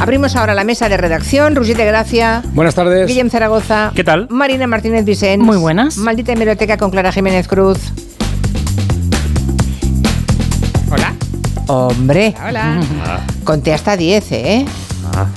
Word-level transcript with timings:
Abrimos 0.00 0.34
ahora 0.34 0.54
la 0.54 0.64
mesa 0.64 0.88
de 0.88 0.96
redacción. 0.96 1.54
Rusite 1.54 1.84
Gracia. 1.84 2.42
Buenas 2.54 2.74
tardes. 2.74 3.06
Guillem 3.06 3.28
Zaragoza. 3.28 3.92
¿Qué 3.94 4.02
tal? 4.02 4.28
Marina 4.30 4.66
Martínez 4.66 5.04
Vicens. 5.04 5.42
Muy 5.44 5.58
buenas. 5.58 5.98
Maldita 5.98 6.32
hemeroteca 6.32 6.78
con 6.78 6.90
Clara 6.90 7.12
Jiménez 7.12 7.46
Cruz. 7.46 7.78
Hola. 10.90 11.14
Hombre, 11.66 12.34
Hola. 12.48 12.80
conté 13.44 13.74
hasta 13.74 13.96
10, 13.96 14.32
¿eh? 14.32 14.64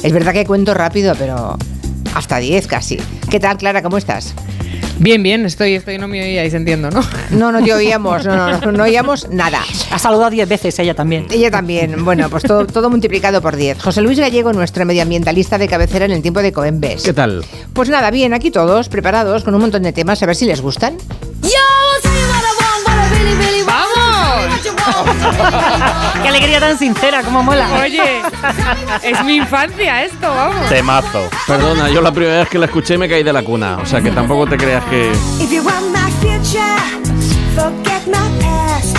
Es 0.02 0.14
verdad 0.14 0.32
que 0.32 0.46
cuento 0.46 0.74
rápido, 0.74 1.14
pero 1.20 1.58
hasta 2.16 2.38
10 2.38 2.66
casi. 2.68 2.98
¿Qué 3.30 3.40
tal, 3.42 3.58
Clara? 3.58 3.84
¿Cómo 3.84 3.98
estás? 3.98 4.34
Bien, 5.00 5.22
bien, 5.22 5.46
estoy, 5.46 5.74
estoy, 5.74 5.98
no 5.98 6.08
me 6.08 6.22
oíais, 6.22 6.54
entiendo, 6.54 6.90
¿no? 6.92 7.02
No, 7.32 7.52
no 7.52 7.64
te 7.64 7.74
oíamos, 7.74 8.26
no, 8.26 8.36
no, 8.36 8.60
no, 8.60 8.72
no 8.72 8.84
oíamos 8.84 9.28
nada. 9.30 9.60
Ha 9.92 10.00
saludado 10.00 10.30
diez 10.30 10.48
veces 10.48 10.78
ella 10.80 10.94
también. 10.94 11.26
Ella 11.32 11.50
también. 11.50 12.06
Bueno, 12.06 12.30
pues 12.30 12.44
todo, 12.44 12.66
todo 12.68 12.90
multiplicado 12.90 13.42
por 13.42 13.56
10. 13.56 13.82
José 13.82 14.02
Luis 14.02 14.20
Gallego, 14.20 14.54
nuestro 14.54 14.86
medioambientalista 14.86 15.58
de 15.58 15.68
cabecera 15.68 16.06
en 16.06 16.12
el 16.12 16.22
tiempo 16.22 16.42
de 16.42 16.54
Coembes. 16.54 17.04
¿Qué 17.04 17.14
tal? 17.14 17.44
Pues 17.74 17.90
nada, 17.90 18.12
bien, 18.12 18.34
aquí 18.34 18.52
todos 18.52 18.88
preparados 18.88 19.44
con 19.44 19.56
un 19.56 19.62
montón 19.62 19.84
de 19.84 19.94
temas, 19.94 20.22
a 20.22 20.26
ver 20.26 20.36
si 20.36 20.46
les 20.46 20.62
gustan. 20.62 20.98
Qué 26.22 26.30
alegría 26.30 26.60
tan 26.60 26.78
sincera, 26.78 27.22
cómo 27.24 27.44
mola. 27.44 27.68
Oye, 27.82 28.22
es 29.04 29.24
mi 29.24 29.36
infancia 29.38 30.04
esto, 30.04 30.34
vamos. 30.34 30.70
Temazo. 30.70 31.30
Perdona, 31.48 31.90
yo 31.90 32.02
la 32.02 32.12
primera 32.12 32.40
vez 32.40 32.50
que 32.50 32.60
la 32.60 32.66
escuché 32.66 32.98
me 32.98 33.10
caí 33.10 33.24
de 33.24 33.34
la 33.34 33.44
cuna. 33.44 33.78
O 33.82 33.86
sea 33.86 34.02
que 34.02 34.12
tampoco 34.12 34.48
te 34.48 34.58
creas 34.58 34.84
que. 34.86 35.12
If 35.40 35.52
you 35.52 35.64
want 35.64 35.86
my 35.92 36.12
future, 36.22 36.62
forget 37.56 38.06
my 38.08 38.42
past. 38.42 38.98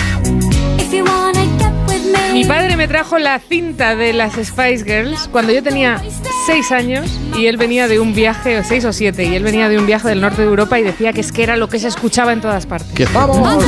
If 0.79 0.91
you 0.93 1.03
wanna 1.05 1.45
get 1.57 1.71
with 1.87 2.03
me, 2.11 2.33
Mi 2.33 2.45
padre 2.45 2.75
me 2.77 2.87
trajo 2.87 3.17
la 3.17 3.39
cinta 3.39 3.95
de 3.95 4.13
las 4.13 4.33
Spice 4.33 4.83
Girls 4.83 5.27
cuando 5.31 5.51
yo 5.51 5.63
tenía 5.63 6.01
6 6.47 6.71
años 6.71 7.09
y 7.37 7.47
él 7.47 7.57
venía 7.57 7.87
de 7.87 7.99
un 7.99 8.13
viaje, 8.13 8.63
6 8.63 8.85
o 8.85 8.93
7, 8.93 9.23
y 9.23 9.35
él 9.35 9.43
venía 9.43 9.69
de 9.69 9.77
un 9.79 9.85
viaje 9.85 10.09
del 10.09 10.21
norte 10.21 10.41
de 10.41 10.47
Europa 10.47 10.77
y 10.79 10.83
decía 10.83 11.11
que 11.13 11.21
es 11.21 11.31
que 11.31 11.43
era 11.43 11.57
lo 11.57 11.69
que 11.69 11.79
se 11.79 11.87
escuchaba 11.87 12.33
en 12.33 12.41
todas 12.41 12.65
partes. 12.65 12.91
que 12.93 13.05
¡Vamos! 13.07 13.63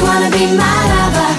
You 0.00 0.06
wanna 0.06 0.30
be 0.30 0.46
my 0.56 0.78
lover, 0.92 1.30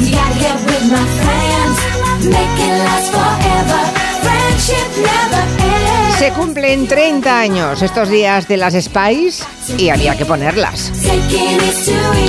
you 0.00 0.10
gotta 0.10 0.38
get 0.38 0.56
with 0.66 0.84
my 0.90 1.04
friends. 1.20 1.76
Make 2.24 2.58
it 2.58 2.74
last 2.84 3.12
forever. 3.12 3.80
Friendship 4.22 4.88
never 4.96 5.42
ends. 5.62 6.18
Se 6.18 6.32
cumplen 6.32 6.88
30 6.88 7.38
años 7.38 7.82
estos 7.82 8.08
días 8.08 8.48
de 8.48 8.56
las 8.56 8.74
Spice 8.74 9.44
y 9.76 9.90
había 9.90 10.16
que 10.16 10.24
ponerlas. 10.24 10.90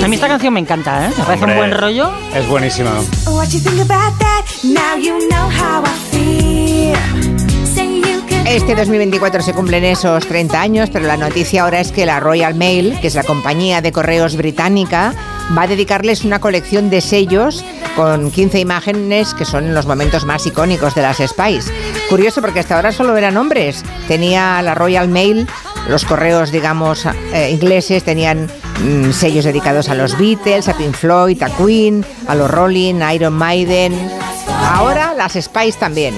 A 0.02 0.06
mí 0.08 0.14
esta 0.14 0.28
canción 0.28 0.54
me 0.54 0.60
encanta, 0.60 1.06
¿eh? 1.06 1.10
Me 1.18 1.24
parece 1.24 1.44
un 1.44 1.56
buen 1.56 1.72
rollo. 1.72 2.12
Es 2.34 2.46
buenísima. 2.48 2.92
What 3.26 3.48
you 3.48 3.58
think 3.58 3.80
about 3.80 4.16
that? 4.20 4.44
Now 4.62 4.96
you 4.96 5.18
know 5.28 5.48
how 5.50 5.82
I 5.82 5.88
feel. 6.12 7.66
Say 7.66 8.00
you 8.00 8.22
can 8.28 8.46
Este 8.46 8.76
2024 8.76 9.42
se 9.42 9.52
cumplen 9.52 9.84
esos 9.84 10.24
30 10.26 10.60
años, 10.60 10.90
pero 10.92 11.06
la 11.06 11.16
noticia 11.16 11.64
ahora 11.64 11.80
es 11.80 11.90
que 11.90 12.06
la 12.06 12.20
Royal 12.20 12.54
Mail, 12.54 12.96
que 13.00 13.08
es 13.08 13.16
la 13.16 13.24
compañía 13.24 13.80
de 13.80 13.90
correos 13.90 14.36
británica, 14.36 15.14
va 15.56 15.62
a 15.62 15.66
dedicarles 15.66 16.24
una 16.24 16.40
colección 16.40 16.90
de 16.90 17.00
sellos 17.00 17.64
con 17.96 18.30
15 18.30 18.60
imágenes 18.60 19.34
que 19.34 19.44
son 19.44 19.74
los 19.74 19.86
momentos 19.86 20.24
más 20.24 20.46
icónicos 20.46 20.94
de 20.94 21.02
las 21.02 21.18
Spice. 21.18 21.72
Curioso 22.08 22.40
porque 22.40 22.60
hasta 22.60 22.76
ahora 22.76 22.92
solo 22.92 23.16
eran 23.16 23.36
hombres. 23.36 23.84
Tenía 24.08 24.62
la 24.62 24.74
Royal 24.74 25.08
Mail, 25.08 25.46
los 25.88 26.04
correos, 26.04 26.52
digamos, 26.52 27.06
eh, 27.32 27.50
ingleses, 27.50 28.04
tenían 28.04 28.50
mm, 28.80 29.10
sellos 29.12 29.44
dedicados 29.44 29.88
a 29.88 29.94
los 29.94 30.16
Beatles, 30.18 30.68
a 30.68 30.76
Pink 30.76 30.94
Floyd, 30.94 31.42
a 31.42 31.50
Queen, 31.50 32.04
a 32.28 32.34
los 32.34 32.50
Rolling, 32.50 33.02
a 33.02 33.14
Iron 33.14 33.34
Maiden. 33.34 33.92
Ahora 34.72 35.14
las 35.14 35.32
Spice 35.32 35.78
también. 35.78 36.14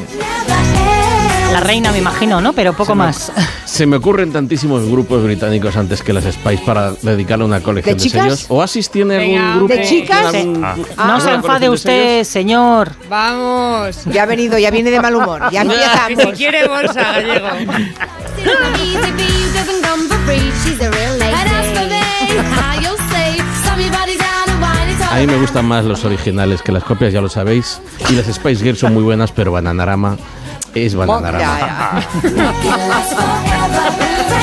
La 1.53 1.61
reina, 1.61 1.93
me 1.93 1.99
imagino, 1.99 2.41
¿no? 2.41 2.53
Pero 2.55 2.73
poco 2.73 2.95
más. 2.95 3.31
Se 3.67 3.87
me 3.87 3.97
ocurren 3.97 4.33
tantísimos 4.33 4.89
grupos 4.89 5.23
británicos 5.23 5.77
antes 5.77 6.03
que 6.03 6.13
las 6.13 6.25
Spice 6.25 6.63
para 6.65 6.93
dedicarle 7.03 7.45
una 7.45 7.61
colección 7.61 7.97
¿De 7.97 8.03
de, 8.03 8.09
sellos. 8.31 8.47
¿Oasis 8.49 8.91
tiene 8.91 9.19
Venga, 9.19 9.53
algún 9.53 9.69
grupo? 9.69 9.75
¿De 9.75 9.87
chicas? 9.89 10.31
¿Tiene 10.33 10.67
algún- 10.67 10.87
Ah. 10.97 11.07
No 11.07 11.21
se 11.21 11.31
enfade 11.31 11.41
colección 11.43 11.61
de 11.61 11.71
usted, 11.71 12.25
señor. 12.25 12.93
Vamos. 13.09 14.05
Ya 14.07 14.23
ha 14.23 14.27
venido, 14.27 14.59
ya 14.59 14.71
viene 14.71 14.91
de 14.91 15.01
mal 15.01 15.15
humor. 15.15 15.43
Ya 15.51 15.63
Ni 15.65 15.75
empezamos. 15.75 16.23
si 16.23 16.33
quiere 16.33 16.67
bolsa, 16.69 17.03
gallego. 17.13 17.47
a 25.11 25.15
me, 25.15 25.21
mí 25.21 25.27
me 25.27 25.37
gustan 25.37 25.67
más 25.67 25.85
los 25.85 26.05
originales 26.05 26.63
que 26.63 26.73
las 26.73 26.85
copias, 26.85 27.13
ya 27.13 27.21
lo 27.21 27.29
sabéis. 27.29 27.81
Y 28.09 28.15
las 28.15 28.27
Spice 28.27 28.63
Girls 28.65 28.79
son 28.81 28.95
muy 28.95 29.03
buenas, 29.03 29.31
pero 29.33 29.53
Bananarama 29.53 30.17
es 30.75 30.95
Bananarama. 30.95 31.39
Ya, 31.39 32.09
ya. 32.23 33.03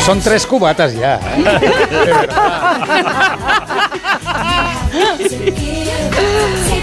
Son 0.06 0.20
tres 0.24 0.46
cubatas 0.46 0.94
ya. 0.94 1.16
¿eh? 1.16 1.20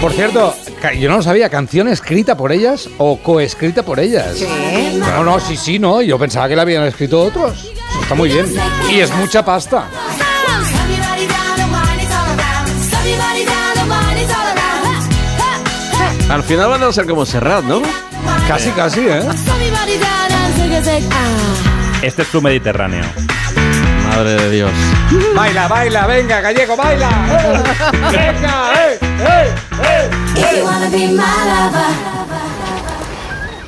Por 0.01 0.11
cierto, 0.13 0.53
yo 0.99 1.09
no 1.09 1.17
lo 1.17 1.23
sabía, 1.23 1.49
canción 1.49 1.87
escrita 1.87 2.37
por 2.37 2.51
ellas 2.51 2.89
o 2.97 3.17
coescrita 3.17 3.83
por 3.83 3.99
ellas. 3.99 4.37
Sí. 4.37 4.47
No, 4.99 5.23
no, 5.23 5.39
sí, 5.39 5.57
sí, 5.57 5.79
no. 5.79 6.01
Yo 6.01 6.19
pensaba 6.19 6.47
que 6.47 6.55
la 6.55 6.61
habían 6.61 6.83
escrito 6.83 7.21
otros. 7.21 7.63
Eso 7.63 8.01
está 8.01 8.15
muy 8.15 8.29
bien. 8.29 8.45
Y 8.89 8.99
es 8.99 9.13
mucha 9.15 9.43
pasta. 9.43 9.85
Al 16.29 16.43
final 16.43 16.69
van 16.69 16.83
a 16.83 16.91
ser 16.91 17.07
como 17.07 17.25
Serrat, 17.25 17.63
¿no? 17.63 17.81
Casi, 18.47 18.71
casi, 18.71 19.01
¿eh? 19.01 19.21
Este 22.01 22.21
es 22.21 22.31
tu 22.31 22.41
Mediterráneo. 22.41 23.03
Madre 24.07 24.35
de 24.35 24.51
Dios. 24.51 24.71
Baila, 25.35 25.67
baila, 25.67 26.07
venga, 26.07 26.39
gallego, 26.39 26.77
baila. 26.77 27.09
¡Eh! 27.09 27.63
Venga, 28.11 28.73
eh, 28.73 28.99
eh, 29.01 29.55
eh. 29.83 30.09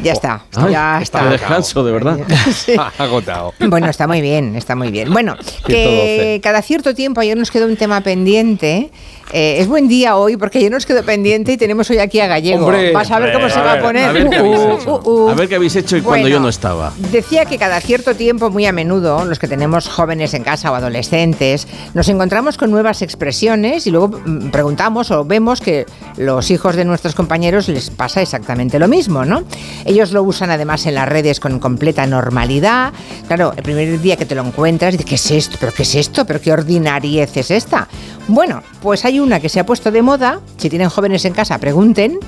Ya 0.01 0.13
está. 0.13 0.43
Ay, 0.55 0.71
ya 0.71 1.01
está. 1.01 1.23
de 1.25 1.31
descanso, 1.31 1.83
de 1.83 1.91
verdad. 1.91 2.17
Sí. 2.53 2.75
Agotado. 2.97 3.53
Bueno, 3.59 3.87
está 3.89 4.07
muy 4.07 4.21
bien, 4.21 4.55
está 4.55 4.75
muy 4.75 4.91
bien. 4.91 5.11
Bueno, 5.11 5.35
que 5.65 6.39
112. 6.39 6.41
cada 6.41 6.61
cierto 6.61 6.95
tiempo 6.95 7.19
ayer 7.21 7.37
nos 7.37 7.51
quedó 7.51 7.65
un 7.65 7.75
tema 7.75 8.01
pendiente. 8.01 8.77
Eh, 8.77 8.91
es 9.31 9.67
buen 9.67 9.87
día 9.87 10.15
hoy 10.15 10.37
porque 10.37 10.57
ayer 10.57 10.71
nos 10.71 10.85
quedó 10.85 11.03
pendiente 11.03 11.53
y 11.53 11.57
tenemos 11.57 11.89
hoy 11.89 11.99
aquí 11.99 12.19
a 12.19 12.27
Gallego. 12.27 12.65
Hombre, 12.65 12.91
Vas 12.91 13.11
a 13.11 13.19
ver 13.19 13.33
cómo 13.33 13.49
se 13.49 13.59
va 13.59 13.73
a 13.73 13.79
poner. 13.79 14.09
A 14.09 14.11
ver 14.11 14.29
qué 14.29 14.39
Uh, 14.39 14.45
habéis 14.45 14.59
uh, 14.59 14.73
hecho. 14.81 15.01
uh, 15.03 15.09
uh. 15.09 15.29
A 15.29 15.33
ver 15.35 15.49
qué 15.49 15.55
habéis 15.55 15.75
hecho 15.75 15.97
y 15.97 16.01
cuando 16.01 16.23
Bueno, 16.23 16.27
yo 16.35 16.39
no 16.39 16.49
estaba. 16.49 16.93
Decía 17.11 17.45
que 17.45 17.57
cada 17.57 17.79
cierto 17.81 18.15
tiempo, 18.15 18.49
muy 18.49 18.65
a 18.65 18.71
menudo, 18.71 19.25
los 19.25 19.37
que 19.39 19.47
tenemos 19.47 19.87
jóvenes 19.87 20.33
en 20.33 20.43
casa 20.43 20.71
o 20.71 20.75
adolescentes, 20.75 21.67
nos 21.93 22.09
encontramos 22.09 22.57
con 22.57 22.71
nuevas 22.71 23.01
expresiones 23.01 23.85
y 23.87 23.91
luego 23.91 24.09
mm, 24.25 24.49
preguntamos 24.49 25.11
o 25.11 25.23
vemos 25.25 25.61
que 25.61 25.85
los 26.17 26.49
hijos 26.51 26.75
de 26.75 26.85
nuestros 26.85 27.13
compañeros 27.15 27.67
les 27.69 27.89
pasa 27.91 28.21
exactamente 28.21 28.79
lo 28.79 28.87
mismo, 28.87 29.25
¿no? 29.25 29.43
Ellos 29.85 30.11
lo 30.11 30.23
usan 30.23 30.49
además 30.51 30.85
en 30.85 30.95
las 30.95 31.07
redes 31.07 31.39
con 31.39 31.59
completa 31.59 32.05
normalidad. 32.07 32.93
Claro, 33.27 33.53
el 33.55 33.63
primer 33.63 33.99
día 34.01 34.15
que 34.15 34.25
te 34.25 34.35
lo 34.35 34.43
encuentras, 34.43 34.93
dices, 34.93 35.05
¿qué 35.05 35.15
es 35.15 35.31
esto? 35.31 35.57
¿Pero 35.59 35.71
qué 35.73 35.83
es 35.83 35.95
esto? 35.95 36.25
¿Pero 36.25 36.41
qué 36.41 36.51
ordinariez 36.51 37.35
es 37.37 37.51
esta? 37.51 37.87
Bueno, 38.29 38.61
pues 38.81 39.05
hay 39.05 39.19
una 39.19 39.39
que 39.39 39.49
se 39.49 39.59
ha 39.59 39.65
puesto 39.65 39.89
de 39.89 40.03
moda, 40.03 40.39
si 40.57 40.69
tienen 40.69 40.89
jóvenes 40.89 41.25
en 41.25 41.33
casa, 41.33 41.57
pregunten, 41.57 42.19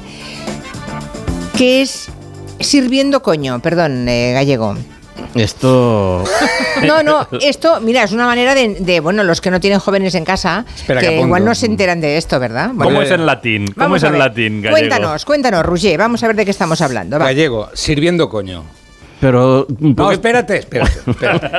que 1.55 1.83
es 1.83 2.09
sirviendo 2.59 3.21
coño, 3.21 3.59
perdón, 3.59 4.09
eh, 4.09 4.31
gallego. 4.33 4.75
Esto. 5.35 6.23
No, 6.87 7.03
no, 7.03 7.27
esto, 7.41 7.79
mira, 7.81 8.03
es 8.03 8.11
una 8.11 8.25
manera 8.25 8.55
de, 8.55 8.69
de, 8.79 8.99
bueno, 9.01 9.23
los 9.23 9.39
que 9.39 9.51
no 9.51 9.59
tienen 9.59 9.79
jóvenes 9.79 10.15
en 10.15 10.25
casa, 10.25 10.65
Espera, 10.75 10.99
que 10.99 11.09
que 11.09 11.19
igual 11.21 11.45
no 11.45 11.53
se 11.53 11.67
enteran 11.67 12.01
de 12.01 12.17
esto, 12.17 12.39
¿verdad? 12.39 12.71
¿Cómo 12.75 13.03
es 13.03 13.11
en 13.11 13.27
latín? 13.27 13.67
¿Cómo 13.67 13.75
vamos 13.77 14.01
es 14.01 14.09
en 14.09 14.17
latín, 14.17 14.61
gallego? 14.63 14.79
Cuéntanos, 14.79 15.25
cuéntanos, 15.25 15.63
Roger, 15.63 15.99
vamos 15.99 16.23
a 16.23 16.27
ver 16.27 16.35
de 16.37 16.45
qué 16.45 16.51
estamos 16.51 16.81
hablando. 16.81 17.19
va. 17.19 17.25
Gallego, 17.25 17.69
sirviendo 17.75 18.29
coño. 18.29 18.63
Pero. 19.21 19.67
No, 19.79 20.11
espérate, 20.11 20.57
espérate. 20.57 20.99
espérate. 21.07 21.49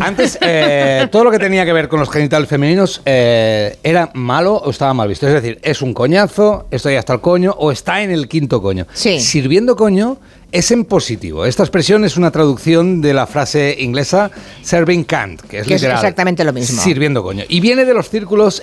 Antes, 0.00 0.38
eh, 0.40 1.06
todo 1.12 1.24
lo 1.24 1.30
que 1.30 1.38
tenía 1.38 1.66
que 1.66 1.72
ver 1.72 1.86
con 1.86 2.00
los 2.00 2.10
genitales 2.10 2.48
femeninos 2.48 3.02
eh, 3.04 3.78
era 3.82 4.10
malo 4.14 4.54
o 4.54 4.70
estaba 4.70 4.94
mal 4.94 5.06
visto. 5.06 5.28
Es 5.28 5.34
decir, 5.34 5.60
es 5.62 5.82
un 5.82 5.92
coñazo, 5.92 6.66
estoy 6.70 6.96
hasta 6.96 7.12
el 7.12 7.20
coño 7.20 7.54
o 7.58 7.70
está 7.70 8.02
en 8.02 8.10
el 8.10 8.26
quinto 8.26 8.62
coño. 8.62 8.86
Sí. 8.94 9.20
Sirviendo 9.20 9.76
coño 9.76 10.16
es 10.50 10.70
en 10.70 10.86
positivo. 10.86 11.44
Esta 11.44 11.62
expresión 11.62 12.06
es 12.06 12.16
una 12.16 12.30
traducción 12.30 13.02
de 13.02 13.12
la 13.12 13.26
frase 13.26 13.76
inglesa 13.78 14.30
serving 14.62 15.04
cunt, 15.04 15.42
que 15.42 15.58
es 15.58 15.66
Que 15.66 15.74
es 15.74 15.82
exactamente 15.82 16.42
lo 16.42 16.54
mismo. 16.54 16.80
Sirviendo 16.80 17.22
coño. 17.22 17.44
Y 17.48 17.60
viene 17.60 17.84
de 17.84 17.92
los 17.92 18.08
círculos 18.08 18.62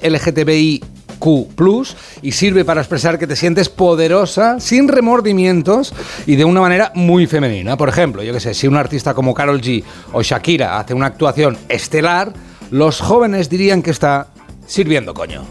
LGTBIQ+, 1.19 1.95
y 2.21 2.31
sirve 2.31 2.65
para 2.65 2.81
expresar 2.81 3.19
que 3.19 3.27
te 3.27 3.35
sientes 3.35 3.69
poderosa, 3.69 4.59
sin 4.59 4.87
remordimientos 4.87 5.93
y 6.25 6.35
de 6.35 6.45
una 6.45 6.61
manera 6.61 6.91
muy 6.95 7.27
femenina. 7.27 7.77
Por 7.77 7.89
ejemplo, 7.89 8.23
yo 8.23 8.33
que 8.33 8.39
sé, 8.39 8.53
si 8.53 8.67
un 8.67 8.77
artista 8.77 9.13
como 9.13 9.33
Carol 9.33 9.61
G 9.61 9.83
o 10.13 10.21
Shakira 10.21 10.79
hace 10.79 10.93
una 10.93 11.07
actuación 11.07 11.57
estelar, 11.69 12.33
los 12.71 12.99
jóvenes 13.01 13.49
dirían 13.49 13.81
que 13.81 13.91
está 13.91 14.27
sirviendo 14.65 15.13
coño. 15.13 15.43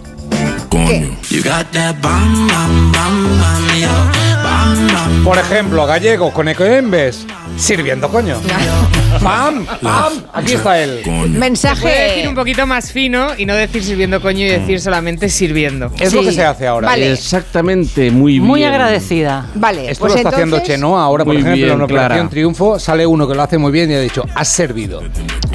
¿Qué? 0.70 1.10
Por 5.24 5.38
ejemplo, 5.38 5.86
gallego 5.86 6.32
con 6.32 6.48
ecoembes, 6.48 7.26
sirviendo 7.56 8.08
coño. 8.08 8.40
¡Pam! 9.22 9.64
¡Pam! 9.82 10.12
Aquí 10.32 10.54
está 10.54 10.82
él. 10.82 11.00
Puede 11.04 11.20
decir 11.22 11.38
Mensaje. 11.38 12.24
un 12.28 12.34
poquito 12.34 12.66
más 12.66 12.92
fino 12.92 13.28
y 13.36 13.46
no 13.46 13.54
decir 13.54 13.82
sirviendo 13.84 14.20
coño 14.20 14.40
y 14.40 14.48
decir 14.50 14.80
solamente 14.80 15.28
sirviendo. 15.28 15.90
Es 15.98 16.12
lo 16.12 16.22
que 16.22 16.32
se 16.32 16.44
hace 16.44 16.66
ahora. 16.66 16.88
Vale. 16.88 17.12
Exactamente, 17.12 18.10
muy 18.10 18.34
bien. 18.34 18.44
Muy 18.44 18.64
agradecida. 18.64 19.46
Vale, 19.54 19.90
Esto 19.90 20.00
pues 20.04 20.12
lo 20.12 20.18
está 20.18 20.28
haciendo 20.30 20.60
Chenoa. 20.60 21.02
Ahora, 21.04 21.24
por 21.24 21.34
Muy 21.34 21.42
ejemplo, 21.42 21.64
bien, 21.64 21.76
en 21.76 21.82
Operación 21.82 22.08
Clara. 22.16 22.28
Triunfo 22.30 22.78
sale 22.78 23.06
uno 23.06 23.28
que 23.28 23.34
lo 23.34 23.42
hace 23.42 23.58
muy 23.58 23.72
bien 23.72 23.90
y 23.90 23.94
ha 23.94 24.00
dicho, 24.00 24.24
has 24.34 24.48
servido. 24.48 25.02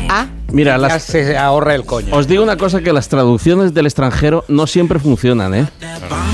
Ah, 0.07 0.25
Mira, 0.51 0.72
Ya 0.74 0.78
las, 0.78 1.04
se 1.04 1.38
ahorra 1.38 1.75
el 1.75 1.86
coño. 1.86 2.13
os 2.16 2.28
digo 2.28 2.44
una 2.44 2.57
cosa 2.57 2.81
que 2.81 2.92
las 2.94 3.07
traducciones 3.10 3.74
del 3.74 3.86
extranjero 3.86 4.46
no 4.48 4.68
siempre 4.68 5.00
funcionan, 5.00 5.54
¿eh? 5.54 5.66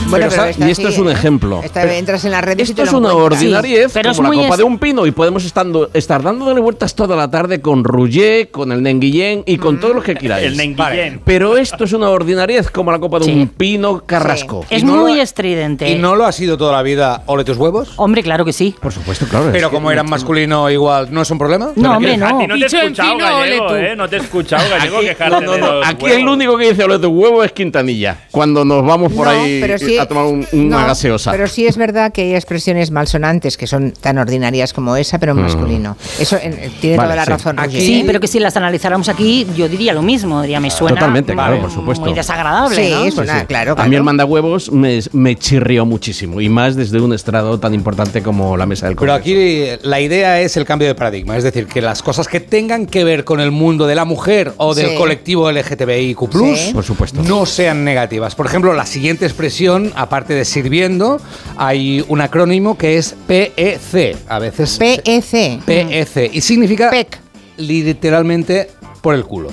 bueno, 0.10 0.28
esta 0.28 0.52
y 0.52 0.72
esto 0.72 0.88
sí, 0.88 0.94
es 0.94 1.00
un 1.00 1.10
¿eh? 1.10 1.14
ejemplo. 1.14 1.62
Esta 1.64 1.84
entras 1.96 2.24
en 2.26 2.32
las 2.32 2.44
redes 2.44 2.60
y 2.70 2.72
Esto 2.72 2.76
te 2.84 2.88
es 2.88 2.92
lo 2.92 3.00
una 3.00 3.14
ordinariez 3.14 3.86
Sí, 3.88 3.92
pero 3.94 4.12
es 4.12 4.18
como 4.18 4.28
muy 4.30 4.38
la 4.38 4.44
copa 4.44 4.54
es- 4.56 4.58
de 4.60 4.64
un 4.64 4.80
pino 4.80 5.06
y 5.06 5.12
podemos 5.12 5.44
estando, 5.46 5.90
estar 5.94 6.22
dándole 6.24 6.60
vueltas 6.62 6.96
toda 6.96 7.16
la 7.16 7.30
tarde 7.30 7.62
con 7.62 7.84
Rouget, 7.84 8.52
con 8.52 8.72
el 8.72 8.82
Nenguillén 8.84 9.44
y 9.46 9.58
con 9.58 9.80
todos 9.80 9.96
los 9.96 10.04
que 10.04 10.16
queráis. 10.16 10.46
El 10.48 10.58
Nenguillén. 10.58 11.22
Pero 11.26 11.58
esto 11.58 11.84
es 11.84 11.94
una 11.94 12.10
ordinariez 12.10 12.70
como 12.70 12.92
la 12.92 13.00
copa 13.00 13.20
de 13.20 13.26
Sí. 13.26 13.32
un 13.34 13.48
pino 13.48 14.04
carrasco. 14.06 14.66
Sí. 14.70 14.76
Es 14.76 14.84
no 14.84 14.96
muy 14.98 15.16
lo- 15.16 15.22
estridente. 15.22 15.90
¿Y 15.90 15.96
no 15.98 16.16
lo 16.16 16.26
ha 16.26 16.32
sido 16.32 16.58
toda 16.58 16.72
la 16.74 16.82
vida 16.84 17.24
ole 17.26 17.44
tus 17.44 17.58
huevos? 17.58 17.94
Hombre, 17.98 18.24
claro 18.24 18.46
que 18.46 18.54
sí. 18.54 18.76
Por 18.82 18.92
supuesto, 18.92 19.26
claro. 19.28 19.50
Pero 19.52 19.68
es 19.68 19.74
como 19.74 19.92
eran 19.92 20.10
masculino 20.10 20.70
igual, 20.70 21.08
¿no 21.12 21.22
es 21.22 21.32
un 21.32 21.38
problema? 21.38 21.70
No, 21.76 21.98
hombre, 21.98 22.18
no. 22.18 22.48
no 22.48 22.56
te 22.56 22.64
he 22.64 22.66
escuchado, 22.84 23.18
gallego. 23.18 23.76
¿eh? 23.76 23.96
No 24.06 24.10
te 24.10 24.18
he 24.18 24.20
escuchado, 24.20 24.64
gallego, 24.70 24.98
Aquí, 24.98 25.08
quejarte 25.08 25.34
no, 25.34 25.42
no, 25.42 25.52
de 25.54 25.60
no, 25.60 25.84
aquí 25.84 26.04
huevos. 26.06 26.20
el 26.22 26.28
único 26.28 26.58
que 26.60 26.70
dice 26.70 26.84
ole 26.84 27.00
tu 27.00 27.08
huevo 27.10 27.44
es 27.44 27.52
Quintanilla. 27.54 28.16
Cuando 28.30 28.64
nos 28.64 28.86
vamos 28.86 29.12
por 29.12 29.26
No, 29.26 29.32
ahí 29.34 29.58
pero 29.60 29.80
sí- 29.80 29.98
a 29.98 30.06
tomar 30.06 30.26
un- 30.26 30.48
una 30.52 30.82
no, 30.82 30.86
gaseosa. 30.88 31.32
Pero 31.32 31.48
sí 31.48 31.66
es 31.66 31.76
verdad 31.76 32.12
que 32.14 32.22
hay 32.22 32.36
expresiones 32.36 32.92
malsonantes 32.92 33.58
que 33.58 33.66
son 33.66 33.94
tan 33.94 34.20
ordinarias 34.20 34.74
como 34.74 34.96
esa, 34.96 35.18
pero 35.18 35.32
en 35.32 35.42
masculino. 35.42 35.98
Eso 36.20 36.36
eh, 36.38 36.70
tiene 36.80 36.98
Mm. 36.98 37.00
Vale, 37.00 37.08
toda 37.08 37.16
la 37.16 37.26
sí. 37.26 37.32
razón. 37.32 37.60
Aquí-. 37.60 37.82
Sí, 37.82 38.04
pero 38.06 38.20
que 38.20 38.28
si 38.28 38.40
las 38.40 38.56
analizáramos 38.56 39.10
aquí, 39.10 39.48
yo 39.58 39.68
diría 39.68 39.92
lo 39.92 40.04
mismo. 40.04 40.40
Diría, 40.44 40.60
me 40.60 40.70
suena. 40.70 40.98
Totalmente, 40.98 41.34
claro, 41.34 41.60
por 41.62 41.72
supuesto. 41.72 42.06
Muy 42.06 42.14
desagradable, 42.14 42.76
Sí, 42.76 42.92
¿no? 42.92 43.10
suena, 43.12 43.40
Sí. 43.40 43.46
claro, 43.48 43.72
A 43.72 43.76
claro. 43.76 43.90
mí 43.90 43.96
el 43.96 44.04
mandahuevos 44.04 44.72
me, 44.72 45.00
me 45.14 45.36
chirrió 45.36 45.84
muchísimo 45.88 46.42
y 46.42 46.48
más 46.48 46.76
desde 46.76 47.02
un 47.02 47.12
estrado 47.12 47.60
tan 47.60 47.74
importante 47.74 48.22
como 48.22 48.56
la 48.56 48.68
mesa 48.68 48.86
del 48.86 48.96
Pero 48.98 49.14
Congreso. 49.14 49.20
aquí 49.22 49.34
eh, 49.36 49.80
la 49.82 50.00
idea 50.00 50.42
es 50.42 50.58
el 50.58 50.66
cambio 50.66 50.88
de 50.88 50.94
paradigma, 50.94 51.36
es 51.38 51.44
decir, 51.44 51.66
que 51.66 51.82
las 51.82 52.04
cosas 52.04 52.28
que 52.28 52.40
tengan 52.40 52.86
que 52.86 53.04
ver 53.04 53.24
con 53.24 53.40
el 53.40 53.50
mundo 53.50 53.88
de 53.88 53.95
la 53.96 54.06
mujer 54.06 54.54
o 54.58 54.76
del 54.76 54.90
Sí. 54.92 54.96
colectivo 54.96 55.50
LGTBIQ+, 55.50 56.56
Sí. 56.56 56.74
Por 56.74 56.84
supuesto. 56.84 57.24
no 57.24 57.46
sean 57.46 57.84
negativas. 57.84 58.36
Por 58.36 58.46
ejemplo, 58.46 58.74
la 58.74 58.86
siguiente 58.86 59.26
expresión, 59.26 59.92
aparte 59.96 60.34
de 60.34 60.46
sirviendo, 60.46 61.20
hay 61.58 62.04
un 62.08 62.22
acrónimo 62.22 62.78
que 62.78 62.98
es 62.98 63.16
PEC. 63.28 64.18
A 64.28 64.40
veces 64.40 64.78
PEC. 64.78 65.64
PEC 65.66 66.30
y 66.34 66.42
significa 66.42 66.90
PEC. 66.92 67.18
literalmente 67.58 68.70
por 69.02 69.16
el 69.16 69.24
culo. 69.24 69.50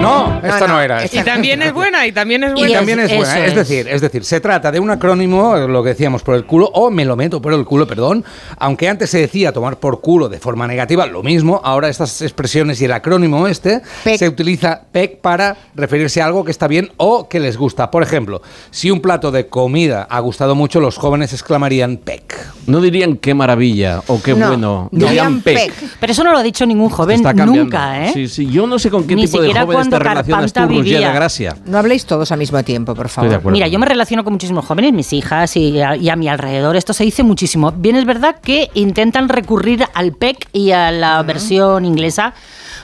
No, 0.00 0.40
esta 0.42 0.60
no, 0.66 0.74
no, 0.74 0.80
era. 0.80 1.02
esta 1.02 1.20
Y 1.20 1.24
también 1.24 1.60
es 1.62 1.72
buena, 1.72 2.06
y 2.06 2.12
también 2.12 2.44
es 2.44 2.50
Y 2.52 2.54
buena. 2.60 2.74
también 2.74 3.00
es 3.00 3.16
buena. 3.16 3.38
Es 3.40 3.48
es. 3.50 3.54
decir, 3.56 3.88
es 3.88 4.00
decir, 4.00 4.24
se 4.24 4.40
trata 4.40 4.70
de 4.70 4.78
un 4.80 4.90
acrónimo, 4.90 5.56
lo 5.56 5.82
que 5.82 5.90
decíamos 5.90 6.22
por 6.22 6.34
el 6.36 6.44
culo, 6.44 6.70
o 6.72 6.90
me 6.90 7.04
lo 7.04 7.16
meto 7.16 7.42
por 7.42 7.52
el 7.52 7.64
culo, 7.64 7.86
perdón. 7.86 8.24
Aunque 8.58 8.88
antes 8.88 9.10
se 9.10 9.18
decía 9.18 9.52
tomar 9.52 9.78
por 9.78 10.00
culo 10.00 10.28
de 10.28 10.38
forma 10.38 10.66
negativa, 10.66 11.06
lo 11.06 11.22
mismo. 11.22 11.60
Ahora 11.64 11.88
estas 11.88 12.22
expresiones 12.22 12.80
y 12.80 12.84
el 12.84 12.92
acrónimo 12.92 13.48
este 13.48 13.82
Pec. 14.04 14.18
se 14.18 14.28
utiliza 14.28 14.82
PEC 14.92 15.20
para 15.20 15.56
referirse 15.74 16.22
a 16.22 16.26
algo 16.26 16.44
que 16.44 16.50
está 16.52 16.68
bien 16.68 16.90
o 16.96 17.28
que 17.28 17.40
les 17.40 17.56
gusta. 17.56 17.90
Por 17.90 18.02
ejemplo, 18.02 18.40
si 18.70 18.90
un 18.90 19.00
plato 19.00 19.30
de 19.30 19.48
comida 19.48 20.06
ha 20.08 20.20
gustado 20.20 20.54
mucho, 20.54 20.80
los 20.80 20.96
jóvenes 20.96 21.32
exclamarían 21.32 21.96
PEC. 21.96 22.34
No 22.66 22.80
dirían 22.80 23.16
qué 23.16 23.34
maravilla 23.34 24.02
o 24.06 24.22
qué 24.22 24.34
No, 24.34 24.48
bueno. 24.48 24.88
dirían 24.92 25.40
pec. 25.40 25.72
pec. 25.74 25.90
Pero 25.98 26.12
eso 26.12 26.22
no 26.22 26.32
lo 26.32 26.38
ha 26.38 26.42
dicho 26.42 26.64
ningún 26.66 26.88
joven 26.90 27.22
nunca, 27.46 28.06
¿eh? 28.06 28.10
Sí, 28.12 28.28
sí. 28.28 28.46
Yo 28.48 28.66
no 28.66 28.78
sé 28.78 28.90
con 28.90 29.06
qué 29.06 29.14
Ni 29.16 29.24
tipo 29.26 29.38
de 29.40 29.46
siquiera 29.48 29.62
jóvenes 29.66 29.87
cuando 29.90 29.98
Carpanta 29.98 30.66
vivía. 30.66 31.12
Gracia. 31.12 31.56
No 31.66 31.78
habléis 31.78 32.04
todos 32.06 32.30
al 32.32 32.38
mismo 32.38 32.62
tiempo, 32.62 32.94
por 32.94 33.08
favor. 33.08 33.26
Estoy 33.26 33.30
de 33.30 33.36
acuerdo. 33.36 33.54
Mira, 33.54 33.68
yo 33.68 33.78
me 33.78 33.86
relaciono 33.86 34.24
con 34.24 34.32
muchísimos 34.32 34.64
jóvenes, 34.64 34.92
mis 34.92 35.12
hijas 35.12 35.56
y 35.56 35.80
a, 35.80 35.96
y 35.96 36.08
a 36.08 36.16
mi 36.16 36.28
alrededor. 36.28 36.76
Esto 36.76 36.92
se 36.92 37.04
dice 37.04 37.22
muchísimo. 37.22 37.72
Bien, 37.72 37.96
es 37.96 38.04
verdad 38.04 38.36
que 38.42 38.70
intentan 38.74 39.28
recurrir 39.28 39.84
al 39.94 40.12
PEC 40.12 40.48
y 40.52 40.72
a 40.72 40.90
la 40.90 41.22
versión 41.22 41.84
inglesa, 41.84 42.34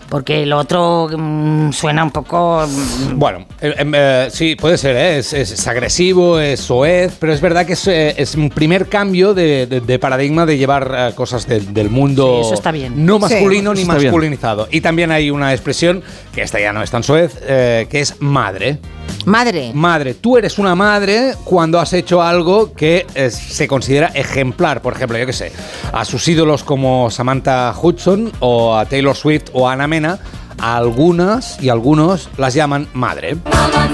porque 0.08 0.46
lo 0.46 0.58
otro 0.58 1.08
mm, 1.16 1.72
suena 1.72 2.04
un 2.04 2.10
poco. 2.10 2.66
mm, 2.66 3.18
Bueno, 3.18 3.46
eh, 3.60 3.74
eh, 3.94 4.28
sí, 4.30 4.54
puede 4.56 4.78
ser, 4.78 4.96
¿eh? 4.96 5.18
es, 5.18 5.32
es- 5.32 5.50
es 5.52 5.66
agresivo, 5.66 6.38
es 6.40 6.60
soez, 6.60 7.16
pero 7.18 7.32
es 7.32 7.40
verdad 7.40 7.66
que 7.66 7.72
es, 7.74 7.86
eh, 7.88 8.14
es 8.16 8.34
un 8.34 8.50
primer 8.50 8.88
cambio 8.88 9.34
de, 9.34 9.66
de- 9.66 9.80
de 9.80 9.98
paradigma 9.98 10.46
de 10.46 10.56
llevar 10.58 10.94
eh, 10.96 11.12
cosas 11.14 11.46
del- 11.46 11.72
del 11.74 11.90
mundo 11.90 12.38
Sí, 12.42 12.46
eso 12.46 12.54
está 12.54 12.70
bien. 12.72 13.04
no 13.06 13.18
masculino 13.18 13.70
Sí, 13.72 13.76
ni 13.76 13.82
está 13.82 13.94
bien. 13.94 14.06
masculinizado. 14.06 14.68
Y 14.70 14.80
también 14.80 15.10
hay 15.10 15.30
una 15.30 15.52
expresión, 15.52 16.02
que 16.34 16.42
esta 16.42 16.60
ya 16.60 16.72
no 16.72 16.82
es 16.82 16.90
tan 16.90 17.02
soez, 17.02 17.38
eh, 17.46 17.86
que 17.90 18.00
es 18.00 18.20
madre. 18.20 18.78
Madre. 19.26 19.70
Madre, 19.74 20.14
tú 20.14 20.36
eres 20.36 20.58
una 20.58 20.74
madre 20.74 21.32
cuando 21.44 21.80
has 21.80 21.92
hecho 21.94 22.22
algo 22.22 22.74
que 22.74 23.06
eh, 23.14 23.30
se 23.30 23.66
considera 23.66 24.08
ejemplar. 24.08 24.82
Por 24.82 24.92
ejemplo, 24.94 25.16
yo 25.16 25.24
qué 25.24 25.32
sé, 25.32 25.50
a 25.92 26.04
sus 26.04 26.26
ídolos 26.28 26.62
como 26.62 27.10
Samantha 27.10 27.74
Hudson 27.80 28.30
o 28.40 28.76
a 28.76 28.84
Taylor 28.84 29.16
Swift 29.16 29.44
o 29.54 29.66
a 29.68 29.72
Ana 29.72 29.86
Mena, 29.94 30.18
a 30.60 30.76
algunas 30.76 31.62
y 31.62 31.68
algunos 31.68 32.28
las 32.36 32.52
llaman 32.54 32.88
madre. 32.94 33.36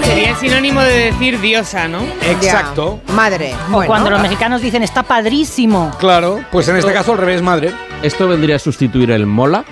Sería 0.03 0.31
el 0.31 0.35
sinónimo 0.37 0.81
de 0.81 1.11
decir 1.11 1.39
diosa, 1.39 1.87
¿no? 1.87 1.99
Exacto. 2.27 3.01
Ya. 3.07 3.13
Madre. 3.13 3.53
O 3.67 3.71
Bueno. 3.73 3.87
cuando 3.87 4.09
los 4.09 4.19
mexicanos 4.19 4.61
dicen 4.63 4.81
está 4.81 5.03
padrísimo. 5.03 5.91
Claro, 5.99 6.39
pues 6.51 6.67
en 6.69 6.77
este 6.77 6.91
caso 6.91 7.11
al 7.11 7.19
revés, 7.19 7.43
madre. 7.43 7.71
¿Esto 8.01 8.27
vendría 8.27 8.55
a 8.55 8.59
sustituir 8.59 9.11
el 9.11 9.27
mola? 9.27 9.63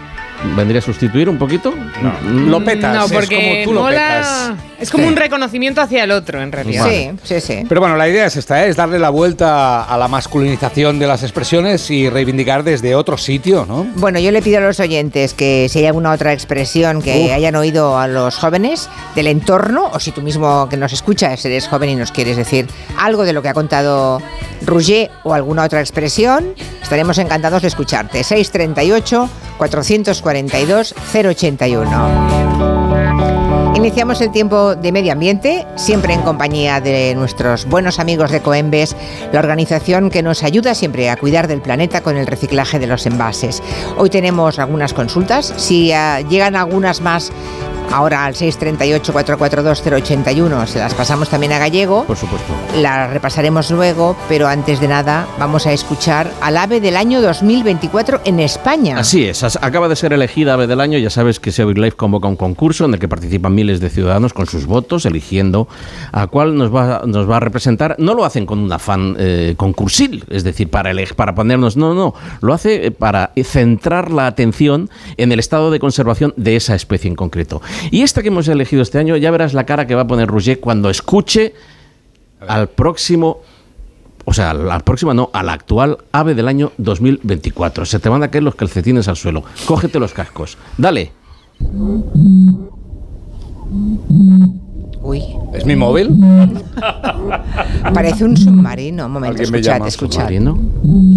¿Vendría 0.55 0.79
a 0.79 0.81
sustituir 0.81 1.27
un 1.27 1.37
poquito? 1.37 1.73
No. 2.01 2.13
Lo 2.49 2.63
petas, 2.63 2.95
no, 2.95 3.05
es 3.05 3.11
porque 3.11 3.35
como 3.35 3.63
tú 3.65 3.73
lo 3.73 3.81
mola- 3.81 3.97
petas. 3.97 4.51
Es 4.79 4.89
como 4.89 5.03
Sí. 5.03 5.09
un 5.09 5.15
reconocimiento 5.17 5.81
hacia 5.81 6.05
el 6.05 6.11
otro, 6.11 6.41
en 6.41 6.53
realidad. 6.53 6.87
Sí, 6.87 7.11
sí, 7.23 7.41
sí. 7.41 7.63
Pero 7.67 7.81
bueno, 7.81 7.97
la 7.97 8.07
idea 8.07 8.25
es 8.27 8.37
esta, 8.37 8.65
¿eh? 8.65 8.69
es 8.69 8.77
darle 8.77 8.97
la 8.97 9.09
vuelta 9.09 9.83
a 9.83 9.97
la 9.97 10.07
masculinización 10.07 10.97
de 10.99 11.07
las 11.07 11.21
expresiones 11.23 11.91
y 11.91 12.09
reivindicar 12.09 12.63
desde 12.63 12.95
otro 12.95 13.17
sitio, 13.17 13.65
¿no? 13.67 13.85
Bueno, 13.95 14.19
yo 14.19 14.31
le 14.31 14.41
pido 14.41 14.59
a 14.59 14.61
los 14.61 14.79
oyentes 14.79 15.33
que 15.33 15.67
si 15.69 15.79
hay 15.79 15.87
alguna 15.87 16.11
otra 16.11 16.31
expresión 16.31 17.01
que 17.01 17.25
Uf. 17.25 17.31
hayan 17.33 17.57
oído 17.57 17.97
a 17.99 18.07
los 18.07 18.37
jóvenes 18.37 18.87
del 19.15 19.27
entorno, 19.27 19.89
o 19.91 19.99
si 19.99 20.11
tú 20.11 20.21
mismo 20.21 20.69
que 20.69 20.77
nos 20.77 20.93
escuchas 20.93 21.43
eres 21.43 21.67
joven 21.67 21.89
y 21.89 21.95
nos 21.95 22.13
quieres 22.13 22.37
decir 22.37 22.65
algo 22.97 23.25
de 23.25 23.33
lo 23.33 23.41
que 23.41 23.49
ha 23.49 23.53
contado 23.53 24.21
Rouget 24.65 25.11
o 25.25 25.33
alguna 25.33 25.63
otra 25.63 25.81
expresión, 25.81 26.53
estaremos 26.81 27.17
encantados 27.17 27.61
de 27.61 27.67
escucharte. 27.67 28.23
638 28.23 29.29
442 29.59 30.95
081. 31.13 32.39
Iniciamos 33.75 34.19
el 34.21 34.31
tiempo 34.31 34.75
de 34.75 34.91
medio 34.91 35.13
ambiente, 35.13 35.65
siempre 35.75 36.13
en 36.13 36.21
compañía 36.21 36.81
de 36.81 37.13
nuestros 37.15 37.65
buenos 37.65 37.99
amigos 37.99 38.31
de 38.31 38.41
Coembes, 38.41 38.95
la 39.31 39.39
organización 39.39 40.09
que 40.09 40.23
nos 40.23 40.43
ayuda 40.43 40.75
siempre 40.75 41.09
a 41.09 41.15
cuidar 41.15 41.47
del 41.47 41.61
planeta 41.61 42.01
con 42.01 42.17
el 42.17 42.27
reciclaje 42.27 42.79
de 42.79 42.87
los 42.87 43.05
envases. 43.05 43.61
Hoy 43.97 44.09
tenemos 44.09 44.59
algunas 44.59 44.93
consultas, 44.93 45.53
si 45.55 45.91
ah, 45.93 46.19
llegan 46.21 46.55
algunas 46.55 46.99
más 47.01 47.31
ahora 47.91 48.25
al 48.25 48.33
638-442-081, 48.35 50.65
se 50.67 50.79
las 50.79 50.93
pasamos 50.93 51.29
también 51.29 51.51
a 51.53 51.59
Gallego. 51.59 52.05
Por 52.05 52.17
supuesto. 52.17 52.53
Las 52.77 53.11
repasaremos 53.11 53.71
luego, 53.71 54.15
pero 54.27 54.47
antes 54.47 54.79
de 54.79 54.87
nada 54.87 55.27
vamos 55.39 55.65
a 55.67 55.73
escuchar 55.73 56.31
al 56.41 56.57
ave 56.57 56.81
del 56.81 56.95
año 56.97 57.21
2024 57.21 58.21
en 58.25 58.39
España. 58.39 58.97
Así 58.99 59.25
es, 59.25 59.43
acaba 59.43 59.87
de 59.87 59.95
ser 59.95 60.13
elegida 60.13 60.53
Ave 60.53 60.67
del 60.67 60.81
Año. 60.81 60.97
Ya 60.97 61.09
sabes 61.09 61.39
que 61.39 61.51
Seville 61.51 61.81
Life 61.81 61.97
convoca 61.97 62.27
un 62.27 62.35
concurso 62.35 62.85
en 62.85 62.93
el 62.93 62.99
que 62.99 63.07
participan 63.07 63.53
miles 63.55 63.79
de 63.79 63.89
ciudadanos 63.89 64.33
con 64.33 64.45
sus 64.47 64.65
votos, 64.65 65.05
eligiendo 65.05 65.67
a 66.11 66.27
cuál 66.27 66.55
nos 66.57 66.73
va, 66.73 67.03
nos 67.05 67.29
va 67.29 67.37
a 67.37 67.39
representar. 67.39 67.95
No 67.99 68.13
lo 68.13 68.25
hacen 68.25 68.45
con 68.45 68.59
un 68.59 68.71
afán 68.71 69.15
eh, 69.19 69.53
concursil, 69.57 70.23
es 70.29 70.43
decir, 70.43 70.69
para, 70.69 70.91
eleg- 70.91 71.15
para 71.15 71.35
ponernos. 71.35 71.77
No, 71.77 71.93
no. 71.93 72.13
Lo 72.41 72.53
hace 72.53 72.87
eh, 72.87 72.91
para 72.91 73.31
centrar 73.43 74.11
la 74.11 74.27
atención 74.27 74.89
en 75.17 75.31
el 75.31 75.39
estado 75.39 75.71
de 75.71 75.79
conservación 75.79 76.33
de 76.37 76.55
esa 76.55 76.75
especie 76.75 77.09
en 77.09 77.15
concreto. 77.15 77.61
Y 77.91 78.01
esta 78.01 78.21
que 78.21 78.29
hemos 78.29 78.47
elegido 78.47 78.81
este 78.81 78.97
año, 78.97 79.15
ya 79.17 79.31
verás 79.31 79.53
la 79.53 79.65
cara 79.65 79.87
que 79.87 79.95
va 79.95 80.01
a 80.01 80.07
poner 80.07 80.27
Rouget 80.27 80.59
cuando 80.59 80.89
escuche 80.89 81.53
al 82.47 82.69
próximo 82.69 83.41
o 84.29 84.33
sea, 84.33 84.53
la 84.53 84.77
próxima 84.79 85.15
no, 85.15 85.31
a 85.33 85.41
la 85.41 85.53
actual 85.53 85.97
ave 86.11 86.35
del 86.35 86.47
año 86.47 86.71
2024. 86.77 87.83
Se 87.85 87.97
te 87.97 88.09
van 88.09 88.21
a 88.21 88.29
caer 88.29 88.43
los 88.43 88.53
calcetines 88.53 89.07
al 89.07 89.15
suelo. 89.15 89.43
Cógete 89.65 89.99
los 89.99 90.13
cascos. 90.13 90.55
Dale. 90.77 91.11
Uy. 95.01 95.23
¿Es 95.53 95.65
mi 95.65 95.75
móvil? 95.75 96.09
Parece 97.93 98.25
un 98.25 98.35
submarino. 98.37 99.05
Un 99.05 99.11
momento, 99.13 99.31
Alguien 99.31 99.51
me 99.51 99.57
escuchad, 99.59 99.75
llama 99.77 99.87
escuchad. 99.87 100.19
Submarino. 100.21 100.59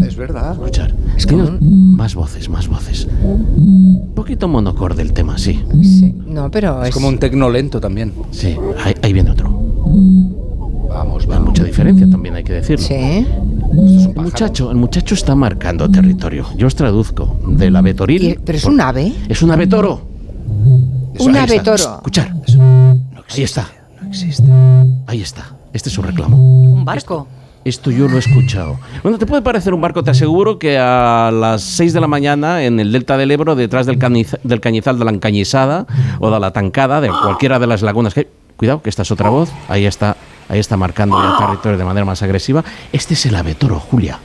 Es 0.06 0.16
verdad. 0.16 0.52
Escuchar. 0.52 0.94
Es 1.16 1.26
como 1.26 1.44
Más 1.60 2.14
voces, 2.14 2.48
más 2.48 2.68
voces. 2.68 3.08
Un 3.22 4.12
poquito 4.14 4.48
monocorde 4.48 5.02
el 5.02 5.12
tema, 5.12 5.36
sí. 5.38 5.60
Sí, 5.82 6.14
No, 6.26 6.50
pero 6.50 6.82
es, 6.82 6.88
Es 6.90 6.94
como 6.94 7.08
un 7.08 7.18
tecno 7.18 7.50
lento 7.50 7.80
también. 7.80 8.12
Sí, 8.30 8.56
ahí, 8.84 8.94
ahí 9.02 9.12
viene 9.12 9.30
otro. 9.30 9.50
Vamos, 10.88 11.22
Hay 11.24 11.28
vamos. 11.28 11.48
mucha 11.48 11.64
diferencia 11.64 12.08
también, 12.08 12.34
hay 12.36 12.44
que 12.44 12.52
decirlo. 12.52 12.84
Sí. 12.86 12.94
El 12.94 14.12
muchacho, 14.14 14.70
el 14.70 14.76
muchacho 14.76 15.14
está 15.14 15.34
marcando 15.34 15.90
territorio. 15.90 16.46
Yo 16.56 16.66
os 16.66 16.74
traduzco 16.74 17.38
del 17.48 17.74
ave 17.76 17.94
toril. 17.94 18.22
Y- 18.22 18.38
pero 18.44 18.58
es 18.58 18.64
por- 18.64 18.72
un 18.74 18.80
ave. 18.80 19.12
Es 19.28 19.42
un 19.42 19.50
ave 19.50 19.66
toro. 19.66 20.00
Un 21.18 21.36
ave 21.36 21.56
está. 21.56 21.76
Ahí 23.32 23.42
está. 23.42 23.68
No 24.00 24.08
existe. 24.08 24.48
Ahí 25.06 25.20
está. 25.22 25.50
Este 25.72 25.88
es 25.88 25.94
su 25.94 26.02
reclamo. 26.02 26.36
Un 26.36 26.84
barco. 26.84 27.26
Esto 27.64 27.92
yo 27.92 28.08
lo 28.08 28.16
he 28.16 28.18
escuchado. 28.18 28.80
Bueno, 29.04 29.18
te 29.18 29.26
puede 29.26 29.40
parecer 29.40 29.72
un 29.72 29.80
barco, 29.80 30.02
te 30.02 30.10
aseguro 30.10 30.58
que 30.58 30.78
a 30.78 31.30
las 31.32 31.62
6 31.62 31.92
de 31.92 32.00
la 32.00 32.08
mañana 32.08 32.64
en 32.64 32.80
el 32.80 32.90
delta 32.90 33.16
del 33.16 33.30
Ebro, 33.30 33.54
detrás 33.54 33.86
del, 33.86 34.00
caniz- 34.00 34.36
del 34.42 34.60
cañizal 34.60 34.98
de 34.98 35.04
la 35.04 35.12
Encañizada 35.12 35.86
o 36.18 36.28
de 36.32 36.40
la 36.40 36.50
Tancada, 36.50 37.00
de 37.00 37.08
cualquiera 37.08 37.60
de 37.60 37.68
las 37.68 37.82
lagunas 37.82 38.14
que 38.14 38.20
hay. 38.20 38.26
Cuidado, 38.56 38.82
que 38.82 38.90
esta 38.90 39.02
es 39.02 39.10
otra 39.12 39.28
voz. 39.30 39.50
Ahí 39.68 39.86
está, 39.86 40.16
ahí 40.52 40.60
está 40.60 40.76
marcando 40.76 41.20
ya 41.20 41.38
territorio 41.46 41.78
de 41.78 41.84
manera 41.84 42.04
más 42.04 42.22
agresiva. 42.22 42.62
Este 42.92 43.14
es 43.14 43.26
el 43.26 43.34
ave 43.34 43.54
toro, 43.54 43.80
Julia. 43.80 44.18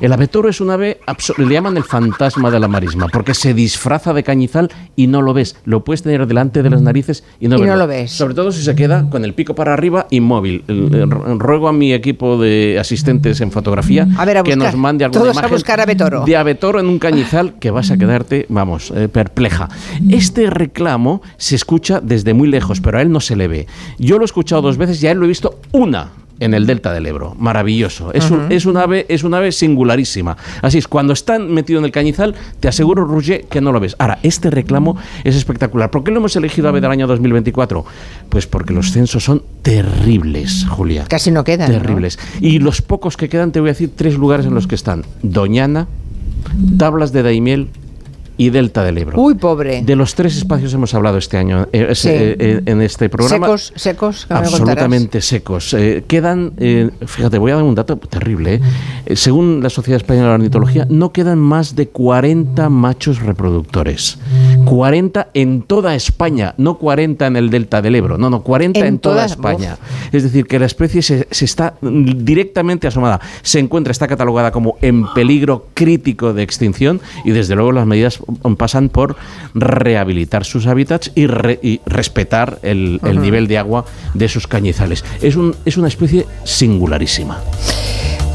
El 0.00 0.12
ave 0.12 0.28
toro 0.28 0.48
es 0.48 0.60
un 0.60 0.70
ave, 0.70 1.00
le 1.38 1.52
llaman 1.52 1.76
el 1.76 1.82
fantasma 1.82 2.50
de 2.52 2.60
la 2.60 2.68
marisma, 2.68 3.08
porque 3.08 3.34
se 3.34 3.52
disfraza 3.52 4.12
de 4.14 4.22
cañizal 4.22 4.70
y 4.94 5.08
no 5.08 5.22
lo 5.22 5.34
ves. 5.34 5.56
Lo 5.64 5.82
puedes 5.82 6.02
tener 6.02 6.24
delante 6.26 6.62
de 6.62 6.70
las 6.70 6.80
narices 6.82 7.24
y 7.40 7.48
no, 7.48 7.58
Y 7.58 7.62
no 7.62 7.74
lo 7.76 7.86
ves. 7.88 8.12
Sobre 8.12 8.34
todo 8.34 8.52
si 8.52 8.62
se 8.62 8.76
queda 8.76 9.10
con 9.10 9.24
el 9.24 9.34
pico 9.34 9.54
para 9.56 9.72
arriba, 9.72 10.06
inmóvil. 10.10 10.64
El- 10.68 10.94
el- 10.94 11.40
ruego 11.40 11.68
a 11.68 11.72
mi 11.72 11.92
equipo 11.92 12.40
de 12.40 12.78
asistentes 12.80 13.40
en 13.40 13.50
fotografía 13.50 14.06
A 14.16 14.24
ver, 14.24 14.38
a 14.38 14.42
que 14.44 14.54
nos 14.56 14.74
mande 14.76 15.04
alguna 15.04 15.20
Todos 15.20 15.36
a 15.36 15.40
imagen 15.40 15.50
buscar 15.56 15.80
ave 15.80 15.96
toro. 15.96 16.24
de 16.24 16.36
ave 16.36 16.54
toro 16.54 16.78
en 16.80 16.86
un 16.86 16.98
cañizal 17.00 17.54
que 17.58 17.70
vas 17.72 17.90
a 17.90 17.96
quedarte, 17.98 18.46
vamos, 18.48 18.92
eh, 18.94 19.08
perpleja. 19.08 19.68
Este 20.08 20.48
reclamo 20.48 21.22
se 21.36 21.56
escucha 21.56 22.00
desde 22.00 22.34
muy 22.34 22.46
lejos, 22.48 22.80
pero 22.80 22.98
a 22.98 23.02
él 23.02 23.10
no 23.10 23.20
se 23.20 23.34
le 23.34 23.48
ve. 23.48 23.66
Yo 23.98 24.16
lo 24.18 24.22
he 24.22 24.26
escuchado 24.26 24.62
dos 24.62 24.76
veces 24.76 25.02
y 25.02 25.08
a 25.08 25.10
él 25.10 25.18
lo 25.18 25.24
he 25.24 25.28
visto 25.28 25.57
una 25.72 26.12
en 26.40 26.54
el 26.54 26.66
delta 26.66 26.92
del 26.92 27.06
Ebro. 27.06 27.34
Maravilloso. 27.38 28.12
Es, 28.12 28.30
un, 28.30 28.50
es, 28.50 28.66
un 28.66 28.76
ave, 28.76 29.06
es 29.08 29.24
un 29.24 29.34
ave 29.34 29.52
singularísima. 29.52 30.36
Así 30.62 30.78
es, 30.78 30.88
cuando 30.88 31.12
están 31.12 31.52
metido 31.52 31.78
en 31.78 31.84
el 31.84 31.90
cañizal, 31.90 32.34
te 32.60 32.68
aseguro, 32.68 33.04
Roger, 33.04 33.46
que 33.46 33.60
no 33.60 33.72
lo 33.72 33.80
ves. 33.80 33.96
Ahora, 33.98 34.18
este 34.22 34.50
reclamo 34.50 34.96
es 35.24 35.36
espectacular. 35.36 35.90
¿Por 35.90 36.04
qué 36.04 36.10
lo 36.10 36.18
hemos 36.18 36.36
elegido 36.36 36.68
ave 36.68 36.80
del 36.80 36.90
año 36.90 37.06
2024? 37.06 37.84
Pues 38.28 38.46
porque 38.46 38.72
los 38.72 38.92
censos 38.92 39.24
son 39.24 39.42
terribles, 39.62 40.66
Julia. 40.68 41.04
Casi 41.08 41.30
no 41.30 41.44
quedan. 41.44 41.72
¿no? 41.72 41.78
Terribles. 41.78 42.18
Y 42.40 42.58
los 42.60 42.82
pocos 42.82 43.16
que 43.16 43.28
quedan, 43.28 43.52
te 43.52 43.60
voy 43.60 43.70
a 43.70 43.72
decir 43.72 43.90
tres 43.94 44.16
lugares 44.16 44.46
en 44.46 44.54
los 44.54 44.66
que 44.66 44.74
están. 44.74 45.04
Doñana, 45.22 45.88
Tablas 46.78 47.12
de 47.12 47.22
Daimiel 47.22 47.68
y 48.38 48.48
Delta 48.50 48.82
del 48.84 48.96
Ebro. 48.98 49.20
Uy, 49.20 49.34
pobre. 49.34 49.82
De 49.82 49.94
los 49.96 50.14
tres 50.14 50.36
espacios 50.38 50.72
hemos 50.72 50.94
hablado 50.94 51.18
este 51.18 51.36
año 51.36 51.66
eh, 51.72 51.94
Sí. 51.94 52.08
eh, 52.08 52.36
eh, 52.38 52.60
en 52.64 52.80
este 52.80 53.10
programa. 53.10 53.46
Secos, 53.48 53.72
secos. 53.76 54.26
Absolutamente 54.30 55.20
secos. 55.20 55.74
Eh, 55.74 56.04
quedan, 56.06 56.52
fíjate, 57.06 57.36
voy 57.38 57.50
a 57.50 57.56
dar 57.56 57.64
un 57.64 57.74
dato 57.74 57.96
terrible. 57.98 58.60
según 59.14 59.62
la 59.62 59.68
Sociedad 59.70 59.96
Española 59.96 60.28
de 60.28 60.34
Ornitología, 60.34 60.86
no 60.88 61.12
quedan 61.12 61.38
más 61.38 61.74
de 61.76 61.88
40 61.88 62.68
machos 62.70 63.20
reproductores. 63.20 64.18
40 64.64 65.28
en 65.34 65.62
toda 65.62 65.94
España, 65.94 66.54
no 66.58 66.78
40 66.78 67.26
en 67.26 67.36
el 67.36 67.50
delta 67.50 67.82
del 67.82 67.94
Ebro, 67.96 68.18
no, 68.18 68.30
no, 68.30 68.42
40 68.42 68.80
en, 68.80 68.86
En 68.86 68.98
toda 68.98 69.16
todas- 69.16 69.30
España. 69.32 69.78
Es 70.12 70.22
decir, 70.22 70.46
que 70.46 70.58
la 70.58 70.66
especie 70.66 71.02
se, 71.02 71.26
se 71.30 71.44
está 71.44 71.74
directamente 71.82 72.86
asomada. 72.86 73.20
Se 73.42 73.58
encuentra, 73.58 73.90
está 73.90 74.06
catalogada 74.06 74.50
como 74.52 74.76
en 74.80 75.06
peligro 75.12 75.66
crítico 75.74 76.32
de 76.32 76.42
extinción 76.42 77.00
y 77.24 77.30
desde 77.32 77.54
luego 77.56 77.72
las 77.72 77.86
medidas 77.86 78.20
pasan 78.56 78.88
por 78.88 79.16
rehabilitar 79.54 80.44
sus 80.44 80.66
hábitats 80.66 81.10
y, 81.14 81.26
re- 81.26 81.58
y 81.62 81.80
respetar 81.86 82.58
el, 82.62 83.00
el 83.04 83.20
nivel 83.20 83.48
de 83.48 83.58
agua 83.58 83.84
de 84.14 84.28
sus 84.28 84.46
cañizales. 84.46 85.04
Es, 85.22 85.36
un, 85.36 85.54
es 85.64 85.76
una 85.76 85.88
especie 85.88 86.26
singularísima. 86.44 87.38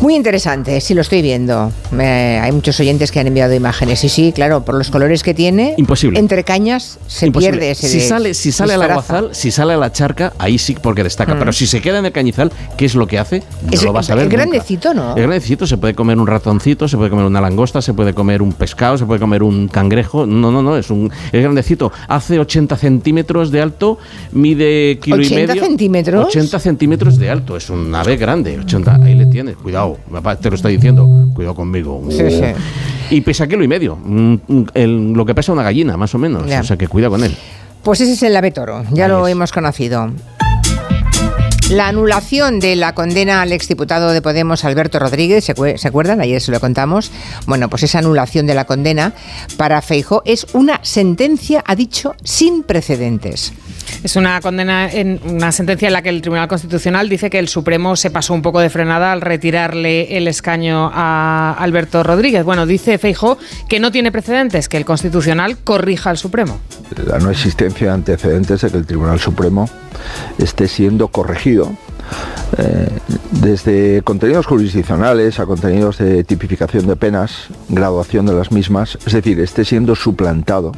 Muy 0.02 0.16
interesante, 0.16 0.82
sí 0.82 0.94
lo 0.94 1.00
estoy 1.00 1.22
viendo. 1.22 1.72
Eh, 1.98 2.38
hay 2.42 2.52
muchos 2.52 2.78
oyentes 2.82 3.10
que 3.10 3.22
han 3.22 3.28
enviado 3.28 3.54
imágenes. 3.54 4.04
Y 4.04 4.10
sí, 4.10 4.34
claro, 4.34 4.66
por 4.66 4.76
los 4.76 4.90
colores 4.90 5.24
que 5.24 5.34
tiene. 5.34 5.76
Imposible. 5.78 6.20
Entre 6.20 6.44
cañas 6.44 7.00
se 7.08 7.28
Imposible. 7.28 7.58
pierde. 7.60 7.76
Se 7.76 7.88
si 7.88 8.02
sale, 8.02 8.34
si 8.34 8.52
sale 8.52 8.74
al 8.74 8.82
aguazal, 8.82 9.30
si 9.32 9.50
sale 9.50 9.72
a 9.74 9.78
la 9.78 9.94
charca, 9.94 10.34
ahí 10.40 10.58
sí 10.58 10.76
porque 10.82 11.04
destaca. 11.06 11.40
Pero 11.40 11.54
si 11.54 11.68
se 11.68 11.82
queda 11.82 12.00
en 12.00 12.06
el 12.06 12.12
cañizal, 12.12 12.52
¿qué 12.76 12.84
es 12.84 12.96
lo 12.96 13.08
que 13.08 13.18
hace? 13.18 13.44
No 13.64 13.72
Es- 13.72 13.84
lo 13.84 13.94
vas 13.94 14.10
a 14.10 14.16
ver. 14.16 14.26
es 14.26 14.30
nunca. 14.30 14.44
grandecito, 14.44 14.94
¿no? 14.94 15.12
Es 15.12 15.16
grandecito, 15.16 15.66
se 15.66 15.78
puede 15.78 15.96
comer 15.96 16.18
un 16.20 16.28
ratoncito, 16.28 16.90
se 16.90 16.98
puede 16.98 17.10
comer 17.10 17.26
una 17.26 17.40
langosta, 17.40 17.82
se 17.82 17.94
puede 17.94 18.14
comer 18.14 18.42
un 18.42 18.52
pescado, 18.52 18.98
se 18.98 19.06
puede 19.06 19.22
comer 19.22 19.42
un 19.42 19.70
cangrejo. 19.70 20.26
No, 20.26 20.52
no, 20.52 20.62
no, 20.62 20.76
es 20.76 20.90
un 20.90 21.10
es 21.32 21.42
grandecito. 21.42 21.94
Hace 22.10 22.40
80 22.40 22.76
centímetros 22.76 23.52
de 23.52 23.62
alto, 23.62 23.98
mide 24.34 25.00
kilo 25.02 25.22
y 25.22 25.26
80 25.28 25.54
medio. 25.54 25.64
centímetros. 25.66 26.26
80 26.28 26.60
centímetros 26.60 27.18
de 27.18 27.30
alto, 27.30 27.56
es 27.56 27.70
un 27.70 27.96
ave 27.96 28.18
grande. 28.18 28.60
80, 28.60 28.96
ahí 29.02 29.16
le 29.16 29.28
tienes. 29.28 29.56
Cuidado, 29.56 29.83
papá, 30.12 30.36
te 30.36 30.50
lo 30.50 30.56
está 30.56 30.70
diciendo. 30.70 31.08
Cuidado 31.34 31.56
conmigo. 31.56 32.02
Sí, 32.10 32.30
sí. 32.30 32.42
Y 33.10 33.22
pesa 33.22 33.48
kilo 33.48 33.64
y 33.64 33.68
medio. 33.68 33.96
mm, 33.96 34.34
mm, 34.48 34.64
el- 34.74 35.14
lo 35.14 35.26
que 35.26 35.36
pesa 35.36 35.52
una 35.52 35.64
gallina, 35.64 35.98
más 35.98 36.14
o 36.16 36.18
menos. 36.18 36.46
Ya. 36.48 36.62
O 36.62 36.64
sea 36.64 36.78
que 36.78 36.88
cuida 36.88 37.10
con 37.10 37.24
él. 37.24 37.36
Pues 37.84 38.00
ese 38.02 38.14
es 38.14 38.24
el 38.24 38.36
ave 38.36 38.52
toro, 38.52 38.84
ya 38.92 39.06
Ahí 39.06 39.12
lo 39.12 39.28
es. 39.28 39.32
hemos 39.34 39.52
conocido. 39.52 40.10
La 41.70 41.88
anulación 41.88 42.60
de 42.60 42.76
la 42.76 42.94
condena 42.94 43.42
al 43.42 43.52
exdiputado 43.52 44.12
de 44.12 44.22
Podemos 44.22 44.64
Alberto 44.66 45.00
Rodríguez, 45.00 45.46
¿se, 45.46 45.56
acue- 45.56 45.78
se 45.78 45.88
acuerdan? 45.88 46.20
Ayer 46.22 46.40
se 46.42 46.52
lo 46.52 46.60
contamos. 46.60 47.10
Bueno, 47.48 47.70
pues 47.70 47.84
esa 47.84 48.00
anulación 48.00 48.46
de 48.46 48.54
la 48.54 48.66
condena 48.66 49.14
para 49.58 49.82
Feijó 49.82 50.22
es 50.26 50.46
una 50.54 50.80
sentencia, 50.84 51.64
ha 51.66 51.76
dicho, 51.76 52.16
sin 52.24 52.64
precedentes. 52.64 53.54
Es 54.04 54.16
una 54.18 54.40
condena, 54.42 54.92
en 54.92 55.20
una 55.26 55.52
sentencia 55.52 55.88
en 55.88 55.94
la 55.94 56.02
que 56.02 56.10
el 56.10 56.22
Tribunal 56.22 56.48
Constitucional 56.48 57.08
dice 57.10 57.30
que 57.30 57.40
el 57.40 57.48
Supremo 57.48 57.96
se 57.96 58.12
pasó 58.12 58.34
un 58.34 58.42
poco 58.42 58.60
de 58.60 58.70
frenada 58.70 59.12
al 59.14 59.22
retirarle 59.22 60.18
el 60.18 60.28
escaño 60.28 60.92
a 60.94 61.56
Alberto 61.58 62.04
Rodríguez. 62.04 62.44
Bueno, 62.44 62.66
dice 62.66 62.98
Feijo 62.98 63.38
que 63.70 63.80
no 63.80 63.92
tiene 63.92 64.12
precedentes, 64.12 64.68
que 64.70 64.78
el 64.78 64.86
Constitucional 64.86 65.58
corrija 65.60 66.10
al 66.12 66.18
Supremo. 66.18 66.60
la 67.08 67.18
no 67.20 67.32
existencia 67.32 67.88
de 67.88 67.94
antecedentes 67.94 68.62
de 68.62 68.70
que 68.70 68.78
el 68.78 68.86
Tribunal 68.86 69.20
Supremo 69.20 69.68
esté 70.38 70.68
siendo 70.68 71.08
corregido 71.08 71.72
eh, 72.58 72.88
desde 73.32 74.02
contenidos 74.04 74.46
jurisdiccionales 74.46 75.40
a 75.40 75.46
contenidos 75.46 75.98
de 75.98 76.24
tipificación 76.24 76.88
de 76.88 76.96
penas, 76.96 77.48
graduación 77.70 78.26
de 78.26 78.34
las 78.34 78.52
mismas, 78.52 78.98
es 79.06 79.14
decir, 79.14 79.40
esté 79.40 79.66
siendo 79.66 79.96
suplantado 79.96 80.72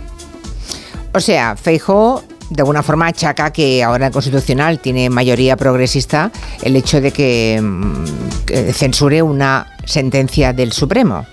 O 1.14 1.20
sea, 1.20 1.56
Feijó 1.56 2.24
de 2.50 2.62
alguna 2.62 2.84
forma 2.84 3.08
achaca 3.08 3.52
que 3.52 3.84
ahora 3.84 4.08
el 4.08 4.14
Constitucional 4.14 4.80
tiene 4.80 5.10
mayoría 5.10 5.58
progresista 5.58 6.32
el 6.62 6.76
hecho 6.76 7.02
de 7.02 7.12
que, 7.12 7.60
mm, 7.62 8.06
que 8.46 8.74
censure 8.74 9.22
una 9.22 9.68
sentencia 9.84 10.54
del 10.54 10.72
Supremo. 10.72 11.26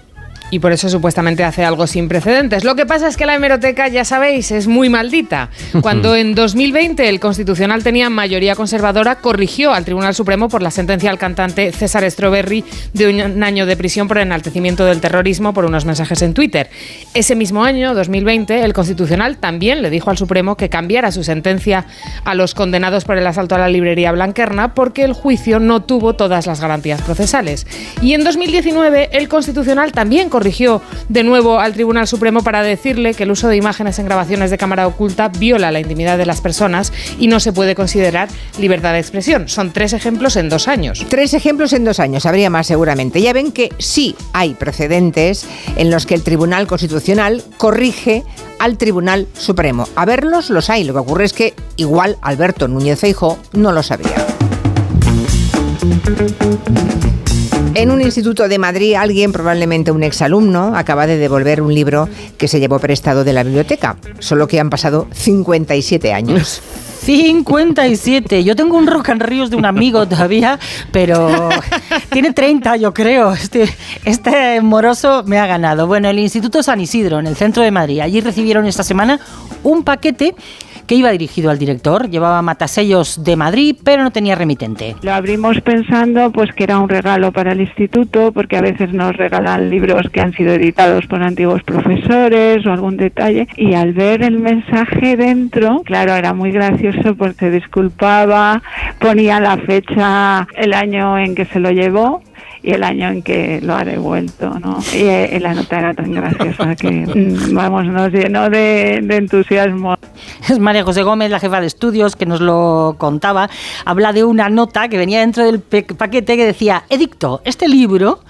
Y 0.52 0.58
por 0.58 0.70
eso 0.70 0.90
supuestamente 0.90 1.44
hace 1.44 1.64
algo 1.64 1.86
sin 1.86 2.08
precedentes. 2.08 2.62
Lo 2.62 2.76
que 2.76 2.84
pasa 2.84 3.08
es 3.08 3.16
que 3.16 3.24
la 3.24 3.34
hemeroteca, 3.34 3.88
ya 3.88 4.04
sabéis, 4.04 4.50
es 4.50 4.66
muy 4.66 4.90
maldita. 4.90 5.48
Cuando 5.80 6.14
en 6.14 6.34
2020 6.34 7.08
el 7.08 7.20
Constitucional 7.20 7.82
tenía 7.82 8.10
mayoría 8.10 8.54
conservadora, 8.54 9.14
corrigió 9.14 9.72
al 9.72 9.86
Tribunal 9.86 10.14
Supremo 10.14 10.50
por 10.50 10.60
la 10.60 10.70
sentencia 10.70 11.08
al 11.08 11.16
cantante 11.16 11.72
César 11.72 12.08
Stroberry 12.10 12.66
de 12.92 13.08
un 13.08 13.42
año 13.42 13.64
de 13.64 13.78
prisión 13.78 14.08
por 14.08 14.18
enaltecimiento 14.18 14.84
del 14.84 15.00
terrorismo 15.00 15.54
por 15.54 15.64
unos 15.64 15.86
mensajes 15.86 16.20
en 16.20 16.34
Twitter. 16.34 16.68
Ese 17.14 17.34
mismo 17.34 17.64
año, 17.64 17.94
2020, 17.94 18.62
el 18.62 18.74
Constitucional 18.74 19.38
también 19.38 19.80
le 19.80 19.88
dijo 19.88 20.10
al 20.10 20.18
Supremo 20.18 20.58
que 20.58 20.68
cambiara 20.68 21.12
su 21.12 21.24
sentencia 21.24 21.86
a 22.26 22.34
los 22.34 22.54
condenados 22.54 23.06
por 23.06 23.16
el 23.16 23.26
asalto 23.26 23.54
a 23.54 23.58
la 23.58 23.68
librería 23.68 24.12
Blanquerna 24.12 24.74
porque 24.74 25.04
el 25.04 25.14
juicio 25.14 25.60
no 25.60 25.82
tuvo 25.82 26.12
todas 26.12 26.46
las 26.46 26.60
garantías 26.60 27.00
procesales. 27.00 27.66
Y 28.02 28.12
en 28.12 28.22
2019 28.22 29.08
el 29.12 29.28
Constitucional 29.28 29.92
también 29.92 30.28
corrigió 30.42 30.82
de 31.08 31.22
nuevo 31.22 31.60
al 31.60 31.72
Tribunal 31.72 32.08
Supremo 32.08 32.42
para 32.42 32.64
decirle 32.64 33.14
que 33.14 33.22
el 33.22 33.30
uso 33.30 33.46
de 33.46 33.56
imágenes 33.56 34.00
en 34.00 34.06
grabaciones 34.06 34.50
de 34.50 34.58
cámara 34.58 34.88
oculta 34.88 35.28
viola 35.28 35.70
la 35.70 35.78
intimidad 35.78 36.18
de 36.18 36.26
las 36.26 36.40
personas 36.40 36.92
y 37.16 37.28
no 37.28 37.38
se 37.38 37.52
puede 37.52 37.76
considerar 37.76 38.28
libertad 38.58 38.92
de 38.92 38.98
expresión. 38.98 39.48
Son 39.48 39.72
tres 39.72 39.92
ejemplos 39.92 40.34
en 40.34 40.48
dos 40.48 40.66
años. 40.66 41.06
Tres 41.08 41.32
ejemplos 41.34 41.72
en 41.74 41.84
dos 41.84 42.00
años, 42.00 42.26
habría 42.26 42.50
más 42.50 42.66
seguramente. 42.66 43.22
Ya 43.22 43.32
ven 43.32 43.52
que 43.52 43.70
sí 43.78 44.16
hay 44.32 44.54
precedentes 44.54 45.46
en 45.76 45.92
los 45.92 46.06
que 46.06 46.14
el 46.14 46.24
Tribunal 46.24 46.66
Constitucional 46.66 47.44
corrige 47.56 48.24
al 48.58 48.78
Tribunal 48.78 49.28
Supremo. 49.34 49.86
A 49.94 50.04
verlos 50.06 50.50
los 50.50 50.70
hay. 50.70 50.82
Lo 50.82 50.92
que 50.92 50.98
ocurre 50.98 51.24
es 51.24 51.32
que 51.34 51.54
igual 51.76 52.18
Alberto 52.20 52.66
Núñez 52.66 52.98
Feijóo 52.98 53.38
no 53.52 53.70
lo 53.70 53.84
sabía. 53.84 54.26
En 57.74 57.90
un 57.90 58.02
instituto 58.02 58.48
de 58.48 58.58
Madrid, 58.58 58.94
alguien, 58.94 59.32
probablemente 59.32 59.92
un 59.92 60.02
exalumno, 60.02 60.76
acaba 60.76 61.06
de 61.06 61.16
devolver 61.16 61.62
un 61.62 61.74
libro 61.74 62.08
que 62.36 62.46
se 62.46 62.60
llevó 62.60 62.78
prestado 62.78 63.24
de 63.24 63.32
la 63.32 63.42
biblioteca, 63.42 63.96
solo 64.18 64.46
que 64.46 64.60
han 64.60 64.68
pasado 64.68 65.08
57 65.12 66.12
años. 66.12 66.62
57. 67.04 68.44
Yo 68.44 68.54
tengo 68.54 68.76
un 68.76 68.86
Rock 68.86 69.08
and 69.08 69.22
Ríos 69.22 69.50
de 69.50 69.56
un 69.56 69.64
amigo 69.64 70.06
todavía, 70.06 70.58
pero 70.92 71.48
tiene 72.10 72.32
30, 72.32 72.76
yo 72.76 72.94
creo. 72.94 73.32
Este, 73.32 73.68
este 74.04 74.60
moroso 74.60 75.24
me 75.26 75.38
ha 75.38 75.46
ganado. 75.46 75.86
Bueno, 75.86 76.08
el 76.08 76.18
Instituto 76.18 76.62
San 76.62 76.80
Isidro, 76.80 77.18
en 77.18 77.26
el 77.26 77.36
centro 77.36 77.62
de 77.62 77.70
Madrid. 77.72 78.00
Allí 78.00 78.20
recibieron 78.20 78.66
esta 78.66 78.84
semana 78.84 79.18
un 79.64 79.82
paquete 79.82 80.34
que 80.86 80.94
iba 80.94 81.10
dirigido 81.10 81.50
al 81.50 81.58
director. 81.58 82.08
Llevaba 82.10 82.42
matasellos 82.42 83.24
de 83.24 83.36
Madrid, 83.36 83.76
pero 83.84 84.02
no 84.02 84.10
tenía 84.10 84.34
remitente. 84.34 84.96
Lo 85.02 85.12
abrimos 85.12 85.60
pensando 85.60 86.30
pues 86.32 86.52
que 86.52 86.64
era 86.64 86.78
un 86.78 86.88
regalo 86.88 87.32
para 87.32 87.52
el 87.52 87.60
instituto, 87.60 88.32
porque 88.32 88.56
a 88.56 88.62
veces 88.62 88.92
nos 88.92 89.16
regalan 89.16 89.70
libros 89.70 90.08
que 90.10 90.20
han 90.20 90.32
sido 90.32 90.52
editados 90.54 91.06
por 91.06 91.22
antiguos 91.22 91.62
profesores 91.62 92.64
o 92.66 92.72
algún 92.72 92.96
detalle. 92.96 93.48
Y 93.56 93.74
al 93.74 93.92
ver 93.92 94.22
el 94.22 94.38
mensaje 94.38 95.16
dentro, 95.16 95.82
claro, 95.84 96.14
era 96.14 96.34
muy 96.34 96.52
gracioso 96.52 97.14
porque 97.16 97.32
se 97.38 97.50
disculpaba, 97.50 98.62
ponía 98.98 99.40
la 99.40 99.56
fecha, 99.58 100.46
el 100.56 100.72
año 100.74 101.18
en 101.18 101.34
que 101.34 101.44
se 101.44 101.60
lo 101.60 101.70
llevó 101.70 102.22
y 102.62 102.72
el 102.72 102.84
año 102.84 103.08
en 103.08 103.22
que 103.22 103.60
lo 103.60 103.74
ha 103.74 103.84
devuelto, 103.84 104.50
¿no? 104.60 104.78
Y 104.92 105.02
eh, 105.02 105.38
la 105.40 105.52
nota 105.52 105.80
era 105.80 105.94
tan 105.94 106.12
graciosa 106.12 106.76
que, 106.76 106.90
mm, 106.90 107.54
vamos, 107.54 107.86
nos 107.86 108.12
llenó 108.12 108.48
de, 108.48 109.00
de 109.02 109.16
entusiasmo. 109.16 109.96
Es 110.48 110.60
María 110.60 110.84
José 110.84 111.02
Gómez, 111.02 111.30
la 111.30 111.40
jefa 111.40 111.60
de 111.60 111.66
estudios, 111.66 112.14
que 112.14 112.24
nos 112.24 112.40
lo 112.40 112.94
contaba. 112.98 113.50
Habla 113.84 114.12
de 114.12 114.22
una 114.22 114.48
nota 114.48 114.88
que 114.88 114.96
venía 114.96 115.20
dentro 115.20 115.44
del 115.44 115.60
paquete 115.60 116.36
que 116.36 116.46
decía: 116.46 116.84
Edicto, 116.88 117.40
este 117.44 117.66
libro 117.66 118.20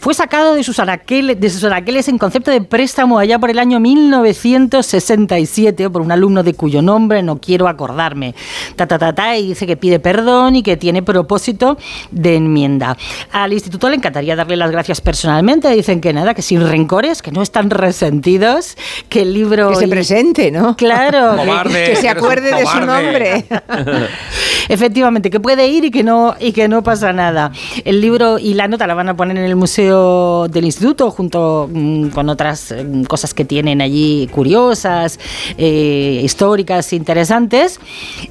fue 0.00 0.12
sacado 0.12 0.54
de 0.54 0.64
sus, 0.64 0.78
anaqueles, 0.80 1.40
de 1.40 1.48
sus 1.48 1.64
anaqueles 1.64 2.08
en 2.08 2.18
concepto 2.18 2.50
de 2.50 2.60
préstamo 2.60 3.18
allá 3.18 3.38
por 3.38 3.48
el 3.48 3.58
año 3.58 3.80
1967 3.80 5.88
por 5.88 6.02
un 6.02 6.12
alumno 6.12 6.42
de 6.42 6.52
cuyo 6.52 6.82
nombre 6.82 7.22
no 7.22 7.40
quiero 7.40 7.68
acordarme. 7.68 8.34
Ta, 8.76 8.86
ta, 8.86 8.98
ta, 8.98 9.14
ta, 9.14 9.36
y 9.36 9.48
dice 9.48 9.66
que 9.66 9.78
pide 9.78 9.98
perdón 9.98 10.56
y 10.56 10.62
que 10.62 10.76
tiene 10.76 11.02
propósito 11.02 11.78
de 12.10 12.36
enmienda. 12.36 12.96
Al 13.32 13.52
instituto 13.52 13.77
le 13.88 13.94
encantaría 13.96 14.34
darle 14.34 14.56
las 14.56 14.70
gracias 14.70 15.00
personalmente. 15.00 15.68
Dicen 15.70 16.00
que 16.00 16.12
nada, 16.12 16.34
que 16.34 16.42
sin 16.42 16.66
rencores, 16.66 17.22
que 17.22 17.30
no 17.30 17.42
están 17.42 17.70
resentidos, 17.70 18.76
que 19.08 19.22
el 19.22 19.34
libro. 19.34 19.70
Que 19.70 19.76
se 19.76 19.88
presente, 19.88 20.50
¿no? 20.50 20.76
Claro, 20.76 21.36
que- 21.40 21.46
Cobarde, 21.46 21.84
que 21.86 21.96
se 21.96 22.08
acuerde 22.08 22.54
de 22.54 22.66
su 22.66 22.80
nombre. 22.80 23.44
Efectivamente, 24.68 25.30
que 25.30 25.40
puede 25.40 25.68
ir 25.68 25.84
y 25.84 25.90
que 25.90 26.02
no 26.02 26.34
y 26.38 26.52
que 26.52 26.68
no 26.68 26.82
pasa 26.82 27.12
nada. 27.12 27.52
El 27.84 28.00
libro 28.00 28.38
y 28.38 28.54
la 28.54 28.68
nota 28.68 28.86
la 28.86 28.94
van 28.94 29.08
a 29.08 29.16
poner 29.16 29.36
en 29.38 29.44
el 29.44 29.56
museo 29.56 30.48
del 30.48 30.64
instituto 30.64 31.10
junto 31.10 31.68
mm, 31.72 32.08
con 32.08 32.28
otras 32.28 32.74
mm, 32.76 33.04
cosas 33.04 33.34
que 33.34 33.44
tienen 33.44 33.80
allí 33.80 34.28
curiosas, 34.32 35.18
eh, 35.56 36.20
históricas, 36.22 36.92
interesantes. 36.92 37.80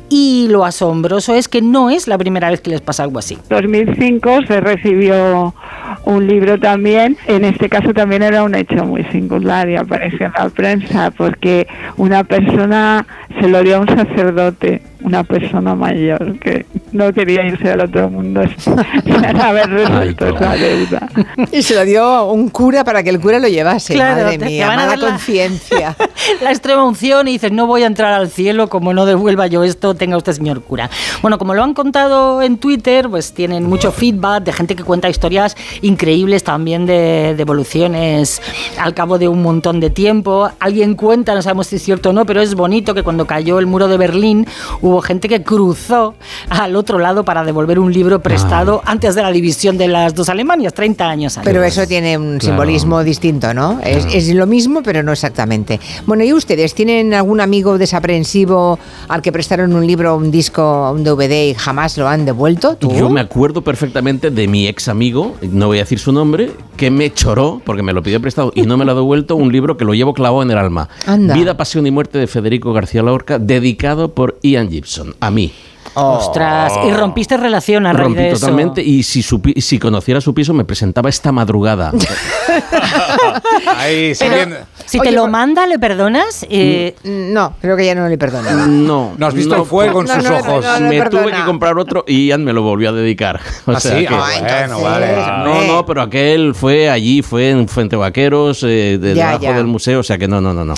Y 0.10 0.48
lo 0.50 0.66
asombroso 0.66 1.34
es 1.36 1.48
que 1.48 1.62
no 1.62 1.90
es 1.90 2.08
la 2.08 2.18
primera 2.18 2.50
vez 2.50 2.62
que 2.62 2.70
les 2.70 2.82
pasa 2.82 3.04
algo 3.04 3.20
así. 3.20 3.38
2005 3.50 4.42
se 4.48 4.62
recibió 4.62 5.37
un 6.06 6.28
libro 6.28 6.60
también, 6.60 7.18
en 7.28 7.44
este 7.44 7.70
caso 7.70 7.94
también 7.94 8.24
era 8.24 8.44
un 8.44 8.56
hecho 8.56 8.86
muy 8.86 9.04
singular 9.06 9.70
y 9.70 9.76
apareció 9.76 10.28
en 10.28 10.34
la 10.38 10.50
prensa 10.50 11.12
porque 11.12 11.68
una 11.98 12.24
persona 12.24 13.06
se 13.40 13.48
lo 13.48 13.62
dio 13.64 13.78
a 13.78 13.80
un 13.80 13.88
sacerdote, 13.88 14.82
una 15.04 15.24
persona 15.24 15.76
mayor 15.76 16.40
que 16.40 16.66
no 16.92 17.12
quería 17.14 17.46
irse 17.46 17.72
al 17.72 17.82
otro 17.82 18.10
mundo 18.10 18.42
sin 18.58 19.36
haber 19.42 19.70
resuelto 19.70 20.28
esa 20.28 20.54
deuda. 20.56 21.10
Y 21.52 21.62
se 21.62 21.76
lo 21.76 21.86
dio 21.86 22.26
un 22.32 22.50
cura 22.50 22.84
para 22.84 23.04
que 23.04 23.10
el 23.10 23.20
cura 23.20 23.40
lo 23.40 23.48
llevase. 23.48 23.94
Claro, 23.94 24.24
Madre 24.24 24.38
mía, 24.38 24.68
van 24.68 24.80
a 24.80 24.86
mala 24.88 24.96
la- 24.98 25.10
conciencia. 25.10 25.96
la 26.42 26.50
extrema 26.52 26.84
unción 26.84 27.28
y 27.28 27.34
dices, 27.34 27.52
no 27.52 27.68
voy 27.68 27.84
a 27.84 27.88
entrar 27.88 28.14
al 28.14 28.30
cielo 28.30 28.68
como 28.70 28.94
no 28.94 29.06
devuelva 29.06 29.48
yo 29.48 29.64
esto, 29.64 29.96
tenga 29.96 30.18
usted 30.18 30.34
señor 30.34 30.62
cura. 30.62 30.90
Bueno, 31.22 31.38
como 31.38 31.54
lo 31.54 31.64
han 31.64 31.74
contado 31.74 32.42
en 32.42 32.58
Twitter, 32.58 33.10
pues 33.10 33.34
tienen 33.34 33.64
mucho 33.66 33.92
feedback 33.92 34.44
de 34.44 34.54
gente 34.54 34.76
que 34.76 34.84
cuenta 34.84 35.10
historias 35.10 35.56
increíbles 35.82 36.44
también 36.44 36.86
de 36.86 37.36
devoluciones 37.38 38.42
al 38.80 38.94
cabo 38.94 39.18
de 39.18 39.28
un 39.28 39.42
montón 39.42 39.80
de 39.80 39.90
tiempo. 39.90 40.50
Alguien 40.60 40.96
cuenta, 40.96 41.36
no 41.36 41.42
sabemos 41.42 41.68
si 41.68 41.76
es 41.78 41.84
cierto 41.84 42.10
o 42.10 42.14
no, 42.14 42.26
pero 42.26 42.42
es 42.42 42.56
bonito 42.56 42.94
que 42.94 43.04
cuando 43.04 43.26
cayó 43.28 43.60
el 43.60 43.66
muro 43.68 43.88
de 43.88 43.98
Berlín 43.98 44.46
hubo 44.88 45.02
gente 45.02 45.28
que 45.30 45.44
cruzó 45.44 46.16
al 46.50 46.76
otro 46.76 47.00
lado 47.00 47.24
para 47.26 47.44
devolver 47.44 47.80
un 47.80 47.92
libro 47.94 48.22
prestado 48.22 48.82
antes 48.86 49.16
de 49.16 49.22
la 49.22 49.32
división 49.32 49.78
de 49.78 49.88
las 49.88 50.16
dos 50.16 50.30
Alemanias, 50.30 50.74
30 50.74 51.08
años 51.10 51.38
antes. 51.38 51.52
Pero 51.52 51.64
eso 51.64 51.86
tiene 51.88 52.18
un 52.18 52.38
Claro. 52.38 52.56
simbolismo 52.56 53.04
distinto, 53.04 53.54
¿no? 53.54 53.80
Es, 53.84 54.06
es 54.14 54.34
lo 54.34 54.46
mismo, 54.48 54.82
pero 54.84 55.04
no 55.04 55.12
exactamente. 55.12 55.80
Bueno, 56.06 56.24
¿y 56.24 56.34
ustedes 56.34 56.74
tienen 56.74 57.14
algún 57.14 57.42
amigo 57.42 57.78
desaprensivo 57.78 58.80
al 59.08 59.22
que 59.22 59.32
prestaron 59.32 59.74
un 59.74 59.86
libro, 59.86 60.16
un 60.16 60.32
disco, 60.32 60.92
un 60.92 61.04
DVD 61.04 61.50
y 61.50 61.54
jamás 61.54 61.98
lo 61.98 62.08
han 62.08 62.26
devuelto? 62.26 62.76
¿Tú? 62.78 62.92
Yo 62.94 63.10
me 63.10 63.22
acuerdo 63.22 63.62
perfectamente 63.62 64.32
de 64.32 64.48
mi 64.48 64.68
ex 64.68 64.88
amigo, 64.88 65.36
no 65.42 65.68
voy 65.68 65.78
a 65.80 65.82
decir 65.82 66.00
su 66.00 66.12
nombre, 66.12 66.52
que 66.76 66.90
me 66.92 67.14
choró, 67.14 67.62
porque 67.66 67.84
me 67.84 67.94
lo 67.94 68.02
pidió 68.04 68.22
prestado 68.22 68.52
y 68.56 68.62
no 68.64 68.78
me 68.78 68.86
lo 68.86 68.92
ha 68.94 68.96
devuelto, 68.96 69.36
un 69.36 69.52
libro 69.52 69.78
que 69.78 69.86
lo 69.86 69.94
llevo 69.94 70.14
clavado 70.14 70.44
en 70.44 70.52
el 70.52 70.58
alma. 70.58 70.90
Anda. 71.06 71.34
Vida, 71.36 71.58
Pasión 71.58 71.86
y 71.88 71.92
Muerte 71.92 72.18
de 72.20 72.28
Federico 72.28 72.74
García 72.74 73.02
Lorca, 73.04 73.40
dedicado 73.40 74.14
por 74.14 74.38
Ian 74.44 74.70
Gibson, 74.78 75.16
a 75.20 75.32
mí. 75.32 75.52
Ostras, 75.94 76.74
y 76.86 76.92
rompiste 76.92 77.38
relación 77.38 77.88
a 77.88 77.94
raíz 77.94 78.04
Rompí 78.04 78.20
de 78.22 78.30
eso. 78.30 78.40
totalmente 78.42 78.84
y 78.84 79.02
si, 79.04 79.22
supi- 79.22 79.60
si 79.60 79.80
conociera 79.80 80.22
su 80.22 80.34
piso 80.34 80.54
me 80.54 80.64
presentaba 80.66 81.10
esta 81.10 81.32
madrugada. 81.32 81.92
Ahí, 83.78 84.14
Pero, 84.20 84.32
siguiendo. 84.32 84.56
si 84.86 85.00
Oye, 85.00 85.10
te 85.10 85.16
lo 85.16 85.22
por- 85.24 85.32
manda, 85.32 85.66
¿le 85.66 85.80
perdonas? 85.80 86.46
Eh, 86.50 86.96
Mm, 87.04 87.34
No, 87.34 87.56
creo 87.62 87.76
que 87.78 87.86
ya 87.86 87.96
no 87.96 88.08
le 88.08 88.18
perdono. 88.18 88.68
No. 88.68 89.14
¿No 89.18 89.26
has 89.28 89.34
visto 89.34 89.56
el 89.56 89.64
fuego 89.66 90.02
en 90.02 90.08
no, 90.08 90.16
sus 90.16 90.24
no, 90.24 90.38
ojos? 90.38 90.66
no, 90.66 90.80
no. 90.82 90.90
me 90.90 90.98
perdona. 91.00 91.24
tuve 91.24 91.32
que 91.34 91.44
comprar 91.46 91.78
otro 91.78 92.04
y 92.08 92.28
Ian 92.28 92.44
me 92.44 92.54
lo 92.54 92.62
volvió 92.62 92.90
a 92.90 92.94
dedicar. 92.94 93.40
O 93.66 93.72
¿Ah, 93.72 93.80
sea 93.80 93.98
sí? 94.00 94.06
que- 94.06 94.14
Ah, 94.14 94.26
Ay, 94.28 94.42
bueno, 94.68 94.82
vale. 94.82 95.16
No, 95.44 95.64
no, 95.74 95.86
pero 95.86 96.02
aquel 96.02 96.54
fue 96.54 96.90
allí, 96.90 97.22
fue 97.22 97.50
en 97.50 97.68
Fuente 97.68 97.96
Vaqueros, 97.96 98.62
eh, 98.64 98.98
de- 99.00 99.14
Ya, 99.16 99.28
debajo 99.28 99.44
ya. 99.44 99.54
del 99.58 99.68
museo, 99.68 100.00
o 100.00 100.04
sea 100.04 100.18
que 100.18 100.28
no, 100.28 100.42
no, 100.42 100.54
no, 100.54 100.64
no. 100.66 100.74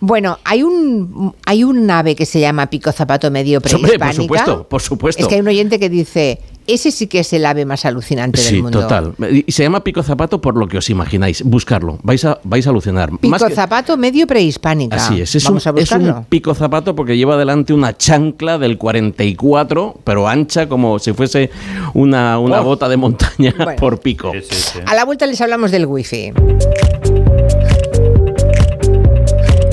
Bueno, 0.00 0.38
hay 0.44 0.62
un 0.62 1.34
hay 1.44 1.62
un 1.64 1.90
ave 1.90 2.14
que 2.16 2.24
se 2.26 2.40
llama 2.40 2.68
pico 2.68 2.90
zapato 2.90 3.30
medio 3.30 3.58
Hombre, 3.58 3.70
por 3.72 3.80
prehispánica. 3.82 4.22
supuesto, 4.22 4.68
por 4.68 4.80
supuesto. 4.82 5.22
Es 5.22 5.28
que 5.28 5.34
hay 5.34 5.40
un 5.42 5.48
oyente 5.48 5.78
que 5.78 5.90
dice, 5.90 6.38
ese 6.66 6.90
sí 6.90 7.06
que 7.06 7.18
es 7.20 7.32
el 7.34 7.44
ave 7.44 7.66
más 7.66 7.84
alucinante 7.84 8.40
del 8.40 8.48
Sí, 8.48 8.62
mundo. 8.62 8.80
total. 8.80 9.14
Y 9.46 9.52
se 9.52 9.62
llama 9.62 9.84
pico 9.84 10.02
zapato 10.02 10.40
por 10.40 10.56
lo 10.56 10.68
que 10.68 10.78
os 10.78 10.88
imagináis. 10.88 11.42
Buscarlo, 11.42 11.98
vais 12.02 12.24
a, 12.24 12.38
vais 12.44 12.66
a 12.66 12.70
alucinar. 12.70 13.10
Pico 13.10 13.28
Más 13.28 13.44
que- 13.44 13.54
zapato 13.54 13.96
medio 13.98 14.26
prehispánica. 14.26 14.96
Así 14.96 15.20
es, 15.20 15.34
es 15.34 15.44
un, 15.46 15.56
a 15.58 15.72
es 15.78 15.92
un 15.92 16.24
pico 16.30 16.54
zapato 16.54 16.94
porque 16.94 17.16
lleva 17.18 17.36
delante 17.36 17.74
una 17.74 17.94
chancla 17.96 18.56
del 18.56 18.78
44, 18.78 19.96
pero 20.02 20.26
ancha 20.28 20.66
como 20.66 20.98
si 20.98 21.12
fuese 21.12 21.50
una, 21.92 22.38
una 22.38 22.60
Oh. 22.62 22.64
bota 22.64 22.88
de 22.88 22.96
montaña 22.96 23.54
Bueno. 23.56 23.76
por 23.78 24.00
pico. 24.00 24.32
Sí, 24.32 24.40
sí, 24.50 24.56
sí. 24.74 24.78
A 24.86 24.94
la 24.94 25.04
vuelta 25.04 25.26
les 25.26 25.40
hablamos 25.42 25.70
del 25.70 25.84
wifi. 25.84 26.32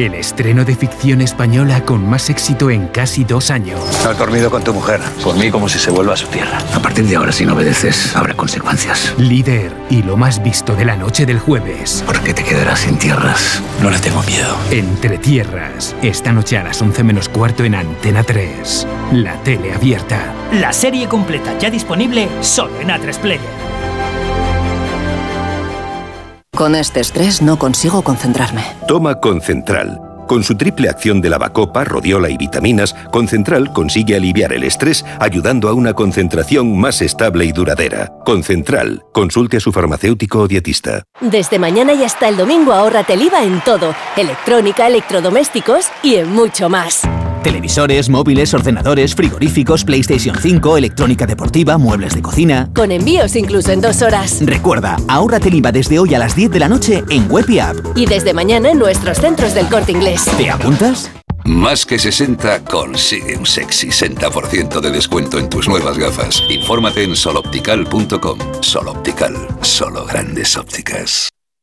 El 0.00 0.14
estreno 0.14 0.64
de 0.64 0.74
ficción 0.76 1.20
española 1.20 1.84
con 1.84 2.08
más 2.08 2.30
éxito 2.30 2.70
en 2.70 2.88
casi 2.88 3.22
dos 3.22 3.50
años. 3.50 3.78
¿Has 4.06 4.16
dormido 4.16 4.50
con 4.50 4.64
tu 4.64 4.72
mujer? 4.72 4.98
Por 5.22 5.36
mí 5.36 5.50
como 5.50 5.68
si 5.68 5.78
se 5.78 5.90
vuelva 5.90 6.14
a 6.14 6.16
su 6.16 6.26
tierra. 6.28 6.56
A 6.72 6.80
partir 6.80 7.04
de 7.04 7.16
ahora, 7.16 7.32
si 7.32 7.44
no 7.44 7.52
obedeces, 7.52 8.16
habrá 8.16 8.32
consecuencias. 8.32 9.12
Líder 9.18 9.70
y 9.90 10.02
lo 10.02 10.16
más 10.16 10.42
visto 10.42 10.74
de 10.74 10.86
la 10.86 10.96
noche 10.96 11.26
del 11.26 11.38
jueves. 11.38 12.02
¿Por 12.06 12.18
qué 12.20 12.32
te 12.32 12.42
quedarás 12.42 12.80
sin 12.80 12.96
tierras? 12.96 13.62
No 13.82 13.90
le 13.90 13.98
tengo 13.98 14.22
miedo. 14.22 14.56
Entre 14.70 15.18
tierras, 15.18 15.94
esta 16.00 16.32
noche 16.32 16.56
a 16.56 16.64
las 16.64 16.80
11 16.80 17.04
menos 17.04 17.28
cuarto 17.28 17.64
en 17.64 17.74
Antena 17.74 18.22
3. 18.22 18.86
La 19.12 19.36
tele 19.42 19.74
abierta. 19.74 20.32
La 20.52 20.72
serie 20.72 21.08
completa 21.08 21.58
ya 21.58 21.68
disponible 21.68 22.26
solo 22.40 22.80
en 22.80 22.88
A3 22.88 23.18
Player. 23.18 23.79
Con 26.60 26.74
este 26.74 27.00
estrés 27.00 27.40
no 27.40 27.58
consigo 27.58 28.02
concentrarme. 28.02 28.62
Toma 28.86 29.18
Concentral. 29.18 29.98
Con 30.28 30.44
su 30.44 30.58
triple 30.58 30.90
acción 30.90 31.22
de 31.22 31.30
lavacopa, 31.30 31.84
rodiola 31.84 32.28
y 32.28 32.36
vitaminas, 32.36 32.92
Concentral 33.10 33.72
consigue 33.72 34.14
aliviar 34.14 34.52
el 34.52 34.64
estrés 34.64 35.02
ayudando 35.20 35.70
a 35.70 35.72
una 35.72 35.94
concentración 35.94 36.78
más 36.78 37.00
estable 37.00 37.46
y 37.46 37.52
duradera. 37.52 38.12
Concentral, 38.26 39.02
consulte 39.14 39.56
a 39.56 39.60
su 39.60 39.72
farmacéutico 39.72 40.40
o 40.40 40.48
dietista. 40.48 41.02
Desde 41.22 41.58
mañana 41.58 41.94
y 41.94 42.04
hasta 42.04 42.28
el 42.28 42.36
domingo 42.36 42.74
ahórrate 42.74 43.14
el 43.14 43.22
IVA 43.22 43.42
en 43.42 43.62
todo, 43.62 43.94
electrónica, 44.18 44.86
electrodomésticos 44.86 45.86
y 46.02 46.16
en 46.16 46.30
mucho 46.30 46.68
más. 46.68 47.08
Televisores, 47.42 48.08
móviles, 48.08 48.54
ordenadores, 48.54 49.14
frigoríficos, 49.14 49.84
PlayStation 49.84 50.36
5, 50.36 50.76
electrónica 50.76 51.26
deportiva, 51.26 51.78
muebles 51.78 52.14
de 52.14 52.22
cocina. 52.22 52.70
Con 52.74 52.92
envíos 52.92 53.36
incluso 53.36 53.72
en 53.72 53.80
dos 53.80 54.02
horas. 54.02 54.40
Recuerda, 54.44 54.96
ahórrate 55.08 55.48
el 55.48 55.54
IVA 55.56 55.72
desde 55.72 55.98
hoy 55.98 56.14
a 56.14 56.18
las 56.18 56.36
10 56.36 56.50
de 56.50 56.58
la 56.58 56.68
noche 56.68 57.02
en 57.10 57.30
Web 57.30 57.48
y 57.48 57.58
App. 57.58 57.76
Y 57.94 58.06
desde 58.06 58.34
mañana 58.34 58.70
en 58.70 58.78
nuestros 58.78 59.18
centros 59.18 59.54
del 59.54 59.66
corte 59.68 59.92
inglés. 59.92 60.24
¿Te 60.36 60.50
apuntas? 60.50 61.10
Más 61.44 61.86
que 61.86 61.98
60 61.98 62.64
consigue 62.64 63.36
un 63.36 63.46
sexy 63.46 63.88
60% 63.88 64.80
de 64.80 64.90
descuento 64.90 65.38
en 65.38 65.48
tus 65.48 65.68
nuevas 65.68 65.98
gafas. 65.98 66.42
Infórmate 66.48 67.02
en 67.04 67.16
soloptical.com. 67.16 68.38
Soloptical, 68.60 69.34
solo 69.62 70.04
grandes 70.04 70.56
ópticas. 70.56 71.30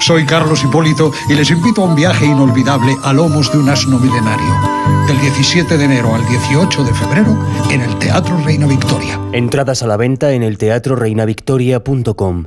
Soy 0.00 0.24
Carlos 0.26 0.62
Hipólito 0.64 1.12
y 1.28 1.34
les 1.34 1.50
invito 1.50 1.82
a 1.82 1.86
un 1.86 1.94
viaje 1.94 2.26
inolvidable 2.26 2.96
a 3.02 3.12
lomos 3.12 3.52
de 3.52 3.58
un 3.58 3.68
asno 3.68 3.98
milenario. 3.98 4.54
Del 5.06 5.20
17 5.20 5.78
de 5.78 5.84
enero 5.84 6.14
al 6.14 6.26
18 6.26 6.84
de 6.84 6.94
febrero 6.94 7.38
en 7.70 7.80
el 7.80 7.98
Teatro 7.98 8.36
Reina 8.44 8.66
Victoria. 8.66 9.20
Entradas 9.32 9.82
a 9.82 9.86
la 9.86 9.96
venta 9.96 10.32
en 10.32 10.42
el 10.42 10.58
teatroreinavictoria.com. 10.58 12.46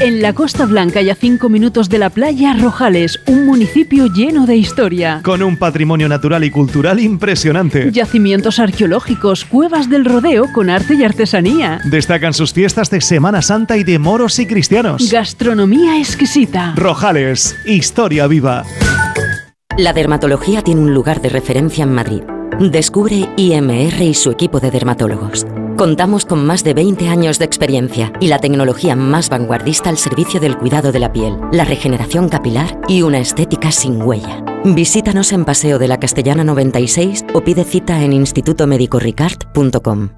En 0.00 0.22
la 0.22 0.32
Costa 0.32 0.64
Blanca 0.64 1.02
y 1.02 1.10
a 1.10 1.16
cinco 1.16 1.48
minutos 1.48 1.88
de 1.88 1.98
la 1.98 2.08
playa 2.08 2.54
Rojales, 2.54 3.18
un 3.26 3.46
municipio 3.46 4.06
lleno 4.06 4.46
de 4.46 4.54
historia. 4.54 5.20
Con 5.24 5.42
un 5.42 5.56
patrimonio 5.56 6.08
natural 6.08 6.44
y 6.44 6.52
cultural 6.52 7.00
impresionante. 7.00 7.90
Yacimientos 7.90 8.60
arqueológicos, 8.60 9.44
cuevas 9.44 9.90
del 9.90 10.04
rodeo 10.04 10.44
con 10.54 10.70
arte 10.70 10.94
y 10.94 11.02
artesanía. 11.02 11.80
Destacan 11.84 12.32
sus 12.32 12.52
fiestas 12.52 12.90
de 12.90 13.00
Semana 13.00 13.42
Santa 13.42 13.76
y 13.76 13.82
de 13.82 13.98
moros 13.98 14.38
y 14.38 14.46
cristianos. 14.46 15.10
Gastronomía 15.10 15.98
exquisita. 15.98 16.74
Rojales, 16.76 17.56
historia 17.66 18.28
viva. 18.28 18.62
La 19.76 19.92
dermatología 19.92 20.62
tiene 20.62 20.80
un 20.80 20.94
lugar 20.94 21.20
de 21.20 21.30
referencia 21.30 21.82
en 21.82 21.92
Madrid. 21.92 22.22
Descubre 22.60 23.28
IMR 23.36 24.00
y 24.00 24.14
su 24.14 24.30
equipo 24.30 24.60
de 24.60 24.70
dermatólogos. 24.70 25.44
Contamos 25.78 26.24
con 26.24 26.44
más 26.44 26.64
de 26.64 26.74
20 26.74 27.08
años 27.08 27.38
de 27.38 27.44
experiencia 27.44 28.12
y 28.18 28.26
la 28.26 28.40
tecnología 28.40 28.96
más 28.96 29.30
vanguardista 29.30 29.90
al 29.90 29.96
servicio 29.96 30.40
del 30.40 30.58
cuidado 30.58 30.90
de 30.90 30.98
la 30.98 31.12
piel, 31.12 31.38
la 31.52 31.64
regeneración 31.64 32.28
capilar 32.28 32.80
y 32.88 33.02
una 33.02 33.20
estética 33.20 33.70
sin 33.70 34.02
huella. 34.02 34.44
Visítanos 34.64 35.32
en 35.32 35.44
Paseo 35.44 35.78
de 35.78 35.86
la 35.86 36.00
Castellana 36.00 36.42
96 36.42 37.26
o 37.32 37.44
pide 37.44 37.62
cita 37.62 38.02
en 38.02 38.12
institutomedicoricard.com. 38.12 40.17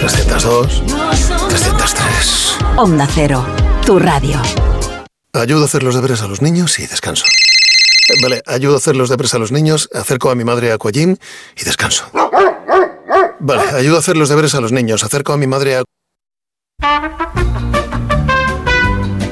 302, 0.00 0.82
303. 1.48 2.56
Onda 2.76 3.06
Cero, 3.12 3.44
tu 3.84 3.98
radio. 3.98 4.40
Ayudo 5.32 5.62
a 5.62 5.64
hacer 5.66 5.82
los 5.82 5.94
deberes 5.94 6.22
a 6.22 6.28
los 6.28 6.40
niños 6.40 6.78
y 6.78 6.86
descanso. 6.86 7.24
Eh, 7.26 8.14
Vale, 8.22 8.42
ayudo 8.46 8.74
a 8.74 8.78
hacer 8.78 8.96
los 8.96 9.08
deberes 9.10 9.34
a 9.34 9.38
los 9.38 9.50
niños, 9.52 9.88
acerco 9.92 10.30
a 10.30 10.34
mi 10.34 10.44
madre 10.44 10.70
a 10.70 10.74
Aquagym 10.74 11.16
y 11.56 11.64
descanso. 11.64 12.04
Vale, 13.40 13.62
ayudo 13.76 13.96
a 13.96 13.98
hacer 13.98 14.16
los 14.16 14.28
deberes 14.28 14.54
a 14.54 14.60
los 14.60 14.72
niños, 14.72 15.02
acerco 15.04 15.32
a 15.32 15.36
mi 15.36 15.46
madre 15.46 15.76
a... 15.76 15.82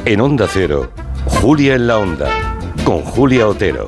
En 0.04 0.20
Onda 0.20 0.48
Cero, 0.52 0.92
Julia 1.26 1.74
en 1.74 1.86
la 1.86 1.98
Onda, 1.98 2.58
con 2.84 3.02
Julia 3.02 3.48
Otero. 3.48 3.86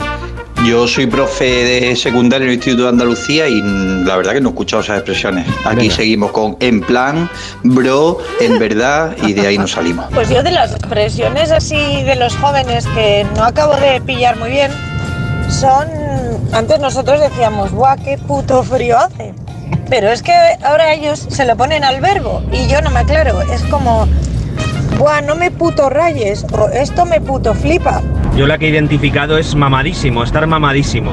Yo 0.64 0.86
soy 0.88 1.06
profe 1.06 1.44
de 1.44 1.96
secundaria 1.96 2.44
en 2.44 2.50
el 2.50 2.54
Instituto 2.56 2.84
de 2.84 2.88
Andalucía 2.90 3.48
y 3.48 3.62
mm, 3.62 4.04
la 4.06 4.16
verdad 4.16 4.32
que 4.32 4.40
no 4.40 4.48
he 4.48 4.52
escuchado 4.52 4.82
esas 4.82 4.96
expresiones. 4.98 5.46
Aquí 5.64 5.76
Venga. 5.82 5.94
seguimos 5.94 6.32
con 6.32 6.56
en 6.60 6.80
plan, 6.80 7.30
bro, 7.62 8.18
en 8.40 8.58
verdad 8.58 9.16
y 9.22 9.32
de 9.32 9.46
ahí 9.46 9.56
nos 9.56 9.72
salimos. 9.72 10.06
Pues 10.12 10.28
yo 10.28 10.42
de 10.42 10.50
las 10.50 10.72
expresiones 10.72 11.52
así 11.52 12.02
de 12.02 12.16
los 12.16 12.36
jóvenes 12.36 12.86
que 12.88 13.24
no 13.36 13.44
acabo 13.44 13.74
de 13.76 14.00
pillar 14.00 14.36
muy 14.36 14.50
bien 14.50 14.70
son... 15.48 15.88
Antes 16.52 16.80
nosotros 16.80 17.20
decíamos, 17.20 17.72
guau, 17.72 17.96
qué 18.02 18.18
puto 18.18 18.62
frío 18.62 18.98
hace. 18.98 19.34
Pero 19.88 20.10
es 20.10 20.22
que 20.22 20.32
ahora 20.62 20.92
ellos 20.92 21.26
se 21.30 21.44
lo 21.44 21.56
ponen 21.56 21.84
al 21.84 22.00
verbo 22.00 22.42
y 22.52 22.66
yo 22.68 22.82
no 22.82 22.90
me 22.90 23.00
aclaro. 23.00 23.40
Es 23.42 23.62
como, 23.64 24.06
guau, 24.98 25.22
no 25.24 25.34
me 25.34 25.50
puto 25.50 25.88
rayes 25.88 26.44
o 26.52 26.68
esto 26.68 27.04
me 27.06 27.20
puto 27.20 27.54
flipa. 27.54 28.02
Yo 28.36 28.46
la 28.46 28.58
que 28.58 28.66
he 28.66 28.70
identificado 28.70 29.38
es 29.38 29.54
mamadísimo, 29.54 30.22
estar 30.22 30.46
mamadísimo. 30.46 31.12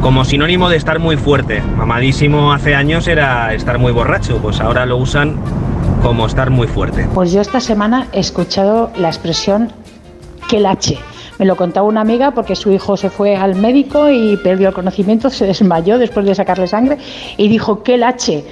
Como 0.00 0.24
sinónimo 0.24 0.68
de 0.68 0.76
estar 0.76 0.98
muy 0.98 1.16
fuerte. 1.16 1.62
Mamadísimo 1.62 2.52
hace 2.52 2.74
años 2.74 3.08
era 3.08 3.54
estar 3.54 3.78
muy 3.78 3.92
borracho, 3.92 4.38
pues 4.38 4.60
ahora 4.60 4.86
lo 4.86 4.96
usan 4.96 5.36
como 6.02 6.26
estar 6.26 6.50
muy 6.50 6.68
fuerte. 6.68 7.06
Pues 7.14 7.32
yo 7.32 7.40
esta 7.40 7.60
semana 7.60 8.08
he 8.12 8.20
escuchado 8.20 8.90
la 8.96 9.08
expresión 9.08 9.72
que 10.48 10.60
lache. 10.60 10.98
Me 11.38 11.44
lo 11.44 11.56
contaba 11.56 11.86
una 11.86 12.00
amiga 12.00 12.30
porque 12.30 12.56
su 12.56 12.72
hijo 12.72 12.96
se 12.96 13.10
fue 13.10 13.36
al 13.36 13.56
médico 13.56 14.10
y 14.10 14.36
perdió 14.38 14.68
el 14.68 14.74
conocimiento, 14.74 15.30
se 15.30 15.46
desmayó 15.46 15.98
después 15.98 16.26
de 16.26 16.34
sacarle 16.34 16.66
sangre 16.66 16.98
y 17.36 17.48
dijo 17.48 17.82
que 17.82 17.94
el 17.94 18.04
H. 18.04 18.44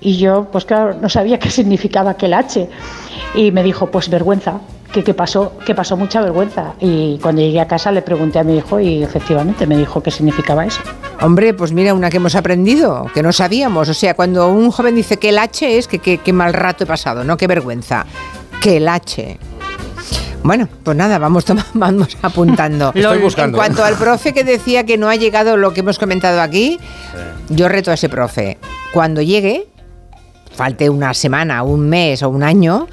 Y 0.00 0.16
yo, 0.16 0.48
pues 0.50 0.64
claro, 0.64 0.94
no 1.00 1.08
sabía 1.08 1.38
qué 1.38 1.50
significaba 1.50 2.16
que 2.16 2.32
H. 2.34 2.68
Y 3.34 3.52
me 3.52 3.62
dijo, 3.62 3.86
pues 3.86 4.08
vergüenza, 4.08 4.60
que, 4.92 5.02
que 5.04 5.14
pasó, 5.14 5.52
que 5.64 5.74
pasó 5.74 5.96
mucha 5.96 6.20
vergüenza. 6.20 6.74
Y 6.80 7.18
cuando 7.22 7.40
llegué 7.42 7.60
a 7.60 7.66
casa 7.66 7.90
le 7.92 8.02
pregunté 8.02 8.38
a 8.38 8.44
mi 8.44 8.56
hijo 8.58 8.78
y 8.80 9.02
efectivamente 9.02 9.66
me 9.66 9.76
dijo 9.76 10.02
qué 10.02 10.10
significaba 10.10 10.64
eso. 10.66 10.80
Hombre, 11.20 11.54
pues 11.54 11.72
mira, 11.72 11.94
una 11.94 12.10
que 12.10 12.16
hemos 12.18 12.34
aprendido, 12.34 13.06
que 13.14 13.22
no 13.22 13.32
sabíamos. 13.32 13.88
O 13.88 13.94
sea, 13.94 14.14
cuando 14.14 14.48
un 14.48 14.70
joven 14.70 14.94
dice 14.94 15.18
que 15.18 15.30
el 15.30 15.38
H 15.38 15.78
es 15.78 15.88
que 15.88 15.98
qué 15.98 16.32
mal 16.32 16.52
rato 16.52 16.84
he 16.84 16.86
pasado, 16.86 17.24
no 17.24 17.36
qué 17.36 17.46
vergüenza. 17.46 18.04
Que 18.60 18.76
el 18.78 18.88
H. 18.88 19.38
Bueno, 20.44 20.68
pues 20.82 20.96
nada, 20.96 21.18
vamos, 21.18 21.44
toma- 21.44 21.66
vamos 21.74 22.16
apuntando. 22.20 22.92
Estoy 22.94 23.18
buscando, 23.18 23.58
En 23.58 23.60
cuanto 23.64 23.82
¿eh? 23.82 23.88
al 23.88 23.94
profe 23.94 24.32
que 24.32 24.42
decía 24.44 24.84
que 24.84 24.98
no 24.98 25.08
ha 25.08 25.14
llegado 25.16 25.56
lo 25.56 25.72
que 25.72 25.80
hemos 25.80 25.98
comentado 25.98 26.40
aquí, 26.40 26.80
yo 27.48 27.68
reto 27.68 27.90
a 27.92 27.94
ese 27.94 28.08
profe. 28.08 28.58
Cuando 28.92 29.22
llegue, 29.22 29.68
falte 30.54 30.90
una 30.90 31.14
semana, 31.14 31.62
un 31.62 31.88
mes 31.88 32.22
o 32.24 32.28
un 32.28 32.42
año, 32.42 32.88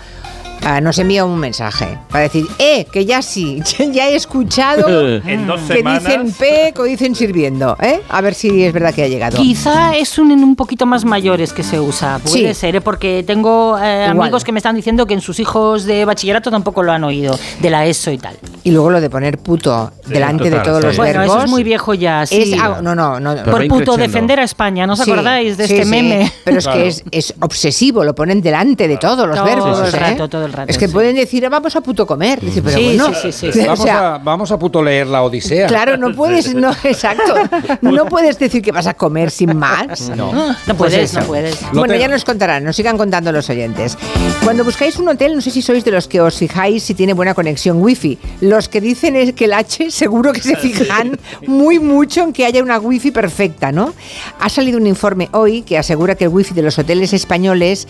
ah, 0.65 0.81
nos 0.81 0.97
envía 0.99 1.25
un 1.25 1.37
mensaje 1.39 1.97
para 2.09 2.23
decir, 2.23 2.45
eh, 2.59 2.85
que 2.91 3.05
ya 3.05 3.21
sí, 3.21 3.61
ya 3.91 4.09
he 4.09 4.15
escuchado 4.15 4.87
En 5.25 5.47
dos 5.47 5.61
que 5.61 5.77
semanas. 5.77 6.03
dicen 6.03 6.31
PEC 6.33 6.79
o 6.79 6.83
dicen 6.83 7.15
sirviendo, 7.15 7.75
¿eh? 7.81 8.01
A 8.09 8.21
ver 8.21 8.33
si 8.33 8.63
es 8.63 8.73
verdad 8.73 8.93
que 8.93 9.03
ha 9.03 9.07
llegado. 9.07 9.37
Quizá 9.37 9.95
es 9.95 10.17
un, 10.19 10.31
un 10.31 10.55
poquito 10.55 10.85
más 10.85 11.05
mayores 11.05 11.53
que 11.53 11.63
se 11.63 11.79
usa, 11.79 12.19
puede 12.19 12.53
Sí. 12.53 12.59
ser, 12.59 12.75
¿eh? 12.77 12.81
porque 12.81 13.23
tengo 13.25 13.77
eh, 13.77 14.05
amigos 14.05 14.43
que 14.43 14.51
me 14.51 14.59
están 14.59 14.75
diciendo 14.75 15.05
que 15.05 15.13
en 15.13 15.21
sus 15.21 15.39
hijos 15.39 15.85
de 15.85 16.05
bachillerato 16.05 16.49
tampoco 16.51 16.83
lo 16.83 16.91
han 16.91 17.03
oído, 17.03 17.37
de 17.61 17.69
la 17.69 17.85
ESO 17.85 18.11
y 18.11 18.17
tal. 18.17 18.35
Y 18.63 18.71
luego 18.71 18.89
lo 18.89 19.01
de 19.01 19.09
poner 19.09 19.37
puto 19.37 19.91
delante 20.07 20.49
de 20.49 20.59
todos 20.59 20.81
sí. 20.81 20.87
los 20.87 20.97
Bueno, 20.97 21.19
verbos. 21.21 21.35
eso 21.37 21.45
es 21.45 21.49
muy 21.51 21.63
viejo 21.63 21.93
ya, 21.93 22.25
sí. 22.25 22.53
Es 22.53 22.81
no, 22.81 22.95
no, 22.95 23.19
no. 23.19 23.35
Por 23.43 23.67
puto 23.67 23.97
defender 23.97 24.39
a 24.39 24.43
España, 24.43 24.85
¿no 24.85 24.93
os 24.93 24.99
Sí, 24.99 25.11
acordáis 25.11 25.57
de 25.57 25.67
sí, 25.67 25.73
este 25.73 25.85
sí. 25.85 25.89
meme? 25.89 26.31
Pero 26.43 26.59
es 26.59 26.67
que 26.67 26.87
es, 26.87 27.03
es 27.11 27.33
obsesivo, 27.41 28.03
lo 28.03 28.13
ponen 28.15 28.41
delante 28.41 28.87
de 28.87 28.97
todos 28.97 29.27
los 29.27 29.35
Todo 29.37 29.45
verbos. 29.45 29.79
el 29.87 29.95
¿eh? 29.95 29.99
rato, 29.99 30.27
todo 30.29 30.45
el 30.49 30.53
rato, 30.53 30.69
Es 30.71 30.77
que 30.77 30.87
sí. 30.87 30.93
pueden 30.93 31.15
decir, 31.15 31.45
"Ah, 31.45 31.49
vamos 31.49 31.75
a 31.75 31.81
puto 31.81 32.05
comer. 32.05 32.39
Dice, 32.41 32.61
pero 32.61 32.77
Sí, 32.77 32.83
bueno, 32.97 33.13
sí, 33.13 33.31
sí, 33.31 33.51
sí. 33.51 33.59
o 33.61 33.65
Vamos, 33.67 33.79
sea, 33.83 34.15
a, 34.15 34.17
vamos 34.17 34.51
a 34.51 34.59
puto 34.59 34.83
leer 34.83 35.07
la 35.07 35.23
Odisea. 35.23 35.67
Claro, 35.67 35.97
no 35.97 36.13
puedes, 36.15 36.53
no, 36.53 36.71
exacto. 36.83 37.33
No 37.81 38.05
puedes 38.05 38.37
decir 38.39 38.61
que 38.61 38.71
vas 38.71 38.87
a 38.87 38.93
comer 38.93 39.31
sin 39.31 39.55
más. 39.57 40.09
No. 40.09 40.31
No 40.33 40.55
Pues 40.65 40.93
puedes, 40.93 41.13
no 41.13 41.23
puedes. 41.23 41.61
Lo 41.61 41.67
Bueno, 41.79 41.93
tengo. 41.93 42.01
ya 42.01 42.07
nos 42.07 42.25
contarán, 42.25 42.63
nos 42.63 42.75
sigan 42.75 42.97
contando 42.97 43.31
los 43.31 43.49
oyentes. 43.49 43.97
Cuando 44.43 44.63
buscáis 44.63 44.97
un 44.97 45.07
hotel, 45.09 45.35
no 45.35 45.41
sé 45.41 45.51
si 45.51 45.61
sois 45.61 45.83
de 45.85 45.91
los 45.91 46.07
que 46.07 46.19
os 46.21 46.35
fijáis 46.37 46.83
si 46.83 46.93
tiene 46.93 47.13
buena 47.13 47.33
conexión 47.33 47.81
wifi. 47.81 48.17
Los 48.41 48.67
que 48.69 48.81
dicen 48.81 49.15
es 49.15 49.33
que 49.33 49.45
el 49.45 49.53
H 49.53 49.91
seguro 49.91 50.33
que 50.33 50.41
se 50.41 50.55
fijan 50.55 51.17
muy 51.47 51.79
mucho 51.79 52.23
en 52.23 52.33
que 52.33 52.45
haya 52.45 52.63
una 52.63 52.79
wifi 52.79 53.11
perfecta, 53.11 53.71
¿no? 53.71 53.93
Ha 54.39 54.49
salido 54.49 54.77
un 54.77 54.87
informe 54.87 55.29
hoy 55.31 55.61
que 55.61 55.77
asegura 55.77 56.15
que 56.15 56.23
el 56.25 56.29
wifi 56.29 56.53
de 56.53 56.61
los 56.61 56.77
hoteles 56.79 57.13
españoles 57.13 57.87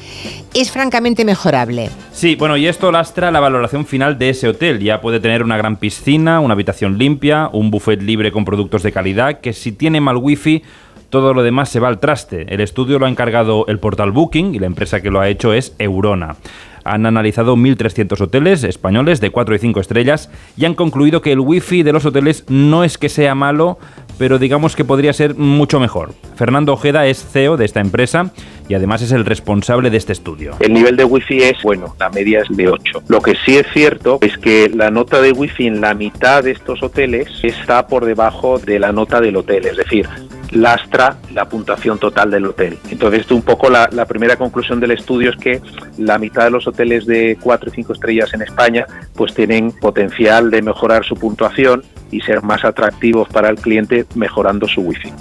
es 0.54 0.72
francamente 0.72 1.24
mejorable. 1.26 1.89
Sí, 2.13 2.36
bueno, 2.36 2.49
y 2.58 2.68
esto 2.68 2.92
lastra 2.92 3.32
la 3.32 3.40
valoración 3.40 3.86
final 3.86 4.18
de 4.18 4.30
ese 4.30 4.48
hotel. 4.48 4.80
Ya 4.80 5.02
puede 5.02 5.20
tener 5.20 5.44
una 5.44 5.58
gran 5.58 5.78
piscina, 5.78 6.40
una 6.40 6.54
habitación 6.54 6.98
limpia, 6.98 7.50
un 7.52 7.72
buffet 7.72 8.02
libre 8.02 8.32
con 8.32 8.46
productos 8.46 8.84
de 8.84 8.92
calidad, 8.92 9.40
que 9.40 9.54
si 9.54 9.72
tiene 9.72 10.02
mal 10.02 10.18
wifi, 10.18 10.64
todo 11.10 11.34
lo 11.34 11.44
demás 11.44 11.70
se 11.70 11.80
va 11.80 11.88
al 11.88 12.00
traste. 12.00 12.54
El 12.54 12.62
estudio 12.62 13.00
lo 13.00 13.06
ha 13.06 13.10
encargado 13.10 13.66
el 13.68 13.80
portal 13.80 14.12
Booking 14.12 14.54
y 14.54 14.60
la 14.60 14.68
empresa 14.68 15.02
que 15.02 15.12
lo 15.12 15.20
ha 15.20 15.28
hecho 15.28 15.54
es 15.54 15.76
Eurona. 15.80 16.36
Han 16.84 17.06
analizado 17.06 17.56
1.300 17.56 18.22
hoteles 18.22 18.64
españoles 18.64 19.20
de 19.22 19.32
4 19.32 19.56
y 19.56 19.60
5 19.60 19.80
estrellas 19.80 20.30
y 20.56 20.66
han 20.66 20.76
concluido 20.76 21.22
que 21.22 21.32
el 21.32 21.40
wifi 21.40 21.84
de 21.84 21.94
los 21.94 22.06
hoteles 22.06 22.46
no 22.48 22.84
es 22.84 22.98
que 22.98 23.10
sea 23.10 23.36
malo, 23.36 23.80
pero 24.19 24.38
digamos 24.38 24.75
que 24.75 24.86
podría 24.86 25.13
ser 25.13 25.34
mucho 25.34 25.79
mejor. 25.79 26.13
Fernando 26.36 26.73
Ojeda 26.73 27.08
es 27.08 27.25
CEO 27.25 27.58
de 27.58 27.65
esta 27.65 27.79
empresa 27.79 28.32
y 28.67 28.75
además 28.75 29.01
es 29.01 29.13
el 29.13 29.25
responsable 29.25 29.89
de 29.89 29.97
este 29.97 30.13
estudio. 30.13 30.55
El 30.60 30.73
nivel 30.73 30.97
de 30.97 31.05
wifi 31.05 31.41
es 31.41 31.63
bueno, 31.63 31.95
la 31.97 32.10
media 32.10 32.41
es 32.41 32.55
de 32.55 32.67
8. 32.67 33.03
Lo 33.08 33.21
que 33.21 33.34
sí 33.45 33.58
es 33.58 33.65
cierto 33.73 34.19
es 34.21 34.38
que 34.38 34.69
la 34.69 34.91
nota 34.91 35.21
de 35.21 35.32
wifi 35.32 35.67
en 35.67 35.79
la 35.82 35.93
mitad 35.93 36.43
de 36.43 36.51
estos 36.51 36.84
hoteles 36.84 37.29
está 37.41 37.88
por 37.88 38.05
debajo 38.05 38.60
de 38.60 38.77
la 38.77 38.91
nota 38.91 39.21
del 39.21 39.38
hotel, 39.38 39.65
es 39.65 39.77
decir, 39.77 40.08
lastra 40.51 41.15
la 41.34 41.47
puntuación 41.47 41.97
total 41.97 42.29
del 42.29 42.45
hotel. 42.45 42.77
Entonces, 42.91 43.29
un 43.32 43.41
poco 43.41 43.69
la, 43.69 43.89
la 43.91 44.05
primera 44.05 44.36
conclusión 44.36 44.79
del 44.79 44.91
estudio 44.91 45.29
es 45.29 45.38
que 45.38 45.62
la 45.97 46.17
mitad 46.17 46.43
de 46.43 46.51
los 46.51 46.67
hoteles 46.67 47.05
de 47.05 47.38
4 47.41 47.69
y 47.69 47.75
5 47.75 47.93
estrellas 47.93 48.34
en 48.34 48.41
España 48.41 48.86
pues 49.15 49.34
tienen 49.34 49.71
potencial 49.71 50.51
de 50.51 50.62
mejorar 50.62 51.05
su 51.05 51.15
puntuación 51.15 51.84
y 52.12 52.22
ser 52.22 52.41
más 52.43 52.63
atractivos 52.63 53.28
para 53.30 53.50
el 53.50 53.58
cliente 53.58 54.06
mejorando 54.15 54.67
su 54.67 54.82
wifi. 54.82 55.12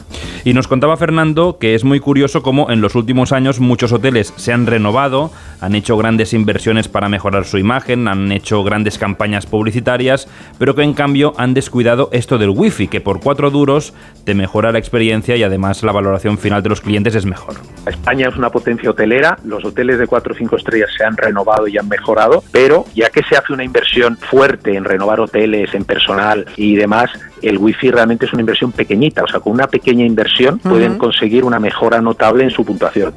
Y 0.44 0.54
nos 0.54 0.68
contaba 0.68 0.96
Fernando 0.96 1.58
que 1.58 1.74
es 1.74 1.84
muy 1.84 2.00
curioso 2.00 2.42
cómo 2.42 2.70
en 2.70 2.80
los 2.80 2.94
últimos 2.94 3.32
años 3.32 3.60
muchos 3.60 3.92
hoteles 3.92 4.32
se 4.36 4.52
han 4.52 4.66
renovado, 4.66 5.30
han 5.60 5.74
hecho 5.74 5.96
grandes 5.96 6.32
inversiones 6.32 6.88
para 6.88 7.08
mejorar 7.08 7.44
su 7.44 7.58
imagen, 7.58 8.08
han 8.08 8.32
hecho 8.32 8.62
grandes 8.62 8.98
campañas 8.98 9.46
publicitarias, 9.46 10.28
pero 10.58 10.74
que 10.74 10.82
en 10.82 10.94
cambio 10.94 11.34
han 11.36 11.54
descuidado 11.54 12.08
esto 12.12 12.38
del 12.38 12.50
wifi, 12.50 12.88
que 12.88 13.00
por 13.00 13.20
cuatro 13.20 13.50
duros 13.50 13.94
te 14.24 14.34
mejora 14.34 14.72
la 14.72 14.78
experiencia 14.78 15.36
y 15.36 15.42
además 15.42 15.82
la 15.82 15.92
valoración 15.92 16.38
final 16.38 16.62
de 16.62 16.68
los 16.68 16.80
clientes 16.80 17.14
es 17.14 17.26
mejor. 17.26 17.56
España 17.86 18.28
es 18.28 18.36
una 18.36 18.50
potencia 18.50 18.90
hotelera, 18.90 19.38
los 19.44 19.64
hoteles 19.64 19.98
de 19.98 20.06
4 20.06 20.32
o 20.32 20.36
5 20.36 20.56
estrellas 20.56 20.90
se 20.96 21.04
han 21.04 21.16
renovado 21.16 21.66
y 21.68 21.78
han 21.78 21.88
mejorado, 21.88 22.42
pero 22.52 22.84
ya 22.94 23.10
que 23.10 23.22
se 23.24 23.36
hace 23.36 23.52
una 23.52 23.64
inversión 23.64 24.16
fuerte 24.16 24.76
en 24.76 24.84
renovar 24.84 25.20
hoteles, 25.20 25.74
en 25.74 25.84
personal 25.84 26.46
y 26.56 26.76
demás, 26.78 27.10
el 27.42 27.58
wifi 27.58 27.90
realmente 27.90 28.26
es 28.26 28.32
una 28.32 28.42
inversión 28.42 28.72
pequeñita, 28.72 29.22
o 29.24 29.28
sea, 29.28 29.40
con 29.40 29.52
una 29.52 29.66
pequeña 29.66 30.04
inversión 30.04 30.58
pueden 30.58 30.98
conseguir 30.98 31.44
una 31.44 31.58
mejora 31.58 32.00
notable 32.00 32.44
en 32.44 32.50
su 32.50 32.64
puntuación. 32.64 33.12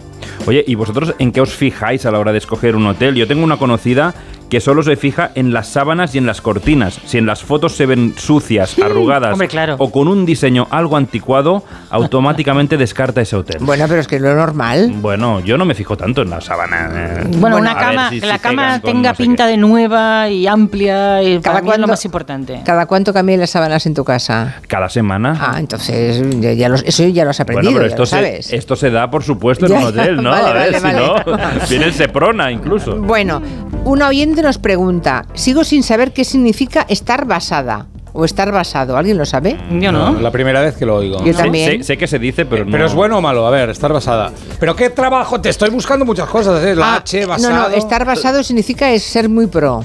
Oye, 0.45 0.63
¿y 0.67 0.75
vosotros 0.75 1.15
en 1.19 1.31
qué 1.31 1.41
os 1.41 1.53
fijáis 1.53 2.05
a 2.05 2.11
la 2.11 2.19
hora 2.19 2.31
de 2.31 2.37
escoger 2.37 2.75
un 2.75 2.87
hotel? 2.87 3.15
Yo 3.15 3.27
tengo 3.27 3.43
una 3.43 3.57
conocida 3.57 4.13
que 4.51 4.59
solo 4.59 4.83
se 4.83 4.97
fija 4.97 5.31
en 5.35 5.53
las 5.53 5.69
sábanas 5.69 6.13
y 6.13 6.17
en 6.17 6.25
las 6.25 6.41
cortinas. 6.41 6.99
Si 7.05 7.17
en 7.17 7.25
las 7.25 7.41
fotos 7.41 7.71
se 7.71 7.85
ven 7.85 8.13
sucias, 8.17 8.77
arrugadas 8.77 9.31
hombre, 9.31 9.47
claro. 9.47 9.77
o 9.79 9.89
con 9.91 10.09
un 10.09 10.25
diseño 10.25 10.67
algo 10.69 10.97
anticuado, 10.97 11.63
automáticamente 11.89 12.75
descarta 12.77 13.21
ese 13.21 13.37
hotel. 13.37 13.57
Bueno, 13.61 13.85
pero 13.87 14.01
es 14.01 14.07
que 14.09 14.17
es 14.17 14.21
lo 14.21 14.35
normal. 14.35 14.91
Bueno, 14.95 15.39
yo 15.39 15.57
no 15.57 15.63
me 15.63 15.73
fijo 15.73 15.95
tanto 15.95 16.21
en 16.21 16.29
la 16.29 16.41
sábana. 16.41 16.89
eh. 16.93 17.23
Bueno, 17.37 17.57
una 17.57 17.75
cama, 17.75 18.09
si- 18.09 18.15
que 18.19 18.21
si 18.25 18.27
la 18.27 18.39
cama 18.39 18.81
tenga 18.81 19.11
no 19.11 19.15
sé 19.15 19.23
pinta 19.23 19.47
de 19.47 19.55
nueva 19.55 20.27
y 20.29 20.45
amplia, 20.47 21.23
y 21.23 21.39
para 21.39 21.61
mí 21.61 21.69
es 21.71 21.77
lo 21.79 21.87
más 21.87 22.03
importante. 22.03 22.61
¿Cada 22.65 22.85
cuánto 22.87 23.13
cambian 23.13 23.39
las 23.39 23.51
sábanas 23.51 23.85
en 23.85 23.93
tu 23.93 24.03
casa? 24.03 24.55
Cada 24.67 24.89
semana. 24.89 25.37
Ah, 25.39 25.59
entonces 25.59 26.21
ya, 26.41 26.51
ya 26.51 26.67
los- 26.67 26.83
eso 26.83 27.07
ya 27.07 27.23
lo 27.23 27.29
has 27.29 27.39
aprendido, 27.39 27.71
bueno, 27.71 27.77
pero 27.77 27.87
ya 27.87 27.93
esto 27.93 28.01
lo 28.01 28.05
se, 28.05 28.15
sabes. 28.15 28.51
esto 28.53 28.75
se 28.75 28.91
da, 28.91 29.09
por 29.09 29.23
supuesto, 29.23 29.65
en 29.67 29.71
Ya, 29.71 29.79
un 29.79 29.85
hotel, 29.85 30.21
¿no? 30.21 30.31
vale, 30.31 30.47
a 30.49 30.53
ver, 30.53 30.73
vale, 30.73 30.77
si 30.77 30.83
vale. 30.83 30.99
no, 31.07 31.67
viene 31.69 31.85
el 31.85 31.93
Seprona 31.93 32.51
incluso. 32.51 32.97
Bueno, 32.97 33.41
un 33.83 34.01
oyente 34.03 34.43
nos 34.43 34.57
pregunta, 34.57 35.25
sigo 35.33 35.63
sin 35.63 35.83
saber 35.83 36.13
qué 36.13 36.23
significa 36.23 36.85
estar 36.87 37.25
basada 37.25 37.87
o 38.13 38.25
estar 38.25 38.51
basado. 38.51 38.97
¿Alguien 38.97 39.17
lo 39.17 39.25
sabe? 39.25 39.57
Yo 39.71 39.91
La 39.91 40.31
primera 40.31 40.61
vez 40.61 40.75
que 40.75 40.85
lo 40.85 40.97
oigo. 40.97 41.23
Yo 41.23 41.33
también. 41.33 41.79
Sé, 41.79 41.83
sé 41.83 41.97
que 41.97 42.07
se 42.07 42.19
dice, 42.19 42.45
pero 42.45 42.65
no. 42.65 42.71
Pero 42.71 42.85
es 42.85 42.93
bueno 42.93 43.17
o 43.17 43.21
malo, 43.21 43.45
a 43.47 43.49
ver, 43.51 43.69
estar 43.69 43.91
basada. 43.93 44.31
Pero 44.59 44.75
qué 44.75 44.89
trabajo, 44.89 45.39
te 45.41 45.49
estoy 45.49 45.69
buscando 45.69 46.05
muchas 46.05 46.27
cosas, 46.29 46.63
¿eh? 46.63 46.75
la 46.75 46.93
Ah, 46.93 46.97
H, 46.97 47.21
no, 47.21 47.27
basado. 47.27 47.69
no, 47.69 47.75
estar 47.75 48.05
basado 48.05 48.43
significa 48.43 48.91
es 48.91 49.03
ser 49.03 49.29
muy 49.29 49.47
pro. 49.47 49.83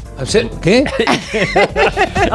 ¿Qué? 0.60 0.84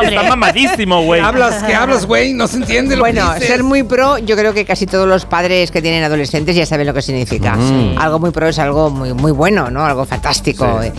Está 0.02 0.24
mamadísimo, 0.30 1.04
güey. 1.04 1.22
hablas, 1.22 1.64
¿Qué 1.64 1.74
hablas, 1.74 2.06
güey? 2.06 2.34
No 2.34 2.48
se 2.48 2.58
entiende 2.58 2.96
lo 2.96 3.02
Bueno, 3.04 3.28
que 3.30 3.34
dices. 3.36 3.50
ser 3.50 3.64
muy 3.64 3.84
pro, 3.84 4.18
yo 4.18 4.36
creo 4.36 4.54
que 4.54 4.66
casi 4.66 4.86
todos 4.86 5.08
los 5.08 5.26
padres 5.26 5.72
que 5.72 5.82
tienen 5.82 6.04
adolescentes 6.04 6.56
ya 6.56 6.66
saben 6.66 6.88
lo 6.88 6.94
que 6.94 7.02
significa. 7.02 7.56
Mm. 7.56 7.98
Algo 7.98 8.20
muy 8.20 8.32
pro 8.32 8.48
es 8.48 8.60
algo 8.60 8.90
muy, 8.90 9.14
muy 9.14 9.32
bueno, 9.32 9.70
¿no? 9.70 9.86
Algo 9.86 10.06
fantástico, 10.06 10.80
Sí. 10.82 10.88
eh, 10.88 10.94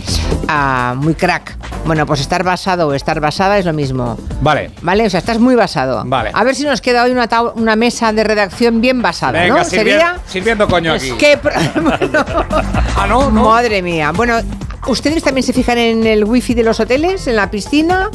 ah, 0.47 0.93
muy 0.97 1.15
crack. 1.15 1.57
Bueno, 1.85 2.05
pues 2.05 2.21
estar 2.21 2.43
basado 2.43 2.87
o 2.87 2.93
estar 2.93 3.19
basada 3.19 3.57
es 3.57 3.65
lo 3.65 3.73
mismo. 3.73 4.17
Vale. 4.41 4.71
¿Vale? 4.83 5.05
O 5.05 5.09
sea, 5.09 5.19
estás 5.19 5.39
muy 5.39 5.55
basado. 5.55 6.03
Vale. 6.05 6.31
A 6.33 6.43
ver 6.43 6.55
si 6.55 6.63
nos 6.63 6.81
queda 6.81 7.03
hoy 7.03 7.11
una, 7.11 7.27
una 7.55 7.75
mesa 7.75 8.11
de 8.13 8.23
redacción 8.23 8.81
bien 8.81 9.01
basada, 9.01 9.39
Venga, 9.41 9.55
¿no? 9.55 9.61
sirvi- 9.63 9.69
Sería... 9.69 10.17
sirviendo 10.27 10.67
coño 10.67 10.93
aquí. 10.95 11.11
¿Qué 11.17 11.37
pro- 11.37 11.53
Ah, 12.97 13.05
no, 13.07 13.31
no. 13.31 13.45
Madre 13.49 13.81
mía. 13.81 14.11
Bueno, 14.13 14.39
¿ustedes 14.87 15.23
también 15.23 15.43
se 15.43 15.53
fijan 15.53 15.77
en 15.77 16.05
el 16.05 16.23
wifi 16.23 16.53
de 16.53 16.63
los 16.63 16.79
hoteles, 16.79 17.27
en 17.27 17.35
la 17.35 17.49
piscina, 17.51 18.09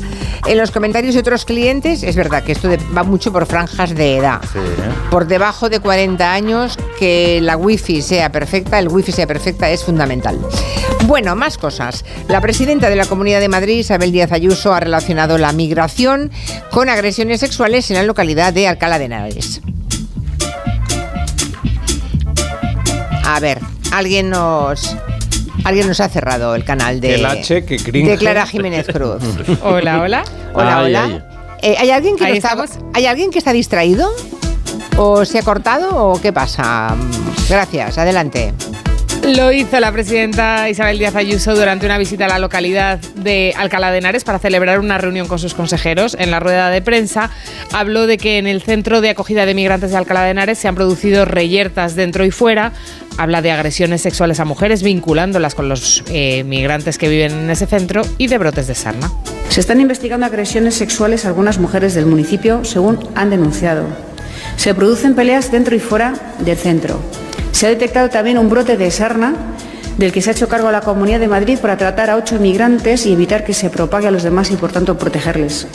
en 0.47 0.59
los 0.59 0.71
comentarios 0.71 1.15
de 1.15 1.21
otros 1.21 1.45
clientes? 1.45 2.03
Es 2.03 2.17
verdad 2.17 2.43
que 2.43 2.53
esto 2.53 2.69
va 2.97 3.03
mucho 3.03 3.33
por 3.33 3.47
franjas 3.47 3.95
de 3.95 4.19
edad. 4.19 4.41
Por 5.11 5.27
debajo 5.27 5.69
de 5.69 5.81
40 5.81 6.33
años, 6.33 6.77
que 6.99 7.41
la 7.41 7.57
wifi 7.57 8.03
sea 8.03 8.31
perfecta, 8.31 8.79
el 8.79 8.89
wifi 8.89 9.13
sea 9.13 9.27
perfecta, 9.27 9.71
es 9.71 9.85
fundamental. 9.85 10.39
Bueno, 11.07 11.35
más 11.37 11.59
cosas. 11.59 12.05
La 12.29 12.41
presidenta 12.41 12.91
de 12.91 12.97
la 12.97 13.07
Comunidad 13.07 13.41
de 13.41 13.49
Madrid, 13.49 13.79
Isabel 13.79 14.13
Díaz 14.13 14.33
Ayuso, 14.33 14.75
ha 14.75 14.81
relacionado 14.81 15.39
la 15.39 15.53
migración 15.53 16.31
con 16.71 16.89
agresiones 16.89 17.41
sexuales 17.41 17.91
en 17.91 17.97
la 17.97 18.03
localidad 18.03 18.53
de 18.53 18.69
Alcalá 18.69 18.99
de 18.99 19.07
Henares. 19.07 19.61
A 23.25 23.41
ver, 23.41 23.61
alguien 23.93 24.31
nos. 24.31 24.97
Alguien 25.65 25.87
nos 25.89 26.01
ha 26.01 26.09
cerrado 26.09 26.55
el 26.55 26.65
canal 26.65 27.01
de. 27.01 27.15
El 27.17 27.27
H, 27.27 27.65
que 27.65 27.77
cringe. 27.77 28.11
De 28.11 28.17
Clara 28.19 28.47
Jiménez 28.47 28.87
Cruz. 28.87 29.23
Hola, 29.63 30.01
hola. 30.03 30.25
Hola, 30.55 30.79
Ay, 30.79 30.85
hola. 30.87 31.05
ay. 31.05 31.23
Eh, 31.63 31.77
¿hay, 31.79 31.91
alguien 31.91 32.17
que 32.17 32.27
no 32.29 32.35
está. 32.35 32.57
¿Hay 32.95 33.07
alguien 33.07 33.31
que 33.31 33.39
está 33.39 33.53
distraído? 33.53 34.09
¿O 34.97 35.25
se 35.25 35.39
ha 35.39 35.43
cortado 35.43 35.91
o 35.97 36.21
qué 36.21 36.33
pasa? 36.33 36.95
Gracias, 37.49 37.99
adelante. 37.99 38.53
Lo 39.27 39.53
hizo 39.53 39.79
la 39.79 39.93
presidenta 39.93 40.69
Isabel 40.71 40.99
Díaz 40.99 41.15
Ayuso 41.15 41.55
durante 41.55 41.87
una 41.87 41.99
visita 41.99 42.25
a 42.25 42.29
la 42.29 42.39
localidad 42.39 42.99
de 43.15 43.53
Alcalá 43.57 43.91
de 43.91 43.99
Henares 43.99 44.25
para 44.25 44.39
celebrar 44.39 44.81
una 44.81 44.99
reunión 44.99 45.29
con 45.29 45.39
sus 45.39 45.55
consejeros. 45.55 46.17
En 46.19 46.31
la 46.31 46.41
rueda 46.41 46.71
de 46.71 46.81
prensa 46.81 47.31
habló 47.73 48.07
de 48.07 48.17
que 48.17 48.39
en 48.39 48.47
el 48.47 48.63
centro 48.63 49.01
de 49.01 49.11
acogida 49.11 49.45
de 49.45 49.55
migrantes 49.55 49.91
de 49.91 49.97
Alcalá 49.97 50.23
de 50.23 50.31
Henares 50.31 50.59
se 50.59 50.69
han 50.69 50.75
producido 50.75 51.25
reyertas 51.25 51.95
dentro 51.95 52.25
y 52.25 52.31
fuera. 52.31 52.73
Habla 53.19 53.43
de 53.43 53.51
agresiones 53.51 54.01
sexuales 54.01 54.41
a 54.41 54.45
mujeres 54.45 54.83
vinculándolas 54.83 55.55
con 55.55 55.69
los 55.69 56.05
eh, 56.09 56.45
migrantes 56.45 56.97
que 56.99 57.09
viven 57.09 57.33
en 57.33 57.51
ese 57.51 57.67
centro 57.67 58.03
y 58.17 58.29
de 58.29 58.39
brotes 58.39 58.67
de 58.67 58.75
sarna. 58.75 59.11
Se 59.49 59.61
están 59.61 59.81
investigando 59.81 60.27
agresiones 60.27 60.75
sexuales 60.75 61.25
a 61.25 61.29
algunas 61.29 61.59
mujeres 61.59 61.95
del 61.95 62.07
municipio, 62.07 62.65
según 62.65 62.99
han 63.15 63.31
denunciado. 63.31 63.85
Se 64.57 64.75
producen 64.75 65.15
peleas 65.15 65.51
dentro 65.51 65.75
y 65.75 65.81
fuera 65.81 66.15
del 66.39 66.57
centro. 66.57 67.01
Se 67.59 67.67
ha 67.67 67.71
detectado 67.71 68.09
también 68.09 68.39
un 68.39 68.49
brote 68.49 68.77
de 68.77 68.89
sarna 68.89 69.35
del 69.97 70.13
que 70.13 70.23
se 70.23 70.31
ha 70.31 70.33
hecho 70.33 70.49
cargo 70.49 70.71
la 70.71 70.81
Comunidad 70.81 71.19
de 71.19 71.27
Madrid 71.27 71.59
para 71.59 71.77
tratar 71.77 72.09
a 72.09 72.15
ocho 72.15 72.39
migrantes 72.39 73.05
y 73.05 73.13
evitar 73.13 73.45
que 73.45 73.53
se 73.53 73.69
propague 73.69 74.07
a 74.07 74.13
los 74.13 74.23
demás 74.23 74.53
y, 74.53 74.55
por 74.55 74.71
tanto, 74.71 74.97
protegerles. 74.97 75.67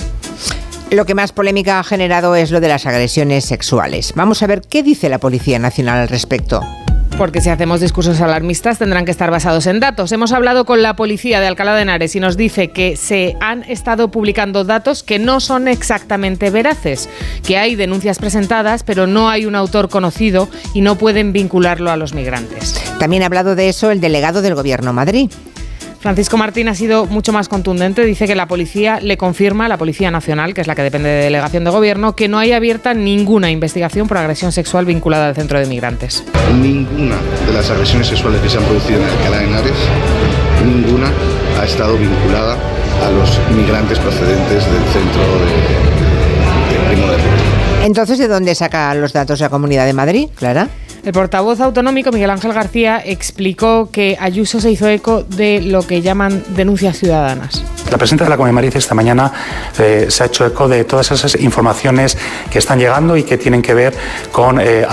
Lo 0.92 1.06
que 1.06 1.14
más 1.14 1.34
polémica 1.34 1.82
ha 1.82 1.84
generado 1.84 2.38
es 2.38 2.52
lo 2.52 2.62
de 2.62 2.70
las 2.70 2.86
agresiones 2.86 3.44
sexuales. 3.44 4.14
Vamos 4.16 4.42
a 4.44 4.48
ver 4.48 4.62
qué 4.62 4.82
dice 4.82 5.10
la 5.10 5.18
Policía 5.18 5.60
Nacional 5.60 6.00
al 6.00 6.08
respecto. 6.08 6.62
Porque 7.18 7.42
si 7.42 7.50
hacemos 7.50 7.80
discursos 7.80 8.20
alarmistas 8.22 8.80
tendrán 8.80 9.06
que 9.06 9.12
estar 9.12 9.32
basados 9.32 9.68
en 9.68 9.80
datos. 9.80 10.12
Hemos 10.12 10.32
hablado 10.32 10.66
con 10.66 10.82
la 10.82 10.96
policía 10.96 11.40
de 11.40 11.48
Alcalá 11.48 11.76
de 11.76 11.84
Henares 11.84 12.16
y 12.16 12.20
nos 12.20 12.38
dice 12.38 12.72
que 12.72 12.98
se 12.98 13.38
han 13.40 13.64
estado 13.64 14.10
publicando 14.10 14.64
datos 14.64 15.04
que 15.04 15.20
no 15.20 15.40
son 15.40 15.68
exactamente 15.68 16.50
veraces, 16.50 17.10
que 17.46 17.58
hay 17.58 17.76
denuncias 17.76 18.20
presentadas 18.20 18.84
pero 18.84 19.08
no 19.08 19.30
hay 19.30 19.46
un 19.46 19.56
autor 19.56 19.90
conocido 19.90 20.50
y 20.74 20.82
no 20.82 20.98
pueden 20.98 21.34
vincularlo 21.34 21.92
a 21.92 21.98
los 21.98 22.14
migrantes. 22.14 22.82
También 23.00 23.24
ha 23.24 23.28
hablado 23.28 23.56
de 23.56 23.70
eso 23.70 23.92
el 23.92 24.02
delegado 24.02 24.42
del 24.42 24.56
Gobierno 24.56 24.92
Madrid. 24.92 25.30
Francisco 26.04 26.36
Martín 26.36 26.68
ha 26.68 26.76
sido 26.76 27.06
mucho 27.06 27.32
más 27.32 27.48
contundente. 27.48 28.04
Dice 28.04 28.28
que 28.28 28.36
la 28.36 28.46
policía 28.46 29.00
le 29.00 29.16
confirma, 29.16 29.70
la 29.70 29.78
Policía 29.78 30.12
Nacional, 30.12 30.54
que 30.54 30.60
es 30.60 30.68
la 30.68 30.76
que 30.76 30.84
depende 30.84 31.08
de 31.08 31.24
delegación 31.24 31.64
de 31.64 31.70
gobierno, 31.70 32.14
que 32.14 32.28
no 32.28 32.40
hay 32.40 32.52
abierta 32.52 32.94
ninguna 32.94 33.50
investigación 33.52 34.10
por 34.10 34.18
agresión 34.18 34.52
sexual 34.52 34.84
vinculada 34.84 35.30
al 35.30 35.36
centro 35.36 35.58
de 35.60 35.66
migrantes. 35.66 36.26
Ninguna 36.62 37.16
de 37.48 37.54
las 37.54 37.70
agresiones 37.70 38.08
sexuales 38.08 38.42
que 38.42 38.50
se 38.50 38.58
han 38.58 38.66
producido 38.66 39.00
en 39.00 39.06
Alcalá 39.06 39.38
de 39.38 39.46
Henares, 39.46 39.78
ninguna 40.66 41.10
ha 41.58 41.64
estado 41.64 41.98
vinculada 41.98 42.58
a 43.02 43.10
los 43.10 43.40
migrantes 43.56 43.98
procedentes 44.00 44.66
del 44.66 44.84
centro 44.92 45.22
de, 45.22 45.93
Entonces, 47.84 48.18
¿de 48.18 48.30
dónde 48.30 48.56
saca 48.56 48.94
los 48.96 49.12
datos 49.12 49.42
la 49.42 49.50
Comunidad 49.50 49.86
de 49.86 49.92
Madrid, 49.92 50.30
Clara? 50.36 50.70
El 51.04 51.12
portavoz 51.12 51.60
autonómico 51.60 52.14
Miguel 52.14 52.30
Ángel 52.30 52.54
García 52.54 53.02
explicó 53.04 53.90
que 53.92 54.16
Ayuso 54.22 54.62
se 54.62 54.72
hizo 54.72 54.88
eco 54.88 55.24
de 55.24 55.60
lo 55.62 55.86
que 55.86 56.02
llaman 56.02 56.46
denuncias 56.56 56.98
ciudadanas. 56.98 57.62
La 57.92 57.98
presidenta 57.98 58.24
de 58.24 58.30
la 58.30 58.38
Comunidad 58.38 58.52
de 58.52 58.68
Madrid 58.68 58.78
esta 58.78 58.96
mañana 58.96 59.34
eh, 59.78 60.06
se 60.08 60.24
ha 60.24 60.28
hecho 60.28 60.46
eco 60.46 60.70
de 60.70 60.86
todas 60.86 61.12
esas 61.12 61.36
informaciones 61.42 62.18
que 62.50 62.60
están 62.60 62.80
llegando 62.80 63.18
y 63.18 63.24
que 63.24 63.38
tienen 63.38 63.62
que 63.62 63.74
ver 63.74 63.94
con, 64.32 64.62
eh, 64.62 64.86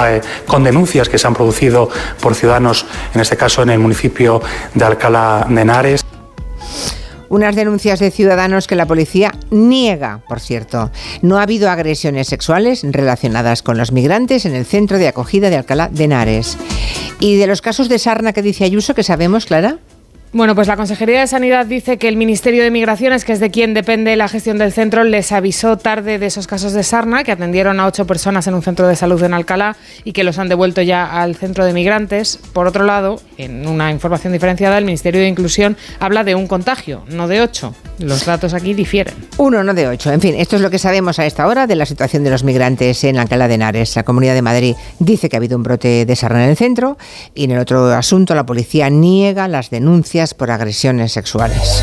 con 0.49 0.65
denuncias 0.65 1.09
que 1.09 1.17
se 1.17 1.29
han 1.29 1.35
producido 1.35 1.89
por 2.21 2.35
ciudadanos, 2.35 2.87
en 3.15 3.21
este 3.21 3.37
caso 3.37 3.63
en 3.63 3.71
el 3.71 3.79
municipio 3.79 4.43
de 4.75 4.85
Alcalá 4.85 5.47
de 5.49 5.61
Henares. 5.61 6.05
Unas 7.31 7.55
denuncias 7.55 8.01
de 8.01 8.11
ciudadanos 8.11 8.67
que 8.67 8.75
la 8.75 8.87
policía 8.87 9.33
niega, 9.53 10.21
por 10.29 10.41
cierto. 10.41 10.91
No 11.23 11.39
ha 11.39 11.45
habido 11.45 11.71
agresiones 11.71 12.27
sexuales 12.27 12.83
relacionadas 12.83 13.63
con 13.63 13.79
los 13.79 13.93
migrantes 13.93 14.47
en 14.47 14.57
el 14.57 14.67
centro 14.67 14.99
de 14.99 15.07
acogida 15.07 15.49
de 15.49 15.57
Alcalá 15.57 15.89
de 15.89 16.05
Henares. 16.05 16.59
¿Y 17.21 17.37
de 17.37 17.47
los 17.47 17.63
casos 17.63 17.89
de 17.89 18.01
sarna 18.01 18.33
que 18.33 18.43
dice 18.43 18.65
Ayuso, 18.65 18.97
que 18.97 19.05
sabemos, 19.05 19.47
Clara? 19.47 19.79
Bueno, 20.33 20.55
pues 20.55 20.69
la 20.69 20.77
Consejería 20.77 21.19
de 21.19 21.27
Sanidad 21.27 21.67
dice 21.67 21.99
que 21.99 22.07
el 22.07 22.17
Ministerio 22.17 22.63
de 22.63 22.71
Migraciones, 22.71 23.25
que 23.25 23.33
es 23.33 23.41
de 23.41 23.51
quien 23.51 23.75
depende 23.75 24.15
la 24.15 24.29
gestión 24.29 24.59
del 24.59 24.73
centro, 24.73 25.03
les 25.03 25.33
avisó 25.33 25.77
tarde 25.77 26.21
de 26.21 26.27
esos 26.27 26.47
casos 26.47 26.73
de 26.73 26.85
sarna, 26.85 27.25
que 27.25 27.33
atendieron 27.33 27.81
a 27.81 27.87
ocho 27.89 28.07
personas 28.07 28.47
en 28.47 28.55
un 28.55 28.63
centro 28.63 28.87
de 28.87 28.95
salud 28.95 29.21
en 29.25 29.35
Alcalá 29.35 29.77
y 30.05 30.13
que 30.13 30.23
los 30.23 30.39
han 30.39 30.49
devuelto 30.49 30.83
ya 30.83 31.21
al 31.21 31.35
centro 31.35 31.65
de 31.65 31.73
migrantes. 31.73 32.39
Por 32.53 32.69
otro 32.69 32.85
lado, 32.85 33.21
en 33.39 33.67
una 33.67 33.91
información 33.91 34.33
diferenciada, 34.33 34.79
el 34.79 34.85
Ministerio 34.85 35.21
de 35.21 35.27
Inclusión 35.27 35.77
habla 35.99 36.23
de 36.23 36.37
un 36.37 36.47
contagio, 36.47 37.03
no 37.09 37.27
de 37.27 37.41
ocho. 37.41 37.75
Los 37.99 38.25
datos 38.25 38.55
aquí 38.55 38.73
difieren. 38.73 39.15
Uno, 39.37 39.65
no 39.65 39.75
de 39.75 39.89
ocho. 39.89 40.13
En 40.13 40.21
fin, 40.21 40.37
esto 40.37 40.55
es 40.55 40.63
lo 40.63 40.71
que 40.71 40.79
sabemos 40.79 41.19
a 41.19 41.27
esta 41.27 41.49
hora 41.49 41.67
de 41.67 41.75
la 41.75 41.87
situación 41.87 42.23
de 42.23 42.31
los 42.31 42.45
migrantes 42.45 43.03
en 43.03 43.19
Alcalá 43.19 43.49
de 43.49 43.55
Henares. 43.55 43.97
La 43.97 44.05
Comunidad 44.05 44.35
de 44.35 44.43
Madrid 44.43 44.77
dice 45.01 45.29
que 45.29 45.35
ha 45.35 45.39
habido 45.39 45.57
un 45.57 45.65
brote 45.65 46.07
de 46.07 46.17
sarna 46.17 46.45
en 46.45 46.51
el 46.51 46.57
centro 46.57 46.97
y 47.35 47.45
en 47.45 47.51
el 47.51 47.59
otro 47.59 47.93
asunto 47.93 48.37
la 48.37 48.47
policía 48.47 48.89
niega 48.91 49.49
las 49.49 49.71
denuncias 49.71 50.20
por 50.35 50.51
agresiones 50.51 51.13
sexuales. 51.13 51.83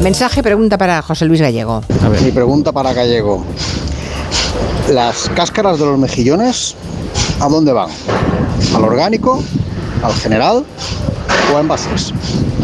Mensaje, 0.00 0.42
pregunta 0.42 0.78
para 0.78 1.02
José 1.02 1.26
Luis 1.26 1.40
Gallego. 1.40 1.82
Mi 2.22 2.30
pregunta 2.30 2.72
para 2.72 2.92
Gallego. 2.94 3.44
¿Las 4.90 5.28
cáscaras 5.34 5.78
de 5.78 5.84
los 5.84 5.98
mejillones 5.98 6.74
a 7.40 7.48
dónde 7.48 7.72
van? 7.72 7.90
¿Al 8.74 8.84
orgánico? 8.84 9.42
¿Al 10.02 10.14
general? 10.14 10.64
¿O 11.52 11.58
envases? 11.58 12.12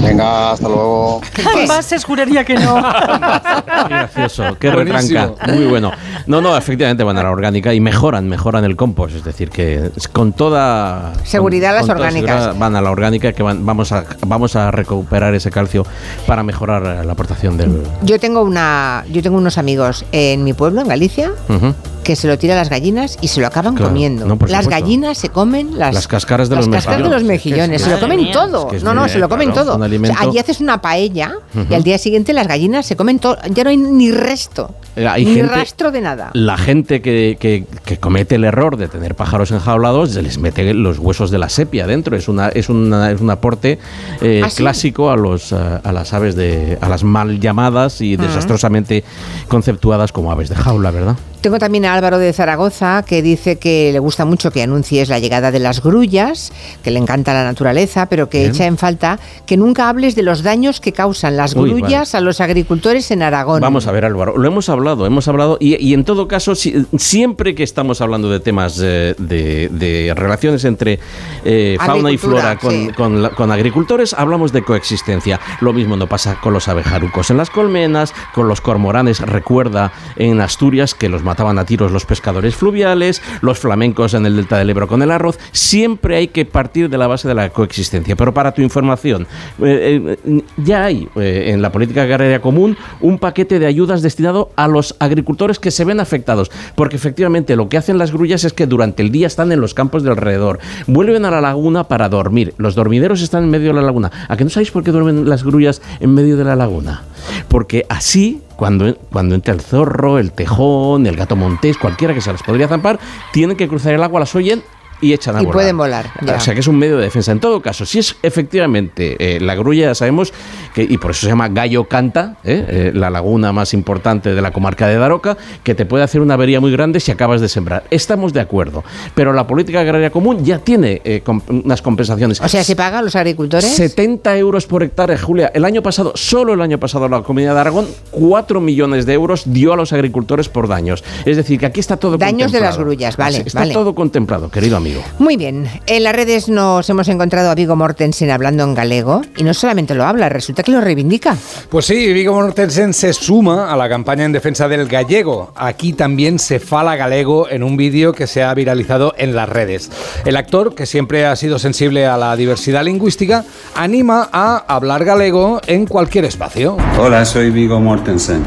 Venga, 0.03 0.53
hasta 0.53 0.67
luego. 0.69 1.21
Envases 1.61 2.05
juraría 2.05 2.45
que 2.45 2.55
no. 2.55 2.77
Qué 2.83 3.89
gracioso, 3.89 4.57
qué 4.59 4.71
retranca. 4.71 5.33
Muy 5.49 5.67
bueno. 5.67 5.93
No, 6.27 6.41
no, 6.41 6.57
efectivamente 6.57 7.05
van 7.05 7.19
a 7.19 7.23
la 7.23 7.31
orgánica 7.31 7.73
y 7.75 7.81
mejoran, 7.81 8.29
mejoran 8.29 8.65
el 8.65 8.77
compost. 8.77 9.17
Es 9.17 9.25
decir, 9.25 9.51
que 9.51 9.91
con 10.13 10.33
toda 10.33 11.13
Seguridad 11.25 11.73
las 11.75 11.83
con 11.83 11.93
orgánicas. 11.93 12.31
seguridad 12.45 12.55
van 12.59 12.77
a 12.77 12.81
la 12.81 12.91
orgánica 12.91 13.33
que 13.33 13.43
van- 13.43 13.65
vamos, 13.67 13.93
a, 13.93 14.05
vamos 14.27 14.57
a 14.57 14.71
recuperar 14.71 15.35
ese 15.35 15.51
calcio 15.51 15.85
para 16.27 16.43
mejorar 16.43 17.05
la 17.05 17.13
aportación 17.13 17.57
del. 17.57 17.83
Yo 18.03 18.19
tengo 18.19 18.43
una, 18.43 19.05
yo 19.11 19.23
tengo 19.23 19.37
unos 19.39 19.59
amigos 19.59 20.05
en 20.13 20.45
mi 20.45 20.53
pueblo, 20.53 20.81
en 20.81 20.89
Galicia, 20.89 21.31
Ujú. 21.49 21.75
Que 22.03 22.17
se 22.17 22.27
lo 22.29 22.39
tiran 22.39 22.57
las 22.57 22.71
gallinas 22.71 23.19
y 23.21 23.29
se 23.29 23.41
lo 23.41 23.47
acaban 23.47 23.75
Claro. 23.75 23.91
comiendo. 23.91 24.25
No, 24.27 24.35
las 24.35 24.41
supuesto. 24.65 24.71
gallinas 24.71 25.19
se 25.19 25.29
comen 25.29 25.79
las, 25.79 25.95
Las 25.95 26.09
cáscaras 26.09 26.49
de 26.49 26.57
las 26.57 26.67
los 26.67 26.75
cáscaras 26.75 27.03
de 27.03 27.09
los 27.11 27.23
mejillones. 27.25 27.69
mejillones. 27.69 27.81
Es 27.83 27.87
Se 27.87 27.91
lo 27.95 28.01
comen 28.01 28.33
todo. 28.33 28.49
mía. 28.49 28.59
Es 28.67 28.71
que 28.71 28.77
es 28.79 28.85
no, 28.85 28.95
no, 28.95 29.09
se 29.09 29.19
lo 29.19 29.29
comen 29.29 29.51
claro, 29.53 29.73
todo. 29.77 29.85
O 29.85 29.89
sea, 30.07 30.17
allí 30.21 30.39
haces 30.39 30.61
una 30.61 30.81
paella 30.81 31.35
y 31.69 31.75
al 31.75 31.83
día 31.83 31.99
siguiente 31.99 32.33
las 32.33 32.47
gallinas 32.49 32.87
se 32.87 32.97
comen 32.97 33.19
todo. 33.19 33.37
Ya 33.53 33.65
no 33.65 33.71
hay 33.71 33.77
ni 33.77 34.11
resto. 34.11 34.75
Eh, 34.97 35.07
hay 35.07 35.25
ni 35.25 35.35
gente- 35.35 35.55
rastro 35.55 35.91
de 35.93 36.01
nada. 36.01 36.31
La 36.33 36.57
gente 36.59 37.01
que, 37.01 37.37
que- 37.39 37.65
que 37.85 37.99
comete 37.99 38.35
el 38.35 38.45
error 38.45 38.77
de 38.77 38.89
tener 38.89 39.15
pájaros 39.15 39.51
enjaulados 39.53 40.11
se 40.11 40.23
les 40.23 40.39
mete 40.39 40.75
los 40.75 40.99
huesos 40.99 41.31
de 41.31 41.39
la 41.39 41.49
sepia 41.49 41.87
dentro. 41.87 42.17
Es 42.17 42.29
una 42.29 42.49
es 42.49 42.69
una- 42.69 43.11
es 43.13 43.21
un 43.21 43.31
aporte 43.31 43.79
eh, 44.21 44.43
¿Ah, 44.45 44.51
sí? 44.51 44.57
clásico 44.57 45.11
a 45.11 45.17
los 45.17 45.53
a, 45.53 45.77
a 45.77 45.93
las 45.93 46.13
aves 46.13 46.35
de 46.35 46.77
a 46.81 46.89
las 46.89 47.05
mal 47.05 47.39
llamadas 47.39 48.01
y 48.01 48.17
desastrosamente 48.17 49.05
conceptuadas 49.49 50.13
como 50.13 50.33
aves 50.33 50.49
de 50.49 50.57
jaula, 50.57 50.91
¿verdad? 50.91 51.17
Tengo 51.41 51.59
también 51.59 51.87
a 51.87 51.95
Álvaro 51.95 52.19
de 52.19 52.33
Zaragoza 52.35 53.03
que 53.07 53.23
dice 53.23 53.57
que 53.59 53.91
le 53.93 53.99
gusta 53.99 54.27
mucho 54.27 54.51
que 54.51 54.63
anuncies 54.63 55.09
la 55.09 55.19
llegada 55.19 55.51
de 55.51 55.59
las 55.59 55.83
grullas, 55.83 56.53
que 56.85 56.91
le 56.91 56.99
encanta 56.99 57.33
la 57.33 57.45
naturaleza, 57.45 58.07
pero 58.07 58.29
que 58.29 58.41
Bien. 58.41 58.51
echa 58.51 58.67
en 58.67 58.77
falta 58.77 59.19
que 59.47 59.57
nunca 59.57 59.89
hables 59.89 60.15
de 60.15 60.23
los 60.23 60.43
daños 60.43 60.81
que 60.81 60.93
causan 60.93 61.39
las 61.39 61.55
Uy, 61.55 61.71
grullas 61.71 62.15
a 62.15 62.21
los 62.21 62.43
agricultores 62.43 63.11
en 63.11 63.23
Aragón. 63.23 63.63
Vamos 63.63 63.87
a 63.87 63.93
ver, 63.93 64.05
Álvaro, 64.05 64.37
lo 64.37 64.47
hemos 64.47 64.69
hablado, 64.69 65.07
hemos 65.07 65.29
hablado, 65.29 65.57
y, 65.61 65.83
y 65.83 65.95
en 65.95 66.05
todo 66.05 66.29
caso, 66.29 66.55
si- 66.55 66.85
siempre 66.99 67.55
que 67.55 67.63
estamos 67.63 68.03
hablando 68.03 68.29
de 68.29 68.41
temas 68.41 68.79
eh, 68.83 69.15
de, 69.17 69.69
de 69.71 70.13
relaciones 70.15 70.65
entre 70.67 70.99
eh, 71.47 71.79
fauna 71.81 72.11
y 72.13 72.19
flora 72.19 72.57
con, 72.59 72.71
sí. 72.71 72.91
con 72.95 73.23
la- 73.23 73.31
con 73.31 73.51
agricultores, 73.51 74.13
hablamos 74.13 74.53
de 74.53 74.63
coexistencia. 74.63 75.41
Lo 75.63 75.73
mismo 75.73 75.97
no 75.97 76.07
pasa 76.07 76.39
con 76.43 76.53
los 76.53 76.69
abejarucos 76.69 77.31
en 77.31 77.39
las 77.39 77.49
colmenas, 77.49 78.13
con 78.35 78.47
los 78.47 78.61
cormoranes, 78.61 79.21
recuerda 79.21 79.91
en 80.17 80.43
Asturias 80.43 80.95
que 80.95 81.09
los 81.09 81.23
mataban 81.31 81.61
a 81.61 81.65
tiros 81.65 81.93
los 81.93 82.07
pescadores 82.07 82.57
fluviales, 82.57 83.23
los 83.41 83.61
flamencos 83.61 84.15
en 84.15 84.27
el 84.27 84.35
delta 84.35 84.59
del 84.59 84.71
Ebro 84.71 84.89
con 84.89 85.01
el 85.01 85.13
arroz. 85.13 85.39
Siempre 85.53 86.17
hay 86.17 86.27
que 86.27 86.45
partir 86.45 86.91
de 86.91 86.99
la 86.99 87.07
base 87.07 87.29
de 87.29 87.35
la 87.37 87.51
coexistencia. 87.51 88.17
Pero 88.17 88.35
para 88.35 88.51
tu 88.51 88.63
información, 88.63 89.29
eh, 89.63 90.17
eh, 90.27 90.43
ya 90.57 90.87
hay 90.87 91.09
eh, 91.15 91.53
en 91.53 91.63
la 91.63 91.71
política 91.71 92.03
agraria 92.03 92.41
común 92.41 92.77
un 93.01 93.21
paquete 93.21 93.61
de 93.61 93.67
ayudas 93.67 94.03
destinado 94.03 94.51
a 94.57 94.67
los 94.67 94.97
agricultores 94.99 95.61
que 95.61 95.71
se 95.71 95.85
ven 95.85 96.01
afectados. 96.01 96.51
Porque 96.75 96.97
efectivamente 96.97 97.55
lo 97.55 97.69
que 97.69 97.79
hacen 97.79 97.97
las 97.97 98.11
grullas 98.11 98.43
es 98.43 98.53
que 98.53 98.67
durante 98.67 99.05
el 99.05 99.13
día 99.13 99.29
están 99.29 99.53
en 99.53 99.61
los 99.61 99.73
campos 99.73 100.03
de 100.03 100.11
alrededor. 100.11 100.59
Vuelven 100.89 101.25
a 101.27 101.31
la 101.31 101.41
laguna 101.41 101.85
para 101.85 102.09
dormir. 102.09 102.55
Los 102.57 102.75
dormideros 102.75 103.23
están 103.23 103.45
en 103.45 103.51
medio 103.51 103.69
de 103.69 103.75
la 103.75 103.83
laguna. 103.83 104.11
¿A 104.27 104.37
que 104.37 104.43
no 104.43 104.51
sabéis 104.51 104.73
por 104.73 104.83
qué 104.83 104.91
duermen 104.91 105.29
las 105.29 105.45
grullas 105.45 105.81
en 106.01 106.13
medio 106.13 106.37
de 106.37 106.43
la 106.43 106.57
laguna? 106.57 107.05
Porque 107.47 107.87
así 107.89 108.43
cuando, 108.61 108.95
cuando 109.11 109.35
entra 109.35 109.55
el 109.55 109.63
zorro, 109.63 110.19
el 110.19 110.33
tejón, 110.33 111.07
el 111.07 111.17
gato 111.17 111.35
montés, 111.35 111.79
cualquiera 111.79 112.13
que 112.13 112.21
se 112.21 112.31
las 112.31 112.43
podría 112.43 112.69
zampar, 112.69 113.01
tienen 113.33 113.57
que 113.57 113.67
cruzar 113.67 113.95
el 113.95 114.03
agua, 114.03 114.21
las 114.21 114.35
oyen 114.35 114.63
y 115.01 115.13
echan 115.13 115.37
a 115.37 115.43
Y 115.43 115.45
volar. 115.47 115.55
pueden 115.55 115.77
volar, 115.77 116.11
ya. 116.25 116.37
O 116.37 116.41
sea 116.41 116.55
que 116.55 116.61
es 116.61 116.67
un 116.69 116.79
medio 116.79 116.97
de 116.97 117.05
defensa. 117.05 117.33
En 117.33 117.41
todo 117.41 117.61
caso, 117.61 117.87
si 117.87 117.99
es 117.99 118.17
efectivamente 118.23 119.17
eh, 119.19 119.41
la 119.41 119.55
grulla, 119.55 119.87
ya 119.87 119.95
sabemos 119.95 120.33
que, 120.75 120.83
y 120.83 120.99
por 120.99 121.13
eso 121.13 121.23
se 121.23 121.29
llama 121.29 121.49
Gallo 121.49 121.85
Canta, 121.85 122.37
¿eh? 122.45 122.65
Eh, 122.69 122.93
la 122.95 123.11
laguna 123.11 123.53
más 123.53 123.73
importante 123.75 124.35
de 124.35 124.43
la 124.43 124.51
comarca 124.53 124.87
de 124.89 124.97
Daroca, 124.97 125.37
que 125.63 125.75
te 125.75 125.87
puede 125.87 126.05
hacer 126.05 126.21
una 126.21 126.35
avería 126.35 126.61
muy 126.61 126.73
grande 126.73 127.01
si 127.01 127.11
acabas 127.11 127.41
de 127.41 127.49
sembrar. 127.49 127.85
Estamos 127.91 128.33
de 128.33 128.41
acuerdo, 128.41 128.85
pero 129.15 129.33
la 129.33 129.47
política 129.47 129.81
agraria 129.81 130.11
común 130.11 130.45
ya 130.45 130.59
tiene 130.59 131.03
unas 131.49 131.83
compensaciones. 131.83 132.41
O 132.41 132.49
sea, 132.49 132.65
¿se 132.65 132.77
paga 132.77 132.99
a 132.99 133.03
los 133.03 133.17
agricultores? 133.17 133.65
70 133.71 134.37
euros 134.37 134.67
por 134.67 134.83
hectárea, 134.83 135.17
Julia. 135.19 135.51
El 135.55 135.65
año 135.65 135.83
pasado, 135.83 136.13
solo 136.15 136.55
el 136.55 136.61
año 136.61 136.79
pasado, 136.79 137.09
la 137.09 137.23
Comunidad 137.23 137.55
de 137.55 137.61
Aragón, 137.61 137.87
4 138.11 138.61
millones 138.61 139.07
de 139.07 139.13
euros 139.15 139.43
dio 139.47 139.73
a 139.73 139.77
los 139.77 139.93
agricultores 139.93 140.49
por 140.49 140.69
daños. 140.69 141.05
Es 141.25 141.37
decir, 141.37 141.59
que 141.59 141.67
aquí 141.67 141.81
está 141.81 141.97
todo 141.97 142.19
Daños 142.19 142.53
de 142.53 142.61
las 142.61 142.77
grullas, 142.79 143.17
vale, 143.17 143.39
Está 143.47 143.61
vale. 143.61 143.73
todo 143.73 143.95
contemplado, 143.95 144.51
querido 144.51 144.77
amigo. 144.77 144.90
Muy 145.19 145.37
bien, 145.37 145.69
en 145.87 146.05
las 146.05 146.15
redes 146.15 146.49
nos 146.49 146.89
hemos 146.89 147.09
encontrado 147.09 147.51
a 147.51 147.55
Vigo 147.55 147.77
Mortensen 147.77 148.31
hablando 148.31 148.65
en 148.65 148.75
galego 148.75 149.23
y 149.37 149.45
no 149.45 149.55
solamente 149.55 149.95
lo 149.95 150.05
habla, 150.05 150.29
resulta 150.29 150.63
que 150.63 150.73
lo 150.73 150.81
reivindica. 150.81 151.37
Pues 151.69 151.87
sí, 151.87 152.13
Vigo 152.13 152.35
Mortensen 152.35 152.95
se 152.95 153.13
suma 153.13 153.73
a 153.73 153.77
la 153.77 153.89
campaña 153.89 154.25
en 154.25 154.33
defensa 154.33 154.69
del 154.69 154.87
gallego. 154.87 155.53
Aquí 155.57 155.93
también 155.93 156.39
se 156.39 156.61
fala 156.61 156.97
galego 156.97 157.49
en 157.49 157.63
un 157.63 157.77
vídeo 157.77 158.13
que 158.13 158.27
se 158.27 158.43
ha 158.43 158.53
viralizado 158.55 159.15
en 159.17 159.35
las 159.35 159.49
redes. 159.49 159.91
El 160.25 160.37
actor, 160.37 160.75
que 160.75 160.87
siempre 160.87 161.27
ha 161.27 161.37
sido 161.37 161.59
sensible 161.59 162.07
a 162.07 162.17
la 162.17 162.37
diversidad 162.37 162.85
lingüística, 162.85 163.45
anima 163.75 164.29
a 164.33 164.65
hablar 164.69 165.05
galego 165.05 165.61
en 165.67 165.87
cualquier 165.87 166.25
espacio. 166.25 166.77
Hola, 166.99 167.25
soy 167.25 167.51
Vigo 167.51 167.81
Mortensen 167.81 168.43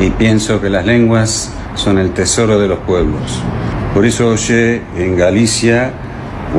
y 0.00 0.10
pienso 0.10 0.60
que 0.60 0.70
las 0.70 0.84
lenguas 0.84 1.50
son 1.76 1.98
el 1.98 2.12
tesoro 2.12 2.58
de 2.58 2.68
los 2.68 2.78
pueblos. 2.80 3.42
Por 3.94 4.04
eso 4.04 4.34
hoxe 4.34 4.82
en 4.98 5.14
Galicia, 5.16 5.94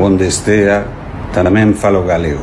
onde 0.00 0.24
estea, 0.24 0.88
tamén 1.36 1.76
falo 1.76 2.00
galego. 2.00 2.40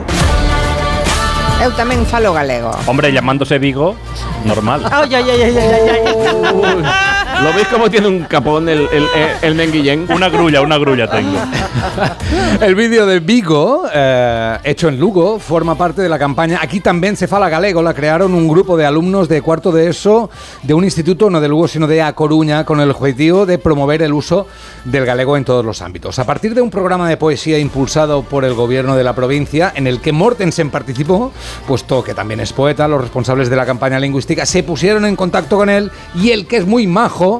Eu 1.66 1.74
tamén 1.74 2.06
falo 2.06 2.30
galego. 2.30 2.70
Hombre, 2.86 3.10
llamándose 3.10 3.58
Vigo, 3.58 3.98
normal. 4.46 4.86
Ay, 4.94 5.18
ay, 5.18 5.26
ay, 5.34 5.42
ay, 5.50 5.56
ay, 5.58 5.70
ay, 5.90 6.06
ay. 6.06 7.13
¿Lo 7.42 7.54
veis 7.54 7.68
cómo 7.68 7.90
tiene 7.90 8.08
un 8.08 8.24
capón 8.26 8.70
el, 8.70 8.88
el, 8.92 9.08
el 9.42 9.56
menguillén? 9.56 10.08
Una 10.10 10.30
grulla, 10.30 10.62
una 10.62 10.78
grulla 10.78 11.10
tengo. 11.10 11.38
El 12.62 12.76
vídeo 12.76 13.06
de 13.06 13.20
Vigo, 13.20 13.84
eh, 13.94 14.58
hecho 14.64 14.88
en 14.88 15.00
Lugo, 15.00 15.40
forma 15.40 15.76
parte 15.76 16.02
de 16.02 16.10
la 16.10 16.18
campaña 16.18 16.60
Aquí 16.62 16.80
también 16.80 17.16
se 17.18 17.28
fala 17.28 17.50
galego. 17.50 17.82
La 17.82 17.94
crearon 17.94 18.34
un 18.34 18.48
grupo 18.48 18.78
de 18.78 18.86
alumnos 18.86 19.28
de 19.28 19.42
cuarto 19.42 19.72
de 19.72 19.90
ESO 19.90 20.30
de 20.62 20.74
un 20.74 20.84
instituto, 20.84 21.30
no 21.30 21.42
de 21.42 21.48
Lugo, 21.48 21.68
sino 21.68 21.88
de 21.88 22.02
A 22.02 22.14
Coruña, 22.14 22.66
con 22.66 22.80
el 22.80 22.92
objetivo 22.92 23.46
de 23.46 23.58
promover 23.58 24.02
el 24.02 24.14
uso 24.14 24.48
del 24.86 25.06
galego 25.06 25.36
en 25.38 25.46
todos 25.46 25.66
los 25.66 25.82
ámbitos. 25.82 26.20
A 26.20 26.26
partir 26.26 26.54
de 26.54 26.62
un 26.62 26.70
programa 26.70 27.10
de 27.10 27.18
poesía 27.18 27.60
impulsado 27.60 28.24
por 28.24 28.46
el 28.46 28.54
gobierno 28.54 28.96
de 28.96 29.04
la 29.04 29.14
provincia, 29.14 29.72
en 29.76 29.88
el 29.88 30.00
que 30.02 30.12
Mortensen 30.12 30.70
participó, 30.70 31.32
puesto 31.68 32.04
que 32.04 32.14
también 32.14 32.40
es 32.40 32.54
poeta, 32.54 32.88
los 32.88 33.02
responsables 33.02 33.50
de 33.50 33.56
la 33.56 33.66
campaña 33.66 34.00
lingüística 34.00 34.46
se 34.46 34.64
pusieron 34.64 35.06
en 35.06 35.16
contacto 35.16 35.58
con 35.58 35.70
él 35.70 35.92
y 36.16 36.32
él, 36.32 36.46
que 36.48 36.58
es 36.58 36.66
muy 36.66 36.88
majo, 36.88 37.33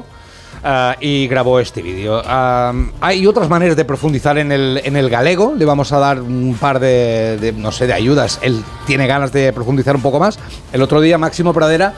Ah, 0.66 0.96
y 0.98 1.28
grabó 1.28 1.60
este 1.60 1.82
vídeo. 1.82 2.22
Ah, 2.24 2.72
hay 3.02 3.26
otras 3.26 3.50
maneras 3.50 3.76
de 3.76 3.84
profundizar 3.84 4.38
en 4.38 4.50
el, 4.50 4.80
en 4.82 4.96
el 4.96 5.10
galego. 5.10 5.54
Le 5.56 5.66
vamos 5.66 5.92
a 5.92 5.98
dar 5.98 6.20
un 6.22 6.56
par 6.58 6.80
de, 6.80 7.36
de, 7.38 7.52
no 7.52 7.70
sé, 7.70 7.86
de 7.86 7.92
ayudas. 7.92 8.38
Él 8.40 8.64
tiene 8.86 9.06
ganas 9.06 9.30
de 9.30 9.52
profundizar 9.52 9.94
un 9.94 10.00
poco 10.02 10.18
más. 10.18 10.38
El 10.72 10.80
otro 10.80 11.02
día 11.02 11.18
Máximo 11.18 11.52
Pradera 11.52 11.92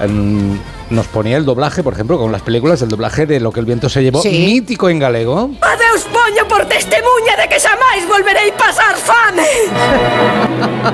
em, 0.00 0.58
nos 0.90 1.06
ponía 1.06 1.38
el 1.38 1.46
doblaje, 1.46 1.82
por 1.82 1.94
ejemplo, 1.94 2.18
con 2.18 2.30
las 2.30 2.42
películas, 2.42 2.82
el 2.82 2.90
doblaje 2.90 3.24
de 3.24 3.40
Lo 3.40 3.52
que 3.52 3.60
el 3.60 3.66
viento 3.66 3.88
se 3.88 4.02
llevó, 4.02 4.20
Sí. 4.20 4.28
mítico 4.30 4.90
en 4.90 4.98
galego. 4.98 5.50
Adeus 5.62 6.02
poño 6.04 6.46
por 6.46 6.66
testemunha 6.66 7.36
de 7.40 7.48
que 7.48 7.58
xamais 7.58 8.06
volverei 8.06 8.52
pasar 8.52 8.96
fame. 8.96 9.46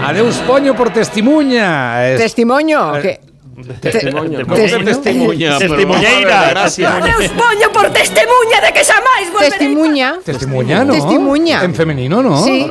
Adeus 0.07 0.37
poño 0.47 0.75
por 0.77 0.91
testimonio. 0.93 1.65
Es- 2.03 2.19
Testimonio. 2.21 2.97
Eh, 2.99 3.03
que- 3.03 3.21
Testimonio. 3.81 4.41
¿Cómo 4.47 4.57
que 4.57 4.85
testimonio? 4.85 5.59
Testimonera. 5.59 6.51
Gracias. 6.51 6.93
Poño 7.33 7.73
por 7.73 7.91
testemunha 7.91 8.61
de 8.61 8.73
que 8.73 8.85
xamais 8.85 9.33
volverei 9.33 9.51
Testimuña. 9.59 10.19
Testimonio, 10.25 10.85
¿no? 10.85 10.93
Testimuña. 10.93 11.65
En 11.65 11.75
femenino, 11.75 12.23
¿no? 12.23 12.37
Sí. 12.45 12.67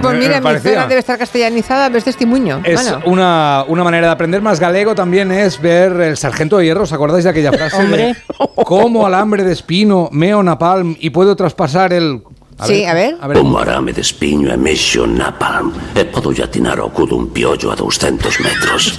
Pues 0.00 0.18
mira, 0.18 0.40
mi 0.40 0.58
zona 0.60 0.86
debe 0.86 1.00
estar 1.00 1.18
castellanizada, 1.18 1.88
ves 1.88 2.04
testimonio. 2.04 2.60
Es 2.64 2.82
Bueno. 2.88 3.02
una, 3.06 3.64
una 3.66 3.82
manera 3.84 4.06
de 4.06 4.12
aprender 4.12 4.40
más 4.40 4.60
galego 4.60 4.94
también 4.94 5.32
es 5.32 5.60
ver 5.60 5.92
el 6.00 6.16
sargento 6.16 6.58
de 6.58 6.66
hierro. 6.66 6.84
¿Os 6.84 6.92
acordáis 6.92 7.24
de 7.24 7.30
aquella 7.30 7.52
frase? 7.52 7.76
Hombre. 7.76 8.04
De, 8.06 8.16
Como 8.64 9.06
alambre 9.06 9.42
de 9.42 9.52
espino, 9.52 10.08
meo 10.12 10.42
napalm 10.42 10.96
y 11.00 11.10
puedo 11.10 11.34
traspasar 11.34 11.92
el. 11.92 12.22
Sí, 12.66 12.84
a 12.84 12.92
ver. 12.92 13.16
Como 13.34 13.58
arame 13.58 13.92
de 13.92 14.00
espiño 14.00 14.50
e 14.50 14.56
mexo 14.58 15.06
napalm 15.06 15.70
e 15.94 16.02
podo 16.10 16.34
atinar 16.42 16.82
o 16.82 16.90
cu 16.90 17.06
dun 17.06 17.30
piollo 17.30 17.70
a 17.70 17.76
200 17.78 18.18
metros. 18.42 18.98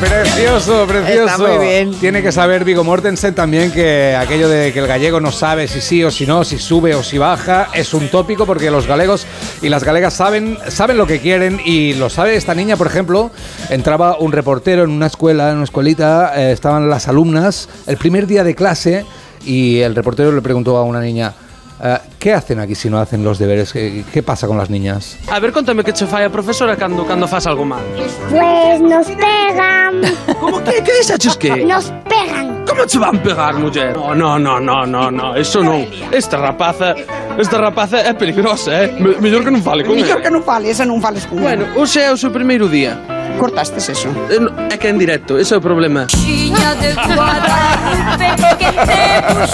Precioso, 0.00 0.86
precioso. 0.86 1.24
Está 1.24 1.38
muy 1.38 1.58
bien. 1.64 1.94
Tiene 1.94 2.22
que 2.22 2.32
saber 2.32 2.64
Vigo 2.64 2.82
Mortensen 2.82 3.34
también 3.34 3.70
que 3.70 4.16
aquello 4.16 4.48
de 4.48 4.72
que 4.72 4.80
el 4.80 4.86
gallego 4.86 5.20
no 5.20 5.30
sabe 5.30 5.68
si 5.68 5.80
sí 5.80 6.02
o 6.02 6.10
si 6.10 6.26
no, 6.26 6.44
si 6.44 6.58
sube 6.58 6.94
o 6.94 7.02
si 7.02 7.18
baja, 7.18 7.68
es 7.72 7.94
un 7.94 8.08
tópico 8.08 8.46
porque 8.46 8.70
los 8.70 8.86
galegos 8.86 9.26
y 9.62 9.68
las 9.68 9.84
galegas 9.84 10.14
saben, 10.14 10.58
saben 10.68 10.96
lo 10.96 11.06
que 11.06 11.20
quieren 11.20 11.60
y 11.64 11.94
lo 11.94 12.10
sabe 12.10 12.34
esta 12.36 12.54
niña, 12.54 12.76
por 12.76 12.88
ejemplo. 12.88 13.30
Entraba 13.70 14.18
un 14.18 14.32
reportero 14.32 14.82
en 14.84 14.90
una 14.90 15.06
escuela, 15.06 15.50
en 15.50 15.56
una 15.56 15.64
escuelita, 15.64 16.32
eh, 16.36 16.52
estaban 16.52 16.90
las 16.90 17.06
alumnas, 17.06 17.68
el 17.86 17.96
primer 17.96 18.26
día 18.26 18.42
de 18.42 18.54
clase 18.54 19.06
y 19.44 19.80
el 19.80 19.94
reportero 19.94 20.32
le 20.32 20.42
preguntó 20.42 20.76
a 20.76 20.82
una 20.82 21.00
niña. 21.00 21.34
Eh, 21.82 21.98
¿Qué 22.18 22.32
hacen 22.32 22.58
aquí 22.60 22.74
si 22.74 22.88
no 22.88 22.98
hacen 22.98 23.22
los 23.24 23.38
deberes? 23.38 23.72
¿Qué, 23.72 24.04
qué 24.12 24.22
pasa 24.22 24.46
con 24.46 24.56
las 24.56 24.70
niñas? 24.70 25.16
A 25.30 25.38
ver, 25.40 25.52
contame 25.52 25.82
que 25.84 25.92
che 25.92 26.06
fai 26.06 26.24
a 26.24 26.30
profesora 26.30 26.76
cando, 26.76 27.04
cando 27.06 27.26
fas 27.28 27.46
algo 27.46 27.64
mal. 27.64 27.82
Pues 28.30 28.80
nos 28.80 29.06
pegan. 29.08 30.00
Como 30.40 30.62
que, 30.64 30.82
que 30.82 30.92
dixaches 30.98 31.36
que? 31.36 31.64
Nos 31.64 31.92
pegan. 32.08 32.64
Como 32.66 32.86
che 32.86 32.98
van 32.98 33.18
pegar, 33.22 33.54
muller? 33.58 33.92
No, 33.94 34.14
no, 34.14 34.38
no, 34.38 34.58
no, 34.60 34.86
no, 34.86 35.10
no, 35.10 35.34
eso 35.36 35.62
non. 35.62 35.84
Esta 36.10 36.38
rapaza, 36.38 36.94
esta 37.38 37.58
rapaza 37.58 37.98
é 38.00 38.14
peligrosa, 38.14 38.84
eh? 38.84 38.92
Me, 38.98 39.20
mellor 39.20 39.44
que 39.44 39.50
non 39.50 39.60
fale 39.60 39.84
con 39.84 39.94
Mellor 39.94 40.16
ela. 40.16 40.22
que 40.24 40.30
non 40.30 40.42
fale, 40.42 40.70
esa 40.70 40.84
non 40.86 41.00
fales 41.00 41.26
con 41.26 41.42
Bueno, 41.42 41.66
hoxe 41.76 42.00
é 42.00 42.10
o 42.10 42.16
seu 42.16 42.30
primeiro 42.30 42.66
día. 42.68 42.96
Cortastes 43.38 43.88
eso. 43.88 44.08
Eh, 44.30 44.38
É 44.74 44.78
que 44.78 44.86
é 44.88 44.90
en 44.90 44.98
directo, 44.98 45.38
ese 45.38 45.54
é 45.54 45.58
o 45.58 45.60
problema. 45.60 46.06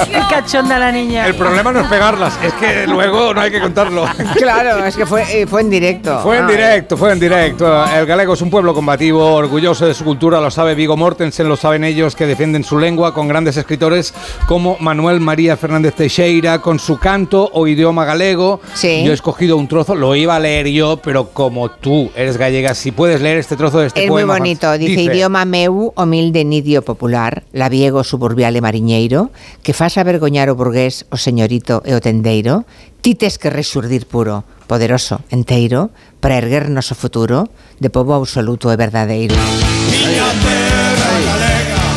Qué 0.07 0.20
cachonda 0.31 0.78
la 0.78 0.91
niña. 0.93 1.26
El 1.26 1.35
problema 1.35 1.72
no 1.72 1.81
es 1.81 1.87
pegarlas, 1.89 2.39
es 2.43 2.53
que 2.55 2.87
luego 2.87 3.35
no 3.35 3.41
hay 3.41 3.51
que 3.51 3.61
contarlo. 3.61 4.05
Claro, 4.41 4.85
es 4.85 4.97
que 4.97 5.05
fue, 5.07 5.22
eh, 5.43 5.47
fue 5.47 5.61
en 5.61 5.70
directo. 5.70 6.20
Fue 6.22 6.39
en 6.39 6.45
Ah. 6.45 6.49
directo, 6.49 6.97
fue 6.97 7.12
en 7.12 7.20
directo. 7.20 7.85
El 7.95 8.07
galego 8.07 8.35
es 8.35 8.41
un 8.43 8.51
pueblo 8.51 8.72
combativo, 8.74 9.35
orgulloso 9.35 9.87
de 9.87 9.95
su 9.95 10.05
cultura, 10.05 10.41
lo 10.41 10.51
sabe 10.51 10.74
Vigo 10.74 10.97
Mortensen, 10.97 11.49
lo 11.49 11.57
saben 11.57 11.85
ellos 11.85 12.14
que 12.16 12.26
defienden 12.26 12.64
su 12.64 12.78
lengua 12.78 13.12
con 13.12 13.28
grandes 13.28 13.57
escritores 13.57 14.14
como 14.47 14.76
Manuel 14.81 15.20
María 15.20 15.57
Fernández 15.57 15.95
Teixeira, 15.95 16.61
con 16.61 16.78
su 16.78 16.99
canto 16.99 17.51
o 17.53 17.66
idioma 17.66 18.05
galego. 18.05 18.61
Sí. 18.74 19.03
Yo 19.05 19.11
he 19.11 19.14
escogido 19.14 19.57
un 19.57 19.68
trozo, 19.68 19.95
lo 19.95 20.14
iba 20.16 20.37
a 20.37 20.41
leer 20.41 20.68
yo, 20.68 20.97
pero 20.99 21.28
como 21.31 21.70
tú 21.70 22.11
eres 22.16 22.37
gallega, 22.37 22.74
si 22.74 22.93
puedes 22.93 23.20
leer 23.20 23.39
este 23.39 23.57
trozo 23.57 23.69
de 23.78 23.86
este 23.86 24.04
Es 24.04 24.10
muy 24.10 24.22
poema. 24.22 24.38
bonito, 24.38 24.72
dice, 24.76 25.02
idioma 25.02 25.44
meu, 25.44 25.92
humilde 25.96 26.44
nidio 26.44 26.82
popular, 26.82 27.44
labiego 27.52 28.02
suburbial 28.02 28.56
e 28.56 28.60
mariñeiro, 28.60 29.30
que 29.62 29.72
faz 29.72 29.96
avergoñar 29.96 30.50
o 30.50 30.56
burgués, 30.58 31.06
o 31.10 31.16
señorito 31.16 31.80
e 31.86 31.94
o 31.94 32.00
tendeiro, 32.02 32.66
tites 33.00 33.38
que 33.38 33.48
resurdir 33.48 34.06
puro, 34.10 34.42
poderoso, 34.66 35.20
enteiro, 35.30 35.90
para 36.20 36.36
erguernos 36.36 36.90
o 36.90 36.94
futuro, 36.98 37.48
de 37.78 37.88
povo 37.88 38.12
absoluto 38.18 38.68
e 38.72 38.76
verdadeiro. 38.76 39.36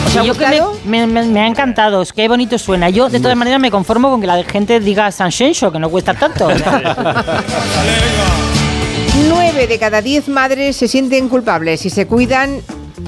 O 0.05 0.09
sea, 0.13 0.23
yo 0.23 0.35
que 0.37 0.45
me, 0.85 0.87
me- 1.07 1.07
me- 1.07 1.25
me 1.25 1.39
ha 1.41 1.47
encantado, 1.47 2.03
es 2.03 2.13
que 2.13 2.27
bonito 2.27 2.59
suena. 2.59 2.87
Yo, 2.89 3.09
de 3.09 3.19
todas 3.19 3.35
maneras, 3.35 3.59
me 3.59 3.71
conformo 3.71 4.11
con 4.11 4.21
que 4.21 4.27
la 4.27 4.43
gente 4.43 4.79
diga 4.79 5.11
San 5.11 5.31
Xenxo, 5.31 5.71
que 5.71 5.79
no 5.79 5.89
cuesta 5.89 6.13
tanto. 6.13 6.47
Nueve 9.53 9.67
de 9.67 9.77
cada 9.77 10.01
diez 10.01 10.29
madres 10.29 10.77
se 10.77 10.87
sienten 10.87 11.29
culpables 11.29 11.85
y 11.85 11.91
se 11.91 12.07
cuidan 12.07 12.59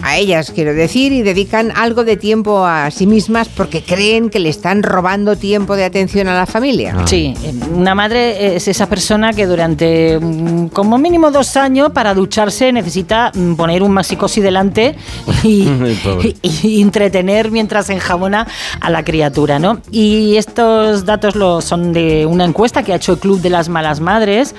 a 0.01 0.17
ellas, 0.17 0.51
quiero 0.53 0.73
decir, 0.73 1.11
y 1.11 1.21
dedican 1.21 1.71
algo 1.75 2.03
de 2.03 2.17
tiempo 2.17 2.65
a 2.65 2.91
sí 2.91 3.07
mismas 3.07 3.49
porque 3.49 3.83
creen 3.83 4.29
que 4.29 4.39
le 4.39 4.49
están 4.49 4.83
robando 4.83 5.35
tiempo 5.35 5.75
de 5.75 5.83
atención 5.83 6.27
a 6.27 6.35
la 6.35 6.45
familia. 6.45 6.95
Sí, 7.05 7.33
eh, 7.43 7.53
una 7.73 7.95
madre 7.95 8.55
es 8.55 8.67
esa 8.67 8.87
persona 8.87 9.33
que 9.33 9.45
durante 9.45 10.19
mm, 10.19 10.67
como 10.67 10.97
mínimo 10.97 11.31
dos 11.31 11.57
años 11.57 11.91
para 11.91 12.13
ducharse 12.13 12.71
necesita 12.71 13.31
mm, 13.33 13.55
poner 13.55 13.83
un 13.83 13.91
maxicosi 13.91 14.41
delante 14.41 14.95
y, 15.43 16.81
entretener 16.81 17.51
mientras 17.51 17.89
enjabona 17.89 18.47
a 18.79 18.89
la 18.89 19.03
criatura, 19.03 19.59
¿no? 19.59 19.79
Y 19.91 20.35
estos 20.35 21.05
datos 21.05 21.35
lo, 21.35 21.61
son 21.61 21.93
de 21.93 22.25
una 22.25 22.45
encuesta 22.45 22.83
que 22.83 22.93
ha 22.93 22.97
hecho 22.97 23.13
el 23.13 23.19
Club 23.19 23.41
de 23.41 23.49
las 23.49 23.69
Malas 23.69 23.99
Madres, 23.99 24.53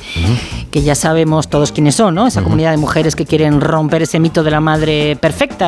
que 0.70 0.82
ya 0.82 0.94
sabemos 0.94 1.48
todos 1.48 1.72
quiénes 1.72 1.94
son, 1.94 2.14
¿no? 2.14 2.26
Esa 2.26 2.42
comunidad 2.42 2.72
de 2.72 2.76
mujeres 2.78 3.14
que 3.14 3.24
quieren 3.24 3.60
romper 3.60 4.02
ese 4.02 4.18
mito 4.18 4.42
de 4.42 4.50
la 4.50 4.60
madre 4.60 5.16
perfecta 5.16 5.25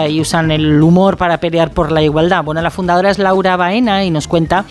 y 0.09 0.21
usan 0.21 0.51
el 0.51 0.83
humor 0.83 1.17
para 1.17 1.39
pelear 1.39 1.71
por 1.71 1.91
la 1.91 2.03
igualdad. 2.03 2.45
Bueno, 2.45 2.61
la 2.63 2.71
fundadora 2.71 3.11
es 3.11 3.19
Laura 3.19 3.57
Baena 3.57 4.05
y 4.05 4.11
nos 4.11 4.29
cuenta 4.29 4.65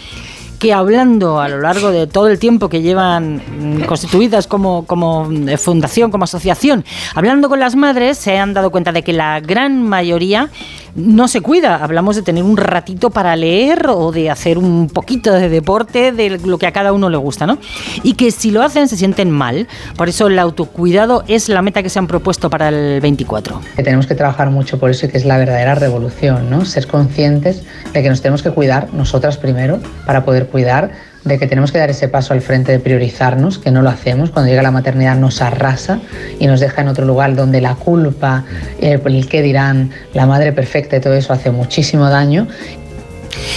que 0.60 0.74
hablando 0.74 1.40
a 1.40 1.50
lo 1.50 1.60
largo 1.60 1.92
de 1.92 2.08
todo 2.08 2.28
el 2.28 2.40
tiempo 2.40 2.70
que 2.70 2.82
llevan 2.82 3.36
mm, 3.36 3.84
constituidas 3.84 4.48
como, 4.48 4.86
como 4.86 5.30
eh, 5.48 5.58
fundación, 5.58 6.10
como 6.10 6.24
asociación, 6.24 6.84
hablando 7.16 7.50
con 7.50 7.60
las 7.60 7.76
madres, 7.76 8.18
se 8.18 8.38
han 8.38 8.54
dado 8.54 8.72
cuenta 8.72 8.92
de 8.92 9.04
que 9.04 9.14
la 9.14 9.40
gran 9.40 9.84
mayoría 9.84 10.50
no 10.96 11.28
se 11.28 11.42
cuida. 11.42 11.76
Hablamos 11.84 12.16
de 12.16 12.22
tener 12.22 12.44
un 12.44 12.58
ratito 12.58 13.10
para 13.10 13.36
leer 13.36 13.88
o 13.90 14.12
de 14.12 14.30
hacer 14.30 14.58
un 14.58 14.90
poquito 14.90 15.34
de 15.34 15.50
deporte, 15.50 16.12
de 16.12 16.40
lo 16.40 16.58
que 16.58 16.68
a 16.68 16.72
cada 16.72 16.94
uno 16.94 17.10
le 17.10 17.18
gusta, 17.18 17.46
¿no? 17.46 17.58
Y 18.04 18.14
que 18.14 18.32
si 18.32 18.52
lo 18.52 18.64
hacen 18.64 18.88
se 18.88 18.98
sienten 18.98 19.32
mal. 19.32 19.68
Por 19.96 20.10
eso 20.10 20.28
el 20.28 20.40
autocuidado 20.40 21.24
es 21.28 21.50
la 21.50 21.62
meta 21.62 21.84
que 21.84 21.90
se 21.90 22.00
han 22.00 22.08
propuesto 22.08 22.50
para 22.50 22.70
el 22.70 23.02
24. 23.02 23.62
que 23.76 23.84
tenemos 23.84 24.08
que 24.08 24.16
trabajar 24.16 24.50
mucho 24.50 24.80
por 24.80 24.90
eso 24.90 25.06
y 25.06 25.10
que 25.10 25.18
es 25.18 25.26
la 25.26 25.38
verdadera 25.38 25.76
revolución, 25.76 26.50
¿no? 26.50 26.66
Ser 26.66 26.88
conscientes 26.88 27.64
de 27.94 28.04
que 28.04 28.10
nos 28.10 28.22
tenemos 28.22 28.42
que 28.42 28.52
cuidar 28.52 28.94
nosotras 28.94 29.38
primero 29.38 29.80
para 30.06 30.26
poder 30.26 30.48
cuidar, 30.48 30.92
de 31.28 31.38
que 31.38 31.48
tenemos 31.48 31.72
que 31.72 31.78
dar 31.78 31.90
ese 31.90 32.08
paso 32.08 32.34
al 32.34 32.42
frente 32.42 32.72
de 32.72 32.80
priorizarnos, 32.80 33.60
que 33.60 33.72
no 33.72 33.82
lo 33.82 33.90
hacemos, 33.90 34.32
cuando 34.32 34.50
llega 34.50 34.62
la 34.62 34.72
maternidad 34.72 35.18
nos 35.18 35.42
arrasa 35.42 36.00
y 36.40 36.48
nos 36.48 36.60
deja 36.60 36.82
en 36.82 36.88
otro 36.88 37.06
lugar 37.06 37.36
donde 37.36 37.62
la 37.62 37.76
culpa, 37.76 38.46
eh, 38.80 39.00
el 39.04 39.28
qué 39.28 39.42
dirán, 39.42 39.92
la 40.14 40.26
madre 40.26 40.54
perfecta 40.54 40.98
y 40.98 41.00
todo 41.00 41.14
eso 41.14 41.34
hace 41.34 41.52
muchísimo 41.52 42.10
daño 42.10 42.48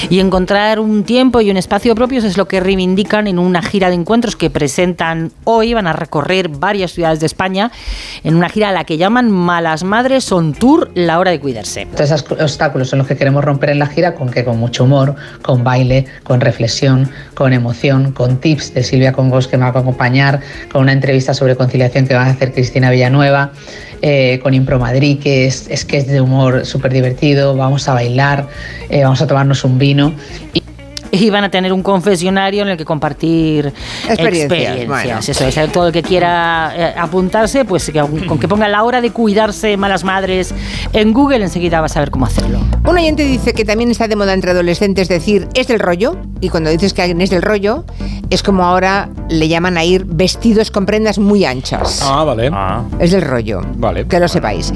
Y 0.09 0.21
encontrar 0.21 0.81
un 0.81 1.05
tiempo 1.05 1.41
y 1.41 1.51
un 1.51 1.57
espacio 1.57 1.95
propios 1.95 2.25
es 2.25 2.37
lo 2.37 2.49
que 2.49 2.61
reivindican 2.61 3.27
en 3.27 3.39
una 3.39 3.63
gira 3.63 3.89
de 3.89 3.95
encuentros 3.95 4.37
que 4.37 4.51
presentan 4.51 5.33
hoy. 5.45 5.75
Van 5.75 5.87
a 5.87 5.93
recorrer 5.93 6.49
varias 6.49 6.93
ciudades 6.93 7.21
de 7.21 7.27
España 7.27 7.71
en 8.25 8.35
una 8.35 8.49
gira 8.49 8.71
a 8.71 8.73
la 8.73 8.85
que 8.85 8.97
llaman 8.97 9.31
Malas 9.31 9.85
Madres 9.85 10.25
Son 10.25 10.53
Tour, 10.53 10.91
la 10.95 11.19
hora 11.19 11.31
de 11.31 11.41
cuidarse. 11.41 11.87
Todos 11.87 12.11
esos 12.11 12.33
obstáculos 12.33 12.89
son 12.89 12.99
los 13.01 13.09
que 13.09 13.17
queremos 13.17 13.45
romper 13.45 13.71
en 13.71 13.79
la 13.79 13.87
gira, 13.87 14.15
con 14.15 14.31
que 14.31 14.45
con 14.45 14.59
mucho 14.59 14.85
humor, 14.85 15.15
con 15.43 15.65
baile, 15.65 16.07
con 16.23 16.41
reflexión, 16.41 17.11
con 17.35 17.53
emoción, 17.53 18.13
con 18.13 18.39
tips 18.39 18.75
de 18.75 18.83
Silvia 18.83 19.13
Congos 19.13 19.49
que 19.49 19.57
me 19.57 19.63
va 19.63 19.69
a 19.69 19.81
acompañar, 19.81 20.41
con 20.73 20.83
una 20.83 20.93
entrevista 20.93 21.35
sobre 21.35 21.57
conciliación 21.57 22.07
que 22.07 22.15
va 22.15 22.23
a 22.23 22.31
hacer 22.31 22.53
Cristina 22.53 22.91
Villanueva, 22.91 23.53
eh, 24.03 24.41
con 24.43 24.55
Impro 24.55 24.79
Madrid, 24.79 25.19
que 25.19 25.47
es, 25.47 25.69
es 25.69 25.85
que 25.85 25.99
es 25.99 26.07
de 26.07 26.21
humor 26.21 26.65
súper 26.65 26.93
divertido, 26.93 27.57
vamos 27.57 27.89
a 27.89 27.95
bailar, 27.95 28.49
eh, 28.89 29.03
vamos 29.03 29.21
a 29.21 29.27
tomarnos 29.27 29.65
un 29.65 29.79
vino. 29.79 30.15
Y 30.55 30.63
Y 31.13 31.31
van 31.31 31.45
a 31.45 31.51
tener 31.51 31.73
un 31.73 31.83
confesionario 31.83 32.63
en 32.63 32.69
el 32.69 32.77
que 32.77 32.85
compartir 32.85 33.73
Experiencias, 34.09 34.43
experiencias. 34.43 34.89
bueno. 34.89 35.19
Eso 35.19 35.47
es, 35.47 35.73
todo 35.73 35.89
el 35.89 35.93
que 35.93 36.03
quiera 36.03 36.73
eh, 36.77 36.95
apuntarse, 36.97 37.65
pues 37.65 37.91
que, 37.91 38.01
con 38.01 38.39
que 38.39 38.49
ponga 38.49 38.69
la 38.69 38.85
hora 38.85 39.01
de 39.01 39.11
cuidarse 39.11 39.77
malas 39.77 40.05
madres 40.05 40.55
en 40.93 41.13
Google, 41.13 41.43
enseguida 41.43 41.81
vas 41.81 41.97
a 41.97 42.01
ver 42.01 42.11
cómo 42.11 42.27
hacerlo. 42.27 42.61
Un 42.89 42.97
oyente 42.97 43.25
dice 43.25 43.53
que 43.55 43.65
también 43.65 43.91
está 43.91 44.09
de 44.09 44.17
moda 44.17 44.35
entre 44.35 44.53
adolescentes 44.53 45.09
decir 45.09 45.49
es 45.55 45.69
del 45.69 45.81
rollo 45.81 46.17
y 46.41 46.49
cuando 46.49 46.71
dices 46.71 46.95
que 46.95 47.03
alguien 47.03 47.21
es 47.21 47.31
del 47.31 47.43
rollo 47.43 47.85
es 48.31 48.43
como 48.43 48.65
ahora 48.65 49.09
le 49.29 49.49
llaman 49.49 49.77
a 49.77 49.85
ir 49.85 50.05
vestidos 50.05 50.71
con 50.71 50.87
prendas 50.87 51.19
muy 51.19 51.45
anchas. 51.45 52.01
Ah, 52.05 52.25
vale. 52.25 52.51
Es 52.99 53.11
del 53.11 53.23
rollo. 53.23 53.63
Vale. 53.77 54.07
Que 54.07 54.21
lo 54.21 54.29
sepáis. 54.29 54.73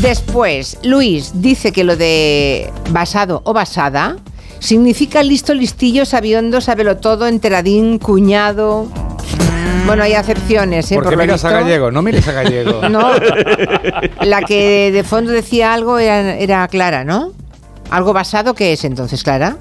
Después, 0.00 0.78
Luis 0.82 1.32
dice 1.34 1.72
que 1.72 1.84
lo 1.84 1.96
de 1.96 2.70
basado 2.90 3.40
o 3.44 3.52
basada 3.52 4.16
significa 4.60 5.22
listo, 5.22 5.54
listillo, 5.54 6.04
sabiondo, 6.04 6.60
sabelo 6.60 6.96
todo, 6.96 7.26
enteradín, 7.26 7.98
cuñado. 7.98 8.88
Bueno, 9.86 10.02
hay 10.02 10.14
acepciones, 10.14 10.90
¿eh? 10.92 10.96
¿Por 10.96 11.04
Por 11.04 11.12
qué 11.12 11.16
lo 11.16 11.22
miras 11.22 11.44
a 11.44 11.50
gallego? 11.50 11.90
No 11.90 12.02
mires 12.02 12.26
a 12.28 12.32
gallego. 12.32 12.82
No, 12.88 13.12
la 14.22 14.42
que 14.42 14.90
de 14.92 15.04
fondo 15.04 15.32
decía 15.32 15.72
algo 15.72 15.98
era, 15.98 16.36
era 16.36 16.66
Clara, 16.68 17.04
¿no? 17.04 17.32
¿Algo 17.90 18.12
basado 18.12 18.54
qué 18.54 18.74
es 18.74 18.84
entonces, 18.84 19.22
Clara? 19.22 19.56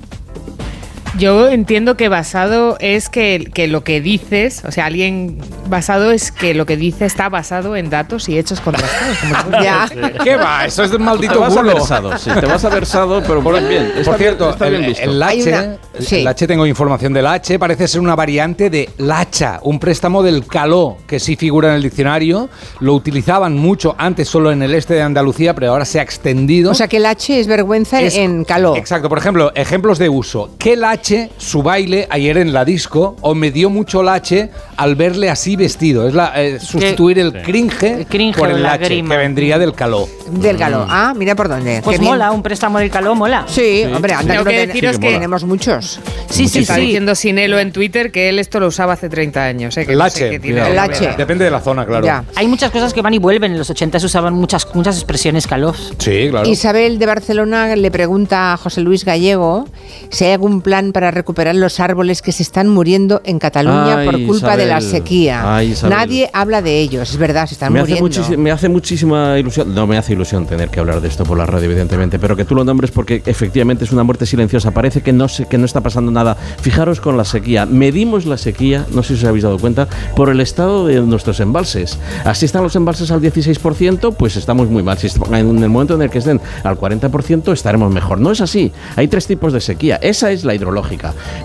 Yo 1.18 1.47
entiendo 1.49 1.97
que 1.97 2.09
basado 2.09 2.78
es 2.80 3.09
que, 3.09 3.49
que 3.53 3.68
lo 3.68 3.84
que 3.84 4.01
dices, 4.01 4.61
o 4.68 4.72
sea, 4.72 4.86
alguien 4.86 5.38
basado 5.68 6.11
es 6.11 6.32
que 6.32 6.53
lo 6.53 6.65
que 6.68 6.78
dice 6.78 7.05
está 7.05 7.28
basado 7.28 7.76
en 7.76 7.89
datos 7.89 8.30
y 8.30 8.38
hechos 8.38 8.61
contrastados. 8.61 9.18
como 9.18 9.57
Ya. 9.63 9.89
¿Qué 10.24 10.36
va? 10.36 10.65
Eso 10.65 10.84
es 10.84 10.91
de 10.91 10.97
un 10.97 11.03
maldito 11.05 11.34
Te 11.34 11.39
vas 11.39 11.57
a 11.57 11.61
bulo. 11.61 11.74
versado, 11.74 12.18
sí, 12.20 12.30
te 12.39 12.45
vas 12.45 12.63
a 12.63 12.70
versado, 12.70 13.24
pero 13.26 13.41
por 13.41 13.55
bien. 13.68 13.86
Está 13.97 14.03
Por 14.03 14.03
bien- 14.03 14.18
cierto, 14.20 14.49
está 14.51 14.65
bien 14.70 14.82
el, 14.84 14.88
visto. 14.89 15.03
el 15.03 15.24
Hay 15.24 15.38
lache, 15.39 15.49
una- 15.53 15.78
el- 15.97 16.05
sí. 16.05 16.15
el 16.18 16.24
lache, 16.26 16.45
tengo 16.47 16.65
información 16.68 17.13
del 17.13 17.24
lache, 17.24 17.57
parece 17.57 17.88
ser 17.88 18.01
una 18.01 18.15
variante 18.15 18.70
de 18.70 18.89
lacha, 18.97 19.59
un 19.63 19.80
préstamo 19.80 20.22
del 20.22 20.45
caló, 20.45 20.97
que 21.07 21.20
sí 21.20 21.36
figura 21.36 21.70
en 21.70 21.76
el 21.76 21.82
diccionario. 21.82 22.47
Lo 22.80 22.93
utilizaban 22.93 23.55
mucho 23.57 23.95
antes 23.97 24.28
solo 24.30 24.51
en 24.51 24.61
el 24.61 24.76
este 24.76 24.93
de 24.93 25.01
Andalucía, 25.01 25.55
pero 25.55 25.72
ahora 25.72 25.86
se 25.86 25.99
ha 25.99 26.03
extendido. 26.03 26.70
O 26.72 26.76
sea, 26.76 26.88
que 26.88 26.97
el 26.97 27.05
H 27.07 27.39
es 27.39 27.47
vergüenza 27.47 28.01
Es- 28.01 28.15
en 28.15 28.43
caló. 28.43 28.76
Exacto, 28.76 29.09
por 29.09 29.18
ejemplo, 29.18 29.51
ejemplos 29.55 29.97
de 29.97 30.09
uso. 30.09 30.51
¿Qué 30.59 30.76
lache 31.08 31.30
su 31.38 31.64
baile 31.64 32.05
ayer 32.10 32.38
en 32.38 32.51
la 32.53 32.66
disco 32.66 33.16
o 33.22 33.34
me 33.34 33.49
dio 33.51 33.70
mucho 33.70 34.03
lache 34.03 34.49
al 34.76 34.95
verle 34.95 35.30
así 35.30 35.55
vestido? 35.55 36.05
Es 36.08 36.14
la, 36.14 36.34
eh, 36.36 36.60
sustituir 36.60 37.20
el 37.20 37.32
cringe, 37.41 38.05
cringe 38.10 38.38
por 38.38 38.49
el 38.49 38.62
lache, 38.62 38.89
que 38.89 39.01
vendría 39.18 39.58
del 39.58 39.74
caló. 39.74 40.08
Del 40.30 40.58
caló. 40.58 40.86
Ah, 40.89 41.14
mira 41.16 41.34
por 41.36 41.47
dónde. 41.47 41.82
Pues 41.82 41.95
Qué 41.95 42.01
bien. 42.01 42.12
mola, 42.12 42.32
un 42.32 42.43
préstamo 42.43 42.80
del 42.80 42.89
caló 42.89 43.16
mola. 43.16 43.45
Sí, 43.47 43.84
hombre, 43.86 44.14
anda 44.14 44.34
Tengo 44.34 44.45
que, 44.45 44.51
que 44.51 44.68
deciros 44.68 44.91
ten- 44.93 45.01
que- 45.01 45.14
tenemos 45.14 45.43
muchos. 45.45 45.99
Sí, 46.30 46.49
sí, 46.49 46.60
Está 46.60 46.76
sí. 46.76 46.82
diciendo 46.82 47.16
Sinelo 47.16 47.58
en 47.60 47.72
Twitter 47.72 48.12
que 48.12 48.28
él 48.30 48.39
esto 48.39 48.60
lo 48.60 48.68
usaba 48.68 48.93
hace 48.93 49.08
30 49.08 49.45
años. 49.45 49.78
¿eh? 49.78 49.86
Que 49.86 49.93
El 49.93 49.99
no 49.99 50.10
sé 50.10 50.26
lache, 50.26 50.39
tiene 50.39 50.62
que 50.62 50.68
El 50.68 50.76
lache. 50.76 51.10
Depende 51.18 51.45
de 51.45 51.51
la 51.51 51.62
zona, 51.62 51.86
claro. 51.86 52.05
Ya. 52.05 52.26
Hay 52.36 52.47
muchas 52.47 52.70
cosas 52.72 52.93
que 52.93 53.01
van 53.01 53.14
y 53.14 53.20
vuelven. 53.20 53.53
En 53.53 53.58
los 53.58 53.70
80 53.70 53.99
se 53.99 54.05
usaban 54.05 54.34
muchas, 54.34 54.68
muchas 54.76 54.97
expresiones 54.97 55.47
calós. 55.47 55.93
Sí, 55.99 56.28
claro. 56.30 56.47
Isabel 56.49 56.99
de 56.99 57.05
Barcelona 57.05 57.76
le 57.78 57.91
pregunta 57.91 58.51
a 58.53 58.58
José 58.58 58.82
Luis 58.82 59.05
Gallego 59.05 59.66
si 60.10 60.26
hay 60.26 60.34
algún 60.34 60.62
plan 60.62 60.87
para 60.92 61.12
recuperar 61.12 61.56
los 61.56 61.80
árboles 61.80 62.22
que 62.22 62.32
se 62.32 62.44
están 62.44 62.68
muriendo 62.70 63.22
en 63.24 63.40
Cataluña 63.40 64.00
Ay, 64.00 64.06
por 64.06 64.26
culpa 64.26 64.58
de 64.58 64.66
la 64.66 64.82
sequía. 64.82 65.56
Ay. 65.56 65.74
Nadie 65.90 66.30
habla 66.34 66.62
de 66.62 66.80
ellos, 66.80 67.12
es 67.12 67.18
verdad, 67.18 67.48
se 67.48 67.56
están 67.56 67.74
Me 67.74 67.80
muriendo. 67.82 68.38
me 68.38 68.52
hace 68.52 68.70
muchísima 68.70 69.38
ilusión, 69.38 69.74
no 69.74 69.88
me 69.88 69.98
hace 69.98 70.14
ilusión 70.14 70.46
tener 70.46 70.70
que 70.70 70.80
hablar 70.80 71.02
de 71.02 71.08
esto 71.08 71.24
por 71.24 71.38
la 71.38 71.46
radio, 71.46 71.66
evidentemente, 71.66 72.20
pero 72.20 72.36
que 72.36 72.46
tú 72.46 72.56
lo 72.56 72.64
nombres 72.64 72.92
porque 72.92 73.22
efectivamente 73.26 73.86
es 73.86 73.92
una 73.92 74.04
muerte 74.04 74.26
silenciosa. 74.26 74.72
Parece 74.72 75.02
que 75.02 75.14
no, 75.14 75.28
se, 75.28 75.46
que 75.46 75.58
no 75.58 75.66
está 75.66 75.82
pasando 75.82 76.12
nada. 76.12 76.36
Fijaros 76.62 77.02
con 77.02 77.18
la 77.18 77.26
sequía. 77.26 77.66
Medimos 77.66 78.26
la 78.26 78.38
sequía, 78.38 78.86
no 78.92 79.04
sé 79.04 79.16
si 79.16 79.24
os 79.24 79.30
habéis 79.30 79.44
dado 79.44 79.58
cuenta, 79.58 79.88
por 80.16 80.30
el 80.30 80.40
estado 80.42 80.88
de 80.88 81.02
nuestros 81.02 81.40
embalses. 81.40 81.98
Así 82.26 82.46
están 82.46 82.64
los 82.64 82.76
embalses 82.76 83.12
al 83.12 83.22
16%, 83.22 84.16
pues 84.16 84.36
estamos 84.36 84.70
muy 84.70 84.84
mal. 84.84 84.98
Si 84.98 85.08
en 85.08 85.64
el 85.64 85.70
momento 85.70 85.96
en 85.96 86.02
el 86.02 86.10
que 86.10 86.20
estén 86.20 86.40
al 86.64 86.78
40%, 86.78 87.54
estaremos 87.54 87.92
mejor. 87.92 88.20
No 88.20 88.32
es 88.32 88.42
así. 88.42 88.72
Hay 88.96 89.08
tres 89.08 89.28
tipos 89.28 89.54
de 89.54 89.62
sequía. 89.62 89.98
Esa 90.02 90.32
es 90.32 90.44
la 90.44 90.56
hidrológica. 90.56 90.76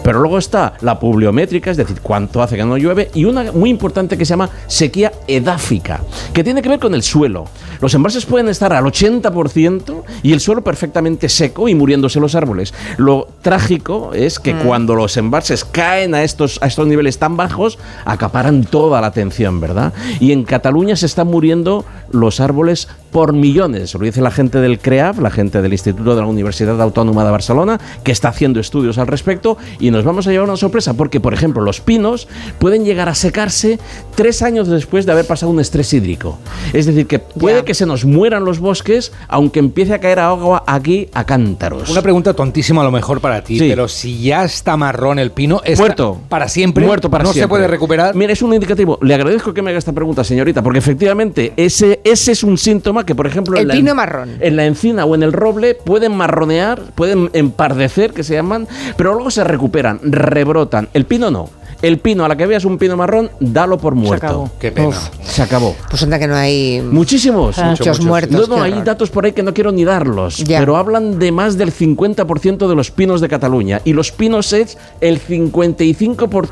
Pero 0.03 0.21
luego 0.21 0.39
está 0.39 0.75
la 0.81 0.99
pluviométrica, 0.99 1.71
es 1.71 1.77
decir, 1.77 2.01
cuánto 2.03 2.43
hace 2.43 2.57
que 2.57 2.65
no 2.65 2.77
llueve, 2.77 3.11
y 3.15 3.25
una 3.25 3.53
muy 3.53 3.71
importante 3.71 4.19
que 4.19 4.25
se 4.25 4.31
llama 4.31 4.51
sequía 4.67 5.13
edáfica, 5.27 6.01
que 6.33 6.45
tiene 6.45 6.63
que 6.63 6.69
ver 6.69 6.79
con 6.79 6.95
el 6.95 7.03
suelo. 7.03 7.47
Los 7.81 7.95
embalses 7.95 8.27
pueden 8.27 8.49
estar 8.49 8.73
al 8.73 8.85
80% 8.85 10.03
y 10.23 10.33
el 10.33 10.41
suelo 10.41 10.63
perfectamente 10.63 11.29
seco 11.29 11.69
y 11.69 11.75
muriéndose 11.75 12.21
los 12.21 12.35
árboles. 12.35 12.75
Lo 12.97 13.29
trágico 13.43 14.13
es 14.15 14.39
que 14.39 14.55
cuando 14.55 14.95
los 14.95 15.17
embalses 15.17 15.65
caen 15.65 16.15
a 16.15 16.23
estos, 16.23 16.59
a 16.63 16.67
estos 16.67 16.87
niveles 16.87 17.19
tan 17.19 17.37
bajos, 17.37 17.79
acaparan 18.05 18.65
toda 18.65 19.01
la 19.01 19.09
atención, 19.09 19.61
¿verdad? 19.61 19.93
Y 20.21 20.33
en 20.33 20.45
Cataluña 20.45 20.97
se 20.97 21.07
están 21.07 21.27
muriendo 21.27 21.85
los 22.11 22.41
árboles 22.41 22.89
por 23.13 23.33
millones. 23.35 23.95
Lo 23.95 24.01
dice 24.01 24.21
la 24.23 24.31
gente 24.33 24.59
del 24.61 24.79
CREAF, 24.81 25.19
la 25.21 25.31
gente 25.31 25.63
del 25.63 25.73
Instituto 25.73 26.15
de 26.17 26.23
la 26.23 26.27
Universidad 26.27 26.81
Autónoma 26.81 27.25
de 27.25 27.31
Barcelona, 27.31 27.79
que 28.03 28.11
está 28.11 28.29
haciendo 28.29 28.59
estudios 28.59 28.99
al 28.99 29.07
respecto 29.07 29.59
y 29.79 29.91
nos 29.91 30.03
vamos 30.05 30.27
a 30.27 30.31
llevar 30.31 30.49
una 30.49 30.57
sorpresa 30.57 30.95
porque, 30.95 31.21
por 31.21 31.35
ejemplo, 31.35 31.63
los 31.63 31.81
pinos 31.81 32.27
pueden 32.59 32.85
llegar 32.85 33.09
a 33.09 33.15
secarse 33.15 33.79
tres 34.15 34.43
años 34.43 34.67
después 34.67 35.07
de 35.07 35.13
haber 35.13 35.27
pasado 35.27 35.53
un 35.53 35.61
estrés 35.61 35.93
hídrico. 35.93 36.39
Es 36.73 36.87
decir, 36.87 37.07
que 37.07 37.19
puede 37.19 37.65
que 37.65 37.75
se 37.75 37.87
nos 37.87 38.05
mueran 38.05 38.45
los 38.45 38.59
bosques 38.59 39.13
aunque 39.29 39.59
empiece 39.61 39.93
a 39.95 39.99
caer 40.01 40.19
agua 40.19 40.65
aquí 40.67 41.09
a 41.13 41.25
cántaros. 41.25 41.91
Una 41.91 42.03
pregunta 42.03 42.33
tontísima 42.35 42.81
a 42.81 42.85
lo 42.85 42.91
mejor 42.91 43.21
para 43.21 43.45
ti, 43.45 43.59
Sí. 43.59 43.69
pero 43.69 43.89
si 43.89 44.23
ya 44.23 44.45
está 44.45 44.77
marrón 44.79 45.19
el 45.19 45.33
pino, 45.33 45.61
está 45.65 45.83
Muerto. 45.83 46.19
para 46.31 46.49
siempre. 46.49 46.87
Muerto 46.87 47.11
para 47.11 47.25
no 47.25 47.33
se 47.33 47.47
puede 47.47 47.69
recuperar. 47.69 48.15
Mira, 48.15 48.33
es 48.33 48.41
un 48.41 48.55
indicativo. 48.55 48.99
Le 49.03 49.15
agradezco 49.15 49.53
que 49.53 49.61
me 49.61 49.69
haga 49.71 49.79
esta 49.79 49.93
pregunta, 49.93 50.25
señorita, 50.25 50.63
porque 50.63 50.79
efectivamente 50.79 51.53
ese, 51.57 52.01
ese 52.05 52.33
es 52.33 52.43
un 52.43 52.57
síntoma 52.57 53.02
que, 53.05 53.15
por 53.15 53.27
ejemplo, 53.27 53.57
El 53.57 53.63
en 53.63 53.69
la, 53.69 53.75
pino 53.75 53.95
marrón. 53.95 54.37
en 54.41 54.57
la 54.57 54.67
encina 54.67 55.05
o 55.05 55.15
en 55.15 55.23
el 55.23 55.33
roble 55.33 55.75
pueden 55.75 56.15
marronear, 56.17 56.81
pueden 56.95 57.31
empardecer, 57.33 58.13
que 58.13 58.23
se 58.25 58.35
llaman, 58.35 58.67
pero 58.97 59.15
luego 59.15 59.31
se 59.31 59.45
recuperan, 59.45 60.01
rebrotan. 60.03 60.89
El 60.95 61.05
pino 61.07 61.31
no. 61.31 61.49
El 61.83 61.99
pino, 61.99 62.25
a 62.25 62.29
la 62.29 62.37
que 62.37 62.47
veas 62.47 62.65
un 62.65 62.79
pino 62.79 62.97
marrón, 62.97 63.29
dalo 63.41 63.77
por 63.77 63.97
muerto. 63.97 64.25
acabó. 64.27 64.51
Qué 64.61 64.71
pena. 64.71 64.87
Uf, 64.91 65.09
se 65.25 65.43
acabó. 65.43 65.75
Pues 65.91 66.01
anda 66.05 66.17
que 66.17 66.29
no 66.29 66.37
hay 66.37 66.81
Muchísimos. 66.81 67.59
muchos 67.59 68.01
muertos. 68.01 68.49
No, 68.49 68.63
hay 68.63 68.71
horror. 68.71 68.85
datos 68.85 69.11
por 69.11 69.25
ahí 69.25 69.33
que 69.33 69.43
no 69.43 69.53
quiero 69.53 69.73
ni 69.73 69.85
darlos, 69.85 70.37
Ya. 70.45 70.61
pero 70.61 70.77
hablan 70.77 71.19
de 71.19 71.33
más 71.33 71.59
del 71.59 71.73
50% 71.73 72.69
de 72.69 72.75
los 72.77 72.93
pinos 72.93 73.21
de 73.21 73.29
Cataluña. 73.29 73.81
Y 73.85 73.95
los 73.95 74.13
pinos 74.13 74.53
es 74.53 74.79
el 75.01 75.21
55% 75.21 76.29
por, 76.29 76.49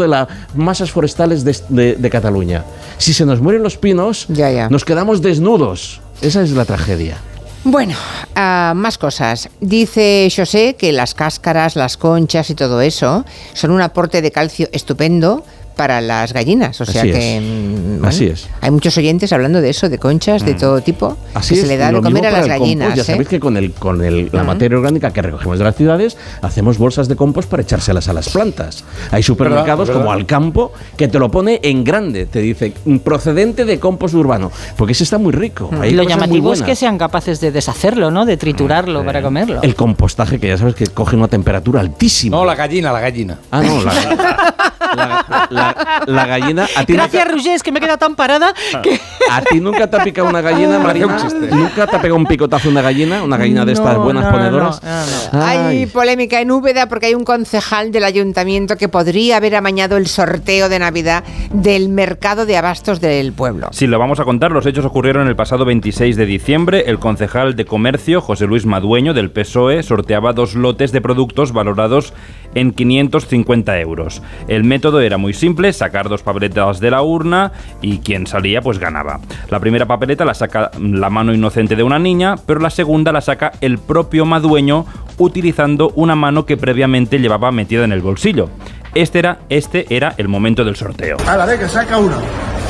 de 0.00 0.08
las 0.08 0.28
masas 0.54 0.90
forestales 0.90 1.44
de, 1.44 1.56
de- 1.68 1.94
de 1.96 2.10
Cataluña. 2.10 2.64
Si 2.98 3.12
se 3.12 3.26
nos 3.26 3.40
mueren 3.40 3.62
los 3.62 3.76
pinos, 3.76 4.26
Ya, 4.28 4.50
ya. 4.50 4.68
nos 4.68 4.84
quedamos 4.84 5.22
desnudos. 5.22 6.00
Esa 6.20 6.42
es 6.42 6.52
la 6.52 6.64
tragedia. 6.64 7.16
Bueno, 7.64 7.94
ah, 8.34 8.72
más 8.74 8.98
cosas. 8.98 9.48
Dice 9.60 10.28
José 10.34 10.74
que 10.76 10.90
las 10.92 11.14
cáscaras, 11.14 11.76
las 11.76 11.96
conchas 11.96 12.50
y 12.50 12.54
todo 12.56 12.80
eso 12.80 13.24
son 13.54 13.70
un 13.70 13.80
aporte 13.80 14.20
de 14.20 14.32
calcio 14.32 14.68
estupendo 14.72 15.44
para 15.76 16.00
las 16.00 16.32
gallinas. 16.32 16.80
O 16.80 16.84
sea 16.86 17.02
Así 17.02 17.10
que 17.12 17.36
es. 17.36 17.42
mm, 17.42 17.92
bueno, 17.94 18.08
Así 18.08 18.26
es. 18.26 18.48
hay 18.60 18.70
muchos 18.70 18.96
oyentes 18.98 19.32
hablando 19.32 19.60
de 19.60 19.70
eso, 19.70 19.88
de 19.88 19.98
conchas 19.98 20.44
de 20.44 20.54
Mm. 20.54 20.58
todo 20.58 20.80
tipo, 20.80 21.16
Así 21.34 21.54
que 21.54 21.60
es, 21.60 21.66
se 21.66 21.66
le 21.72 21.76
da 21.76 21.90
de 21.92 22.00
comer 22.00 22.26
a 22.26 22.30
las 22.30 22.40
compost. 22.42 22.60
gallinas. 22.60 22.94
Ya 22.94 23.02
¿eh? 23.02 23.04
sabéis 23.04 23.28
que 23.28 23.40
con, 23.40 23.56
el, 23.56 23.72
con 23.72 24.02
el- 24.04 24.28
la 24.32 24.44
materia 24.44 24.76
orgánica 24.78 25.12
que 25.12 25.22
recogemos 25.22 25.58
de 25.58 25.64
las 25.64 25.76
ciudades 25.76 26.16
hacemos 26.42 26.78
bolsas 26.78 27.08
de 27.08 27.16
compost 27.16 27.48
para 27.48 27.62
echárselas 27.62 28.08
a 28.08 28.12
las 28.12 28.28
plantas. 28.28 28.84
Hay 29.10 29.22
supermercados 29.22 29.88
¿verdad? 29.88 30.00
como 30.02 30.12
Alcampo 30.12 30.72
que 30.96 31.08
te 31.08 31.18
lo 31.18 31.30
pone 31.30 31.60
en 31.62 31.84
grande, 31.84 32.26
te 32.26 32.40
dice 32.40 32.72
"Mm, 32.84 32.98
procedente 32.98 33.64
de 33.64 33.78
compost 33.78 34.14
urbano, 34.14 34.50
porque 34.76 34.92
ese 34.92 35.04
está 35.04 35.18
muy 35.18 35.32
rico. 35.32 35.70
Hay 35.80 35.92
Lo 35.92 36.02
llamativo 36.02 36.52
es 36.52 36.62
que 36.62 36.74
sean 36.76 36.98
capaces 36.98 37.40
de 37.40 37.50
deshacerlo, 37.52 38.10
¿no? 38.10 38.24
De 38.26 38.36
triturarlo 38.36 39.04
para 39.04 39.22
comerlo. 39.22 39.60
El 39.62 39.74
compostaje, 39.74 40.38
que 40.38 40.48
ya 40.48 40.58
sabes 40.58 40.74
que 40.74 40.86
coge 40.88 41.16
una 41.16 41.28
temperatura 41.28 41.80
altísima. 41.80 42.36
No, 42.36 42.44
la 42.44 42.54
gallina, 42.54 42.92
la 42.92 43.00
gallina. 43.00 43.38
Ah, 43.50 43.62
no, 43.62 43.82
la, 43.82 43.92
la- 44.96 44.96
la- 44.96 45.48
la 45.50 45.61
gallina. 46.06 46.66
A 46.76 46.84
ti, 46.84 46.92
Gracias, 46.92 47.28
Roger, 47.30 47.54
es 47.54 47.62
que 47.62 47.72
me 47.72 47.78
he 47.78 47.82
quedado 47.82 47.98
tan 47.98 48.14
parada 48.14 48.54
que... 48.82 49.00
¿A 49.30 49.40
ti 49.42 49.60
nunca 49.60 49.88
te 49.88 49.96
ha 49.96 50.04
picado 50.04 50.28
una 50.28 50.40
gallina, 50.40 50.82
Parece 50.82 51.06
Marina? 51.06 51.06
un 51.06 51.16
chiste. 51.18 51.56
¿Nunca 51.56 51.86
te 51.86 51.96
ha 51.96 52.00
pegado 52.00 52.16
un 52.16 52.26
picotazo 52.26 52.68
una 52.68 52.82
gallina? 52.82 53.22
¿Una 53.22 53.36
gallina 53.36 53.64
de 53.64 53.72
estas 53.72 53.94
No, 53.96 54.02
buenas 54.04 54.24
no, 54.24 54.30
ponedoras? 54.32 54.82
no, 54.82 54.90
no, 54.90 55.38
no. 55.40 55.44
Hay 55.46 55.58
Ay. 55.58 55.86
polémica 55.86 56.40
en 56.40 56.50
Úbeda 56.50 56.88
porque 56.88 57.06
hay 57.06 57.14
un 57.14 57.24
concejal 57.24 57.92
del 57.92 58.04
ayuntamiento 58.04 58.76
que 58.76 58.88
podría 58.88 59.36
haber 59.36 59.54
amañado 59.56 59.96
el 59.96 60.06
sorteo 60.06 60.68
de 60.68 60.78
Navidad 60.78 61.24
del 61.52 61.88
mercado 61.88 62.46
de 62.46 62.56
abastos 62.56 63.00
del 63.00 63.32
pueblo. 63.32 63.68
Sí, 63.72 63.86
lo 63.86 63.98
vamos 63.98 64.20
a 64.20 64.24
contar. 64.24 64.50
Los 64.52 64.66
hechos 64.66 64.84
ocurrieron 64.84 65.28
el 65.28 65.36
pasado 65.36 65.64
26 65.64 66.16
de 66.16 66.26
diciembre. 66.26 66.84
El 66.86 66.98
concejal 66.98 67.54
de 67.56 67.64
comercio, 67.64 68.20
José 68.20 68.46
Luis 68.46 68.66
Madueño, 68.66 69.14
del 69.14 69.30
PSOE, 69.30 69.82
sorteaba 69.82 70.32
dos 70.32 70.54
lotes 70.54 70.92
de 70.92 71.00
productos 71.00 71.52
valorados 71.52 72.12
en 72.54 72.72
550 72.72 73.78
euros. 73.80 74.22
El 74.48 74.64
método 74.64 75.00
era 75.00 75.16
muy 75.18 75.32
simple, 75.34 75.51
sacar 75.72 76.08
dos 76.08 76.22
papeletas 76.22 76.80
de 76.80 76.90
la 76.90 77.02
urna 77.02 77.52
y 77.80 77.98
quien 77.98 78.26
salía 78.26 78.60
pues 78.60 78.78
ganaba. 78.78 79.20
La 79.50 79.60
primera 79.60 79.86
papeleta 79.86 80.24
la 80.24 80.34
saca 80.34 80.70
la 80.80 81.10
mano 81.10 81.32
inocente 81.32 81.76
de 81.76 81.82
una 81.82 81.98
niña, 81.98 82.36
pero 82.46 82.60
la 82.60 82.70
segunda 82.70 83.12
la 83.12 83.20
saca 83.20 83.52
el 83.60 83.78
propio 83.78 84.24
Madueño 84.24 84.86
utilizando 85.18 85.92
una 85.94 86.16
mano 86.16 86.46
que 86.46 86.56
previamente 86.56 87.18
llevaba 87.18 87.52
metida 87.52 87.84
en 87.84 87.92
el 87.92 88.00
bolsillo. 88.00 88.48
Este 88.94 89.18
era, 89.18 89.38
este 89.48 89.86
era 89.94 90.14
el 90.18 90.28
momento 90.28 90.64
del 90.64 90.76
sorteo. 90.76 91.16
A 91.26 91.36
la 91.36 91.46
vez 91.46 91.60
que 91.60 91.68
saca 91.68 91.96
uno, 91.98 92.16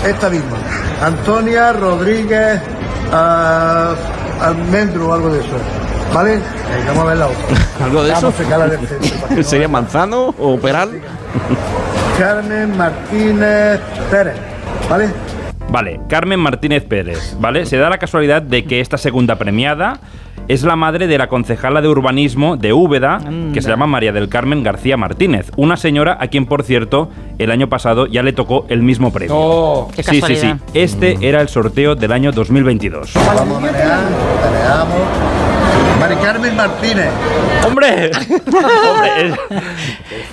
esta 0.07 0.31
misma. 0.31 0.57
Antonia 1.01 1.73
Rodríguez 1.73 2.61
ah, 3.13 3.95
Almendro 4.41 5.09
o 5.09 5.13
algo 5.13 5.33
de 5.33 5.41
eso. 5.41 5.57
¿Vale? 6.13 6.33
Venga, 6.33 6.89
vamos 6.89 7.05
a 7.05 7.07
ver 7.07 7.17
la 7.17 7.27
otra. 7.27 7.41
¿Algo 7.85 8.05
de 8.05 8.13
eso? 8.13 8.33
¿Sería 9.43 9.69
Manzano 9.69 10.35
o 10.39 10.59
Peral? 10.59 11.01
Carmen 12.19 12.77
Martínez 12.77 13.81
Pérez. 14.11 14.37
¿Vale? 14.89 15.09
Vale, 15.71 16.01
Carmen 16.09 16.39
Martínez 16.39 16.85
Pérez, 16.85 17.37
¿vale? 17.41 17.65
Se 17.65 17.79
da 17.79 17.89
la 17.89 17.99
casualidad 17.99 18.43
de 18.43 18.65
que 18.65 18.81
esta 18.81 18.99
segunda 18.99 19.37
premiada 19.37 20.01
es 20.49 20.65
la 20.65 20.77
madre 20.77 21.07
de 21.07 21.17
la 21.17 21.29
concejala 21.29 21.81
de 21.81 21.89
urbanismo 21.89 22.57
de 22.57 22.73
Úbeda, 22.73 23.21
que 23.55 23.63
se 23.63 23.71
llama 23.71 23.87
María 23.87 24.13
del 24.13 24.29
Carmen 24.29 24.63
García 24.63 24.97
Martínez, 24.97 25.51
una 25.57 25.77
señora 25.77 26.19
a 26.21 26.29
quien, 26.29 26.47
por 26.47 26.63
cierto, 26.63 27.11
el 27.39 27.51
año 27.51 27.69
pasado 27.69 28.07
ya 28.07 28.23
le 28.23 28.33
tocó 28.33 28.67
el 28.69 28.83
mismo 28.83 29.13
premio. 29.13 29.35
Oh, 29.35 29.91
Qué 29.95 30.03
sí, 30.03 30.21
sí, 30.21 30.37
sí. 30.37 30.53
Este 30.75 31.17
era 31.21 31.41
el 31.41 31.49
sorteo 31.49 31.95
del 31.95 32.13
año 32.13 32.33
2022. 32.33 33.15
Vamos 33.15 33.63
manejar. 33.63 34.01
Mari 36.01 36.17
Carmen 36.17 36.57
Martínez. 36.57 37.11
¡Hombre! 37.67 38.11
¡Hombre! 38.91 39.29
Es, 39.29 39.35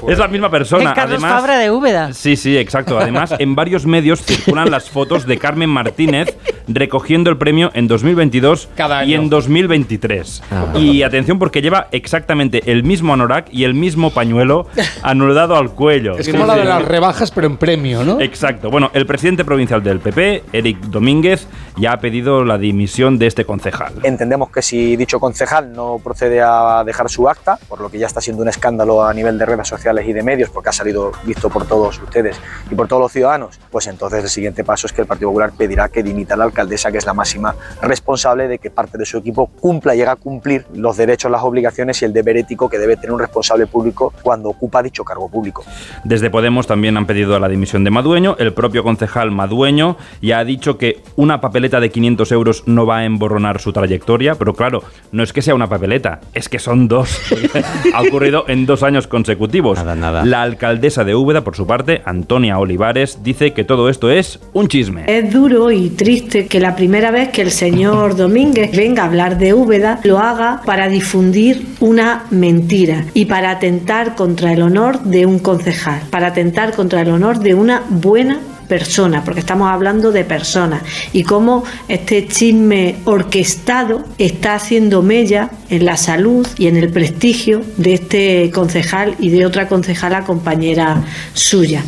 es 0.08 0.18
la 0.18 0.28
misma 0.28 0.50
persona. 0.50 0.90
Es 0.90 0.96
Carlos 0.96 1.20
Además, 1.24 1.34
Fabra 1.34 1.58
de 1.60 1.72
Úbeda. 1.72 2.14
Sí, 2.14 2.36
sí, 2.36 2.58
exacto. 2.58 2.98
Además, 2.98 3.36
en 3.38 3.56
varios 3.56 3.86
medios 3.86 4.22
circulan 4.24 4.72
las 4.72 4.90
fotos 4.90 5.26
de 5.26 5.38
Carmen 5.38 5.70
Martínez 5.70 6.36
recogiendo 6.68 7.30
el 7.30 7.38
premio 7.38 7.72
en 7.74 7.88
2022 7.88 8.70
Cada 8.76 9.04
y 9.06 9.14
año. 9.14 9.24
en 9.24 9.30
2023. 9.30 10.44
Ah. 10.52 10.66
Y 10.78 11.04
atención 11.04 11.40
porque 11.40 11.62
lleva 11.62 11.88
exactamente 11.92 12.72
el 12.72 12.84
mismo 12.84 13.14
anorak 13.14 13.48
y 13.52 13.64
el 13.64 13.74
mismo 13.74 14.12
pañuelo 14.12 14.68
anudado 15.04 15.56
al 15.56 15.72
cuello. 15.72 16.18
Es 16.18 16.26
Sí, 16.26 16.32
como 16.32 16.46
la 16.46 16.54
sí. 16.54 16.60
de 16.60 16.66
las 16.66 16.84
rebajas, 16.86 17.32
pero 17.32 17.48
en 17.48 17.58
premio, 17.58 18.04
¿no? 18.04 18.20
Exacto. 18.22 18.70
Bueno, 18.70 18.92
el 18.94 19.06
presidente 19.06 19.44
provincial 19.46 19.82
del 19.84 20.00
PP, 20.00 20.44
Eric 20.54 20.78
Domínguez, 20.88 21.48
ya 21.78 21.94
ha 21.94 22.00
pedido 22.00 22.44
la 22.44 22.58
dimisión 22.58 23.18
de 23.18 23.28
este 23.28 23.46
concejal. 23.46 23.94
Entendemos 24.04 24.50
que 24.52 24.62
si 24.62 24.96
dicho 24.96 25.20
concejal 25.20 25.39
no 25.74 26.00
procede 26.04 26.42
a 26.42 26.84
dejar 26.86 27.10
su 27.10 27.30
acta, 27.30 27.58
por 27.68 27.82
lo 27.82 27.90
que 27.90 28.00
ya 28.00 28.08
está 28.08 28.22
siendo 28.22 28.42
un 28.44 28.50
escándalo 28.50 29.04
a 29.04 29.14
nivel 29.14 29.38
de 29.38 29.46
redes 29.46 29.68
sociales 29.68 30.08
y 30.08 30.14
de 30.14 30.24
medios, 30.24 30.50
porque 30.50 30.70
ha 30.70 30.74
salido 30.74 31.12
visto 31.24 31.50
por 31.50 31.66
todos 31.66 32.00
ustedes 32.02 32.40
y 32.70 32.76
por 32.76 32.88
todos 32.88 33.02
los 33.02 33.12
ciudadanos, 33.12 33.60
pues 33.72 33.88
entonces 33.88 34.24
el 34.24 34.30
siguiente 34.30 34.64
paso 34.64 34.88
es 34.88 34.94
que 34.94 35.02
el 35.02 35.08
Partido 35.08 35.30
Popular 35.30 35.52
pedirá 35.58 35.90
que 35.90 36.04
dimita 36.04 36.34
a 36.34 36.38
la 36.38 36.46
alcaldesa, 36.46 36.92
que 36.92 36.98
es 36.98 37.06
la 37.06 37.14
máxima 37.14 37.56
responsable 37.82 38.48
de 38.48 38.60
que 38.60 38.70
parte 38.70 38.98
de 38.98 39.06
su 39.06 39.18
equipo 39.18 39.48
cumpla 39.48 39.96
y 39.96 40.00
llegue 40.00 40.10
a 40.10 40.16
cumplir 40.16 40.66
los 40.74 40.98
derechos, 40.98 41.32
las 41.32 41.44
obligaciones 41.44 42.02
y 42.02 42.06
el 42.06 42.14
deber 42.14 42.38
ético 42.38 42.70
que 42.70 42.78
debe 42.78 42.96
tener 42.96 43.12
un 43.12 43.20
responsable 43.20 43.68
público 43.68 44.14
cuando 44.22 44.50
ocupa 44.50 44.82
dicho 44.82 45.04
cargo 45.04 45.30
público. 45.30 45.64
Desde 46.04 46.30
Podemos 46.30 46.68
también 46.68 46.96
han 46.98 47.06
pedido 47.06 47.38
la 47.40 47.48
dimisión 47.48 47.84
de 47.84 47.92
Madueño. 47.92 48.36
El 48.40 48.54
propio 48.54 48.84
concejal 48.84 49.32
Madueño 49.32 49.98
ya 50.22 50.40
ha 50.40 50.46
dicho 50.46 50.78
que 50.78 51.02
una 51.16 51.42
papeleta 51.42 51.80
de 51.80 51.90
500 51.90 52.32
euros 52.32 52.64
no 52.66 52.86
va 52.86 53.00
a 53.00 53.06
emborronar 53.06 53.60
su 53.60 53.74
trayectoria, 53.74 54.36
pero 54.36 54.54
claro, 54.54 54.84
es 55.24 55.34
que 55.34 55.42
sea 55.42 55.56
una 55.56 55.68
papeleta, 55.68 56.22
es 56.34 56.50
que 56.50 56.60
son 56.60 56.88
dos. 56.88 57.20
ha 57.94 58.02
ocurrido 58.02 58.46
en 58.48 58.66
dos 58.66 58.84
años 58.84 59.08
consecutivos. 59.08 59.78
Nada, 59.78 59.96
nada. 59.96 60.26
La 60.26 60.42
alcaldesa 60.42 61.04
de 61.04 61.16
Úbeda, 61.16 61.44
por 61.44 61.56
su 61.56 61.66
parte, 61.68 62.02
Antonia 62.06 62.60
Olivares, 62.60 63.20
dice 63.24 63.54
que 63.54 63.64
todo 63.64 63.90
esto 63.90 64.10
es 64.10 64.40
un 64.54 64.68
chisme. 64.68 65.06
Es 65.08 65.32
duro 65.32 65.72
y 65.72 65.90
triste 65.90 66.48
que 66.48 66.60
la 66.60 66.76
primera 66.76 67.12
vez 67.12 67.30
que 67.30 67.42
el 67.42 67.52
señor 67.52 68.16
Domínguez 68.18 68.76
venga 68.76 69.04
a 69.04 69.06
hablar 69.08 69.38
de 69.38 69.54
Úbeda 69.54 70.00
lo 70.04 70.20
haga 70.20 70.62
para 70.66 70.88
difundir 70.90 71.66
una 71.80 72.26
mentira 72.30 73.06
y 73.14 73.26
para 73.26 73.52
atentar 73.52 74.16
contra 74.16 74.54
el 74.54 74.62
honor 74.62 75.02
de 75.02 75.26
un 75.26 75.40
concejal, 75.40 76.02
para 76.10 76.28
atentar 76.28 76.74
contra 76.74 77.02
el 77.02 77.10
honor 77.10 77.40
de 77.40 77.54
una 77.54 77.84
buena 77.90 78.40
persona, 78.70 79.26
porque 79.26 79.42
estamos 79.42 79.70
hablando 79.70 80.14
de 80.14 80.24
personas 80.24 80.84
y 81.12 81.24
cómo 81.24 81.66
este 81.90 82.26
chisme 82.28 82.96
orquestado 83.04 84.06
está 84.18 84.56
haciendo 84.56 85.02
mella 85.02 85.50
en 85.70 85.84
la 85.84 85.98
salud 85.98 86.48
y 86.58 86.68
en 86.68 86.78
el 86.78 86.90
prestigio 86.90 87.62
de 87.76 87.96
este 87.96 88.52
concejal 88.54 89.16
y 89.20 89.30
de 89.30 89.46
otra 89.46 89.68
concejala 89.68 90.24
compañera 90.24 91.04
suya. 91.34 91.84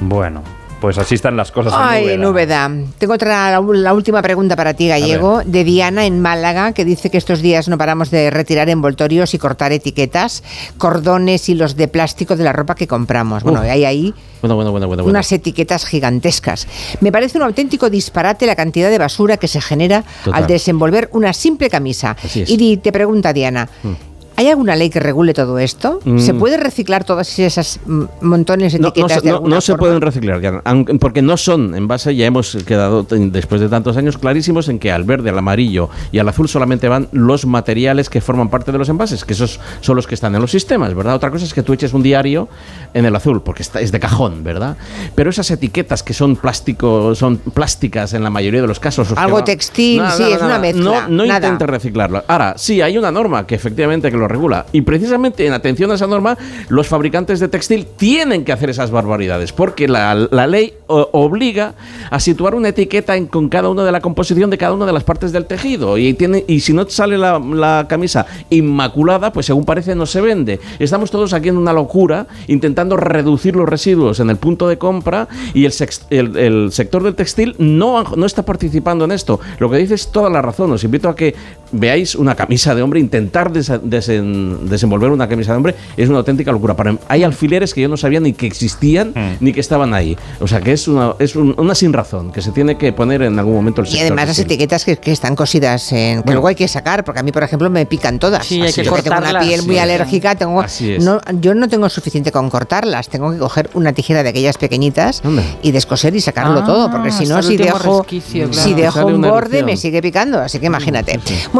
Bueno, 0.00 0.42
pues 0.80 0.98
así 0.98 1.14
están 1.14 1.36
las 1.36 1.52
cosas. 1.52 1.72
Ay, 1.76 2.08
en 2.10 2.24
Úbeda. 2.24 2.70
Tengo 2.98 3.14
otra, 3.14 3.50
la, 3.50 3.60
la 3.60 3.94
última 3.94 4.22
pregunta 4.22 4.56
para 4.56 4.74
ti, 4.74 4.88
Gallego, 4.88 5.42
de 5.44 5.64
Diana 5.64 6.06
en 6.06 6.20
Málaga, 6.20 6.72
que 6.72 6.84
dice 6.84 7.10
que 7.10 7.18
estos 7.18 7.40
días 7.42 7.68
no 7.68 7.76
paramos 7.78 8.10
de 8.10 8.30
retirar 8.30 8.68
envoltorios 8.68 9.34
y 9.34 9.38
cortar 9.38 9.72
etiquetas, 9.72 10.42
cordones 10.78 11.48
y 11.48 11.54
los 11.54 11.76
de 11.76 11.88
plástico 11.88 12.36
de 12.36 12.44
la 12.44 12.52
ropa 12.52 12.74
que 12.74 12.86
compramos. 12.86 13.42
Bueno, 13.42 13.60
hay 13.60 13.84
ahí 13.84 14.14
Bueno, 14.40 14.56
bueno, 14.56 14.70
bueno, 14.70 14.86
bueno. 14.86 15.02
bueno. 15.02 15.10
unas 15.18 15.30
etiquetas 15.32 15.84
gigantescas. 15.84 16.66
Me 17.00 17.12
parece 17.12 17.36
un 17.38 17.44
auténtico 17.44 17.90
disparate 17.90 18.46
la 18.46 18.56
cantidad 18.56 18.90
de 18.90 18.98
basura 18.98 19.36
que 19.36 19.48
se 19.48 19.60
genera 19.60 20.04
Total. 20.24 20.42
al 20.42 20.48
desenvolver 20.48 21.08
una 21.12 21.32
simple 21.32 21.68
camisa. 21.68 22.16
Así 22.24 22.42
es. 22.42 22.50
Y 22.50 22.76
te 22.78 22.90
pregunta 22.92 23.32
Diana, 23.32 23.68
Mm. 23.82 24.09
¿Hay 24.36 24.48
alguna 24.48 24.76
ley 24.76 24.90
que 24.90 25.00
regule 25.00 25.34
todo 25.34 25.58
esto? 25.58 26.00
Mm. 26.04 26.18
¿Se 26.18 26.34
puede 26.34 26.56
reciclar 26.56 27.04
todas 27.04 27.38
esas 27.38 27.80
mm, 27.86 28.02
montones 28.22 28.72
de 28.72 28.78
No, 28.78 28.84
no 28.84 28.88
etiquetas 28.90 29.18
se, 29.18 29.24
de 29.24 29.28
no- 29.30 29.34
alguna 29.36 29.54
no 29.56 29.60
se 29.60 29.72
forma? 29.72 29.80
pueden 29.80 30.00
reciclar, 30.00 30.40
ya, 30.40 30.62
porque 31.00 31.22
no 31.22 31.36
son 31.36 31.74
en 31.74 31.88
base, 31.88 32.14
ya 32.16 32.26
hemos 32.26 32.56
quedado 32.66 33.02
después 33.08 33.60
de 33.60 33.68
tantos 33.68 33.96
años 33.96 34.18
clarísimos 34.18 34.68
en 34.68 34.78
que 34.78 34.90
al 34.92 35.04
verde, 35.04 35.30
al 35.30 35.38
amarillo 35.38 35.90
y 36.12 36.18
al 36.18 36.28
azul 36.28 36.48
solamente 36.48 36.88
van 36.88 37.08
los 37.12 37.46
materiales 37.46 38.08
que 38.10 38.20
forman 38.20 38.48
parte 38.50 38.72
de 38.72 38.78
los 38.78 38.88
envases, 38.88 39.24
que 39.24 39.32
esos 39.34 39.60
son 39.80 39.96
los 39.96 40.06
que 40.06 40.14
están 40.14 40.34
en 40.34 40.40
los 40.40 40.50
sistemas, 40.50 40.94
¿verdad? 40.94 41.14
Otra 41.14 41.30
cosa 41.30 41.44
es 41.44 41.54
que 41.54 41.62
tú 41.62 41.72
eches 41.72 41.92
un 41.92 42.02
diario 42.02 42.48
en 42.94 43.04
el 43.04 43.14
azul, 43.14 43.42
porque 43.42 43.62
está, 43.62 43.80
es 43.80 43.92
de 43.92 44.00
cajón, 44.00 44.42
¿verdad? 44.42 44.76
Pero 45.14 45.30
esas 45.30 45.50
etiquetas 45.50 46.02
que 46.02 46.14
son 46.14 46.36
plástico, 46.36 47.14
son 47.14 47.36
plásticas 47.38 48.14
en 48.14 48.22
la 48.24 48.30
mayoría 48.30 48.60
de 48.62 48.66
los 48.66 48.80
casos. 48.80 49.12
Algo 49.16 49.44
textil, 49.44 50.02
sí, 50.16 50.22
es 50.24 50.40
una 50.42 50.58
mezcla, 50.58 50.82
No, 50.82 51.08
no 51.08 51.24
intentes 51.24 51.68
reciclarlo. 51.68 52.24
Ahora, 52.26 52.54
sí, 52.56 52.80
hay 52.80 52.96
una 52.98 53.10
norma 53.10 53.46
que 53.46 53.54
efectivamente 53.54 54.10
que 54.10 54.16
lo 54.16 54.28
regula. 54.30 54.64
Y 54.72 54.80
precisamente 54.80 55.46
en 55.46 55.52
atención 55.52 55.90
a 55.90 55.94
esa 55.96 56.06
norma, 56.06 56.38
los 56.70 56.88
fabricantes 56.88 57.38
de 57.40 57.48
textil 57.48 57.86
tienen 57.96 58.44
que 58.44 58.52
hacer 58.52 58.70
esas 58.70 58.90
barbaridades, 58.90 59.52
porque 59.52 59.86
la, 59.88 60.14
la 60.30 60.46
ley 60.46 60.72
obliga 60.86 61.74
a 62.10 62.18
situar 62.18 62.54
una 62.54 62.68
etiqueta 62.68 63.16
en- 63.16 63.26
con 63.26 63.48
cada 63.50 63.68
una 63.68 63.84
de 63.84 63.92
la 63.92 64.00
composición 64.00 64.48
de 64.50 64.56
cada 64.58 64.72
una 64.72 64.86
de 64.86 64.92
las 64.92 65.04
partes 65.04 65.32
del 65.32 65.44
tejido. 65.46 65.98
Y, 65.98 66.14
tiene, 66.14 66.44
y 66.48 66.60
si 66.60 66.72
no 66.72 66.88
sale 66.88 67.18
la, 67.18 67.86
camisa 67.88 68.26
inmaculada, 68.50 69.32
pues 69.32 69.46
según 69.46 69.64
parece 69.64 69.94
no 69.94 70.06
se 70.06 70.20
vende. 70.20 70.60
Estamos 70.78 71.10
todos 71.10 71.32
aquí 71.32 71.48
en 71.48 71.56
una 71.56 71.72
locura, 71.72 72.26
intentando 72.46 72.96
reducir 72.96 73.56
los 73.56 73.68
residuos 73.68 74.20
en 74.20 74.30
el 74.30 74.36
punto 74.36 74.68
de 74.68 74.78
compra 74.78 75.28
y 75.54 75.64
el, 75.66 75.72
el- 76.10 76.72
sector 76.72 77.02
del 77.02 77.14
textil 77.14 77.54
no, 77.58 78.02
no 78.16 78.26
está 78.26 78.44
participando 78.44 79.04
en 79.04 79.12
esto. 79.12 79.40
Lo 79.58 79.70
que 79.70 79.76
dices 79.78 80.02
es 80.06 80.12
toda 80.12 80.30
la 80.30 80.40
razón. 80.42 80.70
Os 80.72 80.84
invito 80.84 81.08
a 81.08 81.16
que 81.16 81.34
veáis 81.72 82.14
una 82.14 82.34
camisa 82.34 82.74
de 82.74 82.82
hombre, 82.82 83.00
intentar 83.00 83.52
desa- 83.52 83.80
desen- 83.80 84.58
desenvolver 84.60 85.10
una 85.10 85.28
camisa 85.28 85.52
de 85.52 85.56
hombre 85.56 85.74
es 85.96 86.08
una 86.08 86.18
auténtica 86.18 86.52
locura. 86.52 86.74
Para- 86.74 86.96
hay 87.08 87.22
alfileres 87.22 87.74
que 87.74 87.80
yo 87.82 87.88
no 87.88 87.96
sabía 87.96 88.20
ni 88.20 88.32
que 88.32 88.46
existían 88.46 89.12
ni 89.40 89.52
que 89.52 89.60
estaban 89.60 89.94
ahí. 89.94 90.16
O 90.40 90.48
sea 90.48 90.60
que 90.60 90.72
es 90.72 90.88
una, 90.88 91.14
es 91.18 91.36
un- 91.36 91.54
una 91.58 91.74
sin 91.74 91.92
razón 91.92 92.32
que 92.32 92.42
se 92.42 92.50
tiene 92.52 92.76
que 92.78 92.92
poner 92.92 93.22
en 93.22 93.38
algún 93.38 93.54
momento 93.54 93.80
el 93.82 93.88
Y 93.88 93.98
además 94.00 94.28
las 94.28 94.38
etiquetas 94.38 94.84
que, 94.84 94.96
que 94.96 95.12
están 95.12 95.36
cosidas 95.36 95.92
en 95.92 96.22
que 96.22 96.32
luego 96.32 96.48
hay 96.48 96.54
que 96.54 96.68
sacar, 96.68 97.04
porque 97.04 97.20
a 97.20 97.22
mí, 97.22 97.32
por 97.32 97.42
ejemplo, 97.42 97.68
me 97.70 97.86
pican 97.86 98.18
todas. 98.18 98.46
Sí, 98.46 98.60
hay 98.62 98.72
que 98.72 98.84
yo 98.84 98.92
tengo 98.94 99.16
una 99.18 99.40
piel 99.40 99.62
muy 99.62 99.74
Sí. 99.74 99.78
alérgica, 99.80 100.34
tengo 100.34 100.60
Así 100.60 100.92
es. 100.92 101.04
no, 101.04 101.20
yo 101.40 101.54
no 101.54 101.68
tengo 101.68 101.88
suficiente 101.88 102.32
con 102.32 102.50
cortarlas, 102.50 103.08
tengo 103.08 103.30
que 103.32 103.38
coger 103.38 103.70
una 103.74 103.92
tijera 103.92 104.22
de 104.22 104.30
aquellas 104.30 104.58
pequeñitas 104.58 105.22
y 105.62 105.70
descoser 105.72 106.14
y 106.16 106.20
sacarlo 106.20 106.60
Ah, 106.60 106.64
todo, 106.64 106.90
porque 106.90 107.10
si 107.12 107.26
no, 107.26 107.42
si 107.42 107.56
dejo, 107.56 108.00
resquicio, 108.00 108.52
si 108.52 108.74
dejo 108.74 109.06
un 109.06 109.20
borde 109.20 109.58
erupción. 109.58 109.66
me 109.66 109.76
sigue 109.76 110.00
picando, 110.02 110.38
así 110.40 110.58
que 110.58 110.66
imagínate. 110.66 111.20
Bueno, 111.52 111.59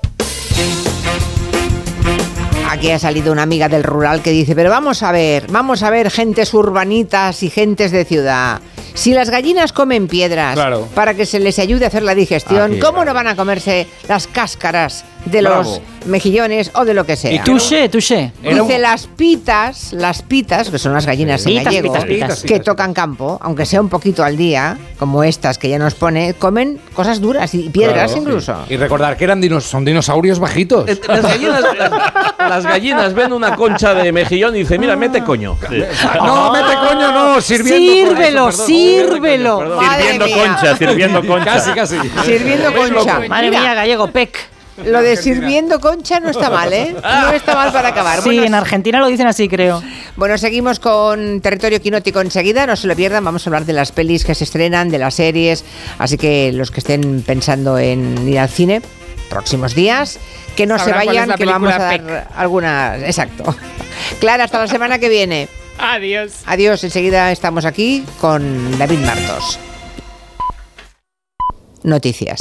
Aquí 2.71 2.89
ha 2.89 2.99
salido 2.99 3.33
una 3.33 3.43
amiga 3.43 3.67
del 3.67 3.83
rural 3.83 4.21
que 4.21 4.31
dice, 4.31 4.55
pero 4.55 4.69
vamos 4.69 5.03
a 5.03 5.11
ver, 5.11 5.45
vamos 5.51 5.83
a 5.83 5.89
ver 5.89 6.09
gentes 6.09 6.53
urbanitas 6.53 7.43
y 7.43 7.49
gentes 7.49 7.91
de 7.91 8.05
ciudad. 8.05 8.61
Si 8.93 9.13
las 9.13 9.29
gallinas 9.29 9.73
comen 9.73 10.07
piedras 10.07 10.53
Claro. 10.53 10.87
para 10.95 11.13
que 11.13 11.25
se 11.25 11.39
les 11.41 11.59
ayude 11.59 11.83
a 11.83 11.89
hacer 11.89 12.03
la 12.03 12.15
digestión, 12.15 12.71
Aquí, 12.71 12.79
¿cómo 12.79 13.03
no 13.03 13.13
van 13.13 13.27
a 13.27 13.35
comerse 13.35 13.87
las 14.07 14.27
cáscaras 14.27 15.03
de 15.25 15.41
Bravo. 15.41 15.57
los 15.63 15.81
mejillones 16.05 16.71
o 16.73 16.83
de 16.85 16.93
lo 16.93 17.05
que 17.05 17.15
sea? 17.15 17.31
Y 17.31 17.39
touché, 17.39 17.89
touché. 17.89 18.31
Dice 18.41 18.79
las 18.79 19.07
pitas, 19.07 19.93
las 19.93 20.21
pitas, 20.23 20.69
que 20.69 20.79
son 20.79 20.93
las 20.93 21.05
gallinas 21.05 21.45
en 21.45 21.51
Pitas, 21.53 21.65
gallego, 21.65 21.93
pitas, 21.93 22.05
pitas, 22.05 22.43
que 22.43 22.59
tocan 22.59 22.93
campo, 22.93 23.37
aunque 23.41 23.65
sea 23.65 23.81
un 23.81 23.89
poquito 23.89 24.23
al 24.23 24.35
día, 24.37 24.77
como 24.97 25.23
estas 25.23 25.57
que 25.57 25.69
ya 25.69 25.77
nos 25.77 25.93
pone, 25.93 26.33
comen 26.33 26.79
cosas 26.93 27.21
duras 27.21 27.53
y 27.53 27.69
piedras 27.69 28.11
Claro. 28.13 28.21
incluso. 28.27 28.55
Y 28.69 28.77
recordar 28.77 29.15
que 29.17 29.23
eran 29.25 29.39
dinos, 29.41 29.63
son 29.65 29.85
dinosaurios 29.85 30.39
bajitos. 30.39 30.85
Las 31.07 31.21
gallinas, 31.21 31.61
las, 31.77 31.91
las 32.39 32.63
gallinas 32.65 33.13
ven 33.13 33.33
una 33.33 33.55
concha 33.55 33.93
de 33.93 34.11
mejillón 34.11 34.55
y 34.55 34.59
dicen, 34.59 34.81
mira, 34.81 34.95
mete 34.95 35.23
coño. 35.23 35.57
No, 36.23 36.51
mete 36.51 36.73
coño, 36.87 37.11
no, 37.11 37.41
sirviendo. 37.41 37.93
Sírvelo, 37.93 38.49
Eso, 38.49 38.65
sírvelo. 38.65 39.79
Sirviendo 39.81 40.25
mía. 40.25 40.35
concha, 40.35 40.77
sirviendo 40.77 41.25
concha. 41.27 41.45
Casi, 41.45 41.71
casi. 41.71 41.95
Sirviendo 42.25 42.73
concha. 42.73 43.19
Madre 43.27 43.49
Mira, 43.49 43.61
mía, 43.61 43.73
gallego, 43.73 44.07
pec. 44.07 44.37
Lo 44.85 45.01
de 45.01 45.17
sirviendo 45.17 45.79
concha 45.79 46.19
no 46.19 46.29
está 46.29 46.49
mal, 46.49 46.71
¿eh? 46.73 46.95
No 47.03 47.31
está 47.31 47.55
mal 47.55 47.71
para 47.71 47.89
acabar. 47.89 48.21
Sí, 48.21 48.29
Bueno, 48.29 48.43
en 48.43 48.53
Argentina 48.53 48.99
lo 48.99 49.07
dicen 49.07 49.27
así, 49.27 49.47
creo. 49.47 49.81
Bueno, 50.15 50.37
seguimos 50.37 50.79
con 50.79 51.41
territorio 51.41 51.81
quinótico 51.81 52.21
enseguida, 52.21 52.65
no 52.65 52.75
se 52.75 52.87
lo 52.87 52.95
pierdan, 52.95 53.23
vamos 53.23 53.45
a 53.45 53.49
hablar 53.49 53.65
de 53.65 53.73
las 53.73 53.91
pelis 53.91 54.25
que 54.25 54.35
se 54.35 54.43
estrenan, 54.43 54.89
de 54.89 54.99
las 54.99 55.15
series, 55.15 55.63
así 55.97 56.17
que 56.17 56.51
los 56.53 56.71
que 56.71 56.79
estén 56.79 57.21
pensando 57.21 57.77
en 57.77 58.27
ir 58.27 58.39
al 58.39 58.49
cine, 58.49 58.81
próximos 59.29 59.75
días, 59.75 60.19
que 60.55 60.65
no 60.65 60.77
Sabrán 60.77 61.01
se 61.01 61.07
vayan, 61.07 61.31
que 61.35 61.45
vamos 61.45 61.73
a 61.73 61.77
dar 61.77 62.27
algunas... 62.35 63.01
Exacto. 63.03 63.55
Clara, 64.19 64.43
hasta 64.43 64.59
la 64.59 64.67
semana 64.67 64.99
que 64.99 65.09
viene. 65.09 65.47
Adiós. 65.77 66.41
Adiós, 66.45 66.83
enseguida 66.83 67.31
estamos 67.31 67.65
aquí 67.65 68.05
con 68.19 68.77
David 68.77 68.99
Martos. 68.99 69.59
Noticias. 71.83 72.39